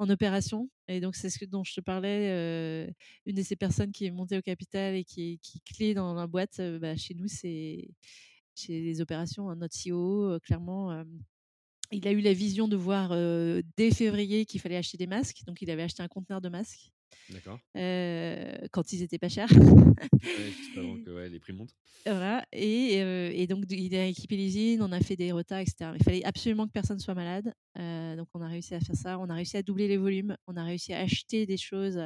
[0.00, 2.86] en opération et donc c'est ce dont je te parlais,
[3.26, 5.94] une de ces personnes qui est montée au capital et qui est qui est clé
[5.94, 7.88] dans la boîte, bah, chez nous, c'est
[8.54, 11.04] chez les opérations, hein, notre CEO, clairement,
[11.92, 13.10] il a eu la vision de voir,
[13.76, 16.90] dès février qu'il fallait acheter des masques, donc il avait acheté un conteneur de masques,
[17.30, 17.58] D'accord.
[17.74, 19.50] quand ils étaient pas chers.
[19.50, 21.74] Ouais, juste avant que, ouais, les prix montent.
[22.06, 22.94] Voilà et
[23.42, 25.94] et donc il a équipé l'usine, on a fait des retas et cetera.
[25.94, 29.18] Il fallait absolument que personne soit malade, donc on a réussi à faire ça.
[29.18, 32.00] On a réussi à doubler les volumes, on a réussi à acheter des choses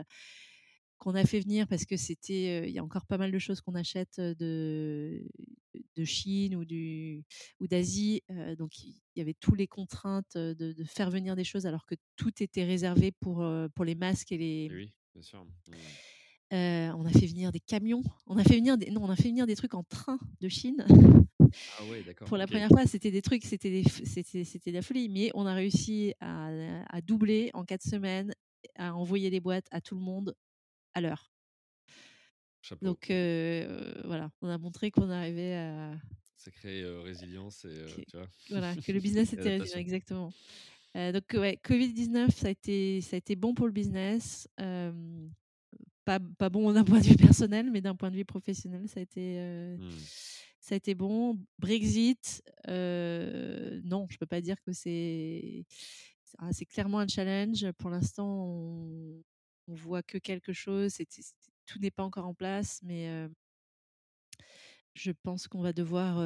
[1.03, 3.61] qu'on a fait venir parce que c'était, il y a encore pas mal de choses
[3.61, 5.27] qu'on achète, de
[5.97, 7.25] de Chine ou du
[7.59, 8.23] ou d'Asie,
[8.57, 11.97] donc il y avait tous les contraintes, de de faire venir des choses alors que
[12.15, 15.45] tout était réservé pour, pour les masques et les Et oui, bien sûr.
[15.45, 15.73] Mmh.
[16.53, 19.17] Heu, on a fait venir des camions, on a fait venir des non, on a
[19.17, 20.87] fait venir des trucs en train de Chine.
[20.89, 24.77] Ah ouais, d'accord, Pour la première fois, c'était des trucs, c'était des c'était c'était de
[24.77, 26.49] la folie, mais on a réussi à
[26.89, 28.33] à doubler en 4 semaines,
[28.77, 30.37] à envoyer les boîtes à tout le monde
[30.95, 31.33] à l'heure.
[32.81, 33.07] Donc
[34.05, 35.97] voilà, on a montré qu'on arrivait à
[36.37, 38.29] Sacrée, heu, résilience et que heu, tu vois?
[38.49, 40.35] voilà, que le business était résilient, exactement.
[40.95, 44.49] Donc ouais, Covid-19, ça a été ça a été bon pour le business,
[46.05, 49.01] pas pas bon d'un point de vue personnel, mais d'un point de vue professionnel, ça
[49.01, 50.07] a été, Mmh.
[50.61, 51.39] ça a été bon.
[51.59, 55.65] Brexit, non, je peux pas dire que c'est
[56.39, 57.71] ah, c'est clairement un challenge.
[57.79, 59.23] Pour l'instant, on
[59.69, 60.97] on voit que quelque chose,
[61.67, 63.29] tout n'est pas encore en place, mais
[64.95, 66.21] je pense qu'on va devoir,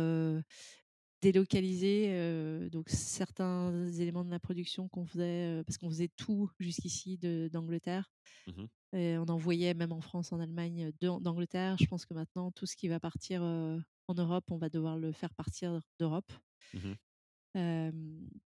[1.23, 7.19] délocaliser, donc certains éléments de la production qu'on faisait, parce qu'on faisait tout jusqu'ici
[7.51, 8.11] d'Angleterre
[8.47, 11.77] Mmh et on envoyait même en France, en Allemagne, d'Angleterre.
[11.79, 15.13] Je pense que maintenant tout ce qui va partir, en Europe, on va devoir le
[15.13, 16.33] faire partir d'Europe.
[16.73, 16.93] Mmh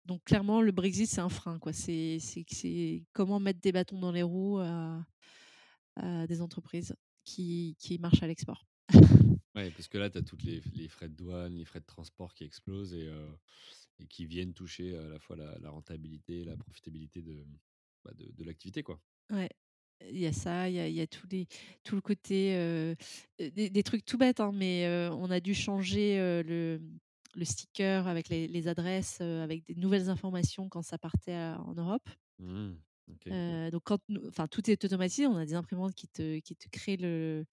[0.08, 1.72] donc clairement le Brexit, c'est un frein, quoi.
[1.72, 5.04] C'est c'est que c'est comment mettre des bâtons dans les roues à
[5.96, 6.94] à des entreprises
[7.24, 8.66] qui qui marchent à l'export.
[9.54, 11.86] Ouais, parce que là, tu as toutes les les frais de douane, les frais de
[11.86, 13.10] transport qui explosent et
[14.00, 17.46] et qui viennent toucher à la fois la la rentabilité, la profitabilité de,
[18.04, 19.02] bah, de de l'activité, quoi.
[19.30, 19.50] Ouais,
[20.02, 21.46] il y a ça, il y a il y a tous les
[21.84, 22.96] tout le côté, heu,
[23.38, 26.80] des des trucs tout bêtes, hein, mais heu, on a dû changer, le
[27.38, 31.74] le sticker avec les les adresses, avec des nouvelles informations quand ça partait à en
[31.74, 32.08] Europe.
[32.38, 33.70] Mmh.
[33.72, 33.98] Donc quand
[34.28, 37.44] enfin tout est automatisé, on a des imprimantes qui te qui te créent le,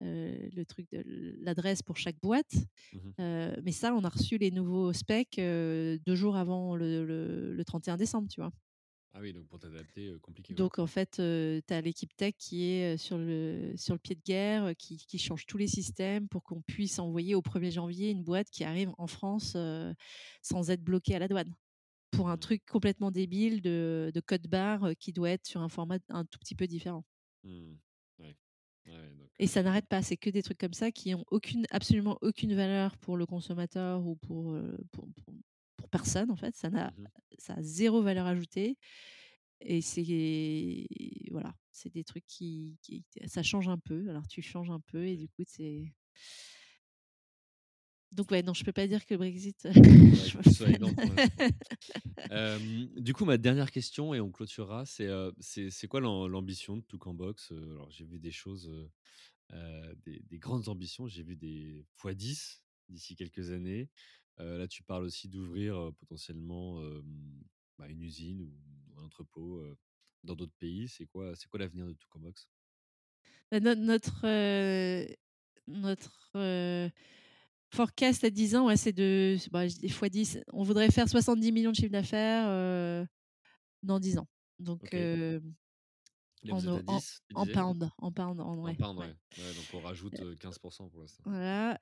[0.00, 2.54] le truc de l'adresse pour chaque boîte.
[2.92, 7.54] Mmh mais ça, on a reçu les nouveaux specs, heu, 2 jours avant le le
[7.54, 8.52] le 31 décembre, tu vois?
[9.18, 10.68] Ah oui, donc pour t'adapter, compliqué, ouais.
[10.68, 14.22] Donc en fait, tu as l'équipe tech qui est, sur le sur le pied de
[14.22, 18.22] guerre, qui qui change tous les systèmes pour qu'on puisse envoyer au 1er janvier une
[18.22, 19.56] boîte qui arrive en France,
[20.42, 21.52] sans être bloquée à la douane.
[22.12, 22.38] Pour un Mmh.
[22.38, 26.38] truc complètement débile de de code barre, qui doit être sur un format un tout
[26.38, 27.04] petit peu différent.
[27.44, 27.76] Mmh.
[28.18, 28.36] Ouais.
[28.86, 31.24] Ouais, ouais, donc Et ça n'arrête pas, c'est que des trucs comme ça qui ont
[31.30, 34.56] aucune absolument aucune valeur pour le consommateur ou pour
[34.92, 35.06] pour
[35.86, 36.56] pour personne en fait.
[36.56, 37.06] Ça n'a mmh mh.
[37.38, 38.78] ça a 0 valeur ajoutée
[39.60, 40.86] et c'est
[41.30, 44.08] voilà, c'est des trucs qui qui ça change un peu.
[44.10, 45.92] Alors tu changes un peu et du coup c'est
[48.12, 49.68] donc ouais, non, je peux pas dire que le Brexit,
[50.60, 50.94] Ouais, énorme
[52.96, 55.10] du coup, ma dernière question et on clôturera, c'est,
[55.40, 57.52] c'est quoi l'am l'ambition de Toucan Box?
[57.52, 58.72] Alors j'ai vu des choses,
[59.52, 61.06] des des grandes ambitions.
[61.08, 63.90] J'ai vu des fois 10 d'ici quelques années.
[64.40, 66.80] Heu, là, tu parles aussi d'ouvrir, potentiellement,
[67.78, 69.62] bah, une usine ou un entrepôt,
[70.24, 70.88] dans d'autres pays.
[70.88, 72.48] C'est quoi c'est quoi l'avenir de Toucan Box?
[73.50, 74.26] Bah, no notre,
[75.66, 76.90] notre,
[77.70, 81.08] forecast à 10 ans, ouais, c'est de bah, je dis fois 10, on voudrait faire
[81.08, 83.06] 70 000 000 de chiffre d'affaires,
[83.82, 84.28] dans 10 ans.
[84.58, 84.94] Donc
[86.52, 88.74] en vous êtes au à en 10, tu en pound en pound, en En ouais,
[88.74, 89.06] pound, ouais.
[89.06, 89.14] ouais.
[89.38, 90.90] Ouais, donc on rajoute, heu, 15 pour l'instant,
[91.24, 91.78] Voilà,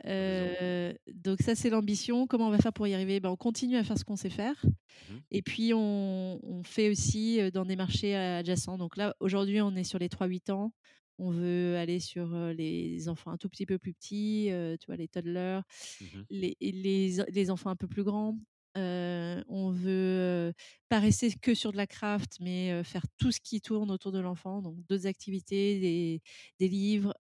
[1.15, 2.27] donc ça, c'est l'ambition.
[2.27, 3.21] Comment on va faire pour y arriver?
[3.21, 4.65] Bah, on continue à faire ce qu'on sait faire
[5.09, 5.25] Mmh mh.
[5.31, 8.79] et puis on on fait aussi, dans des marchés adjacents.
[8.79, 10.73] Donc là, aujourd'hui, on est sur les 3-8 ans.
[11.19, 14.49] On veut aller sur, les enfants un tout petit peu plus petits,
[14.81, 15.61] tu vois, les toddlers,
[16.01, 16.25] Mmh mh.
[16.31, 18.39] les les les enfants un peu plus grands.
[18.77, 20.53] Heu, on veut, heu,
[20.89, 24.13] pas rester que sur de la craft, mais heu, faire tout ce qui tourne autour
[24.13, 26.23] de l'enfant, donc d'autres activités, des
[26.59, 27.15] des livres,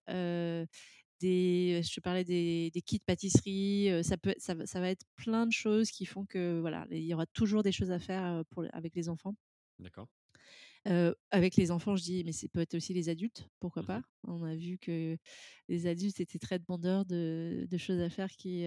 [1.20, 5.04] des je te parlais des des kits pâtisserie, ça peut ça va ça va être
[5.16, 8.42] plein de choses qui font que voilà, il y aura toujours des choses à faire,
[8.50, 9.34] pour avec les enfants.
[9.78, 10.08] D'accord.
[11.30, 14.02] avec les enfants, je dis: «Mais c'est peut être aussi les adultes, pourquoi Mmh pas?»
[14.24, 15.16] on a vu que
[15.68, 18.64] les adultes étaient très demandeurs de de choses à faire qui,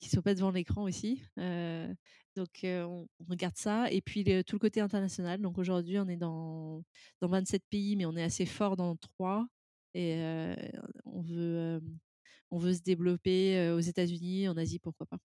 [0.00, 4.80] qui sont pas devant l'écran aussi, donc on regarde ça et puis tout le côté
[4.80, 5.40] international.
[5.40, 6.82] Donc aujourd'hui, on est dans
[7.20, 9.46] dans 27 pays, mais on est assez fort dans 3
[9.94, 10.14] et
[11.04, 11.82] on veut,
[12.50, 15.18] on veut se développer, aux États-Unis, en Asie, pourquoi pas.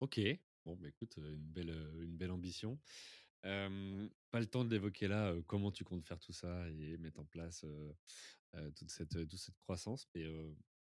[0.00, 0.20] OK.
[0.64, 1.70] Bon, bah, écoute, une belle,
[2.00, 2.78] une belle ambition.
[3.42, 7.24] Pas le temps d'évoquer là, heu, comment tu comptes faire tout ça et mettre en
[7.24, 7.64] place,
[8.76, 10.24] toute cette, toute cette croissance, mais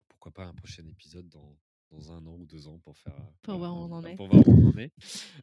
[0.07, 1.57] pourquoi pas un prochain épisode dans
[1.91, 4.07] dans 1 an ou 2 ans pour faire, heu, Pour voir où on en un
[4.07, 4.15] est.
[4.15, 4.91] pour voir où on en est.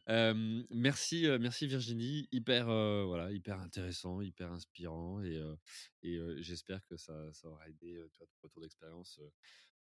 [0.07, 5.39] Hem, merci, merci Virginie, hyper, voilà, hyper intéressant, hyper inspirant et
[6.41, 9.19] j'espère que ça ça aura aidé, vois, ton retour d'expérience,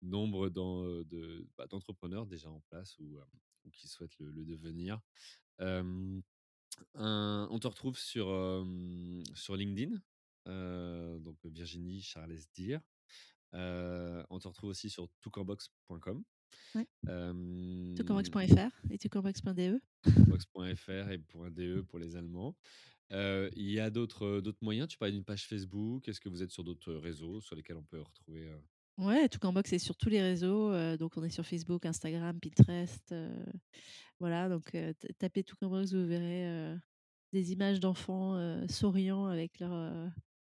[0.01, 3.17] nombre de, bah, d'entrepreneurs déjà en place ou,
[3.71, 4.99] qui souhaitent le le devenir.
[5.59, 8.27] Un on te retrouve sur,
[9.35, 9.99] sur LinkedIn,
[11.19, 12.81] donc Virginie Charles Dir.
[13.53, 16.23] Heu, on te retrouve aussi sur toutcampbox.com.
[16.75, 16.87] Ouais.
[17.07, 17.93] Et
[18.97, 19.79] toutcampbox.de.
[20.03, 21.17] toutcampbox.fr et
[21.51, 22.55] .de pour les Allemands.
[23.11, 24.87] Il y a d'autres, moyens?
[24.87, 26.07] Tu parlais d'une page Facebook.
[26.07, 28.49] Est-ce que vous êtes sur d'autres, réseaux sur lesquels on peut retrouver?
[28.97, 33.13] Ouais, Toutcampbox est sur tous les réseaux, donc on est sur Facebook, Instagram, Pinterest,
[34.19, 36.75] voilà donc ta tapez Toutcampbox, vous verrez,
[37.31, 40.09] des images d'enfants, souriants avec leurs, heu,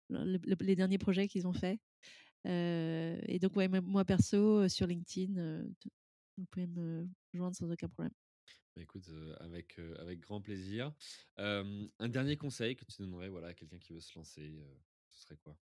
[0.09, 1.79] le le les derniers projets qu'ils ont faits.
[2.45, 5.89] Heu et donc ouais, moi perso, heu, sur LinkedIn, heu, t
[6.37, 8.13] vous pouvez me joindre sans aucun problème.
[8.75, 9.09] Bah, écoute,
[9.39, 9.79] avec,
[10.19, 10.93] grand plaisir.
[11.37, 14.53] Un dernier conseil que tu donnerais, voilà, à quelqu'un qui veut se lancer,
[15.09, 15.57] ce serait quoi?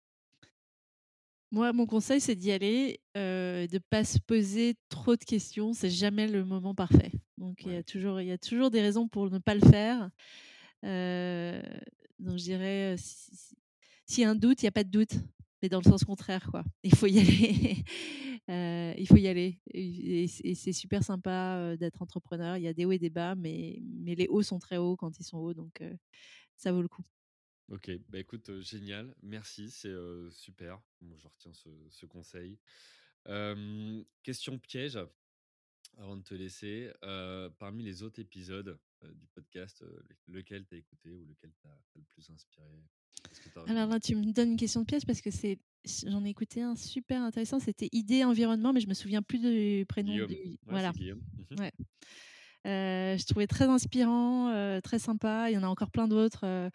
[1.52, 5.72] Moi, mon conseil, c'est d'y aller, de pas se poser trop de questions.
[5.72, 7.10] C'est jamais le moment parfait.
[7.38, 10.10] Donc il y a toujours y a toujours des raisons pour ne pas le faire.
[12.20, 13.56] Donc je dirais, si si
[14.06, 15.14] s'il y a un doute, il y a pas de doute,
[15.62, 16.64] mais dans le sens contraire, quoi.
[16.82, 17.84] Il faut y aller.
[18.50, 22.56] Heu, il faut y aller et c'est super sympa, heu, d'être entrepreneur.
[22.56, 24.96] Il y a des hauts et des bas, mais mais les hauts sont très hauts
[24.96, 25.96] quand ils sont hauts, donc heu,
[26.56, 27.04] ça vaut le coup.
[27.68, 29.94] OK, bah, écoute, génial, merci, c'est,
[30.30, 30.82] super.
[31.00, 32.58] Je retiens ce conseil.
[34.22, 34.98] Question piège,
[35.96, 36.92] avant de te laisser,
[37.58, 39.84] parmi les autres épisodes, du podcast,
[40.28, 42.84] lequel tu as écouté ou lequel t'a t'a le plus inspiré?
[43.66, 45.58] Alors une là, tu me donnes une question de piège parce que c'est
[46.06, 49.86] j'en ai écouté un super intéressant, c'était idées environnement, mais je me souviens plus du
[49.86, 50.28] prénom Guillaume?
[50.28, 51.22] du Ouais, voilà, Guillaume.
[51.50, 51.72] Mmh ouais.
[52.66, 55.50] Heu, je trouvais très inspirant, heu, très sympa.
[55.50, 56.70] Il y en a encore plein d'autres, heu,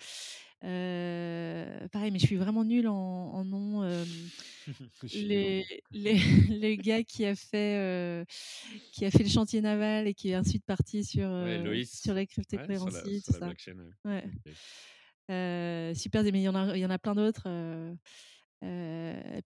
[1.91, 2.95] pareil, mais je suis vraiment nulle en
[3.33, 3.83] en nom,
[5.11, 6.15] les les
[6.49, 8.25] le gars qui a fait,
[8.91, 12.25] qui a fait le chantier naval et qui est ensuite parti sur, Ouais, sur la
[12.53, 13.49] Ouais, cryptocurrency, sur tout la ça.
[13.49, 13.55] ouais.
[14.05, 14.23] Ouais.
[15.27, 17.47] Super, mais il y en a il y en a plein d'autres,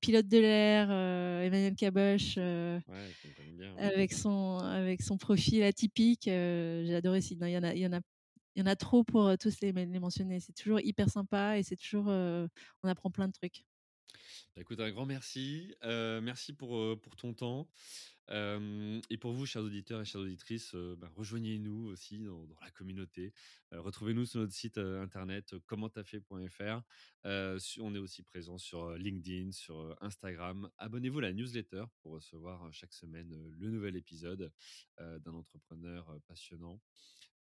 [0.02, 2.38] pilote de l'air, Emmanuel Caboche,
[2.88, 3.16] Ouais,
[3.58, 3.86] bien, ouais.
[3.86, 7.94] avec son avec son profil atypique, j'ai adoré il y en a il y en
[7.94, 8.02] a
[8.56, 10.40] il y en a trop pour, tous les les mentionner.
[10.42, 12.50] C'est toujours hyper sympa et c'est toujours, on
[12.90, 13.64] apprend plein de trucs.
[14.56, 15.74] Bah, écoute, un grand merci.
[15.84, 17.70] Merci pour, pour ton temps.
[18.32, 23.34] Et pour vous, chers auditeurs et chères auditrices, bah, rejoignez-nous aussi dans la communauté.
[23.72, 26.82] Retrouvez-nous sur notre site, internet, commenttafait.fr.
[27.26, 30.70] On est aussi présent sur, LinkedIn, sur, Instagram.
[30.78, 34.52] Abonnez-vous à la newsletter pour recevoir, chaque semaine, le nouvel épisode,
[35.00, 36.80] d'un entrepreneur, passionnant.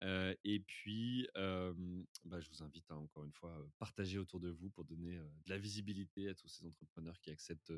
[0.05, 4.49] Heu et puis, bah, je vous invite à encore une fois, heu, partager autour de
[4.49, 7.73] vous pour donner, de la visibilité à tous ces entrepreneurs qui acceptent,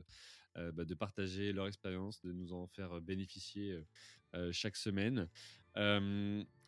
[0.55, 3.79] bah, de partager leur expérience, de nous en faire, bénéficier,
[4.51, 5.27] chaque semaine.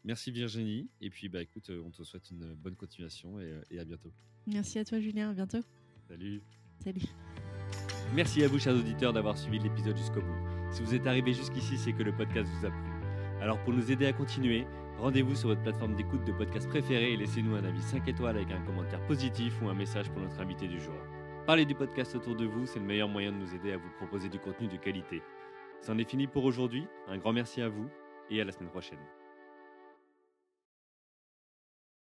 [0.06, 3.86] Merci Virginie et puis, bah, écoute, on te souhaite une bonne continuation et et à
[3.86, 4.14] bientôt.
[4.48, 5.62] Merci à toi Julien, à bientôt.
[6.08, 6.42] Salut.
[6.84, 7.04] Salut.
[8.16, 10.38] Merci à vous, chers auditeurs, d'avoir suivi l'épisode jusqu'au bout.
[10.72, 12.90] Si vous êtes arrivés jusqu'ici, c'est que le podcast vous a plu.
[13.42, 14.66] Alors, pour nous aider à continuer,
[15.00, 18.52] rendez-vous sur votre plateforme d'écoute de podcast préférée et laissez-nous un avis 5 étoiles avec
[18.52, 20.96] un commentaire positif ou un message pour notre invité du jour.
[21.46, 23.90] Parlez du podcast autour de vous, c'est le meilleur moyen de nous aider à vous
[23.98, 25.22] proposer du contenu de qualité.
[25.82, 26.86] C'en est fini pour aujourd'hui.
[27.08, 27.90] Un grand merci à vous
[28.30, 29.00] et à la semaine prochaine.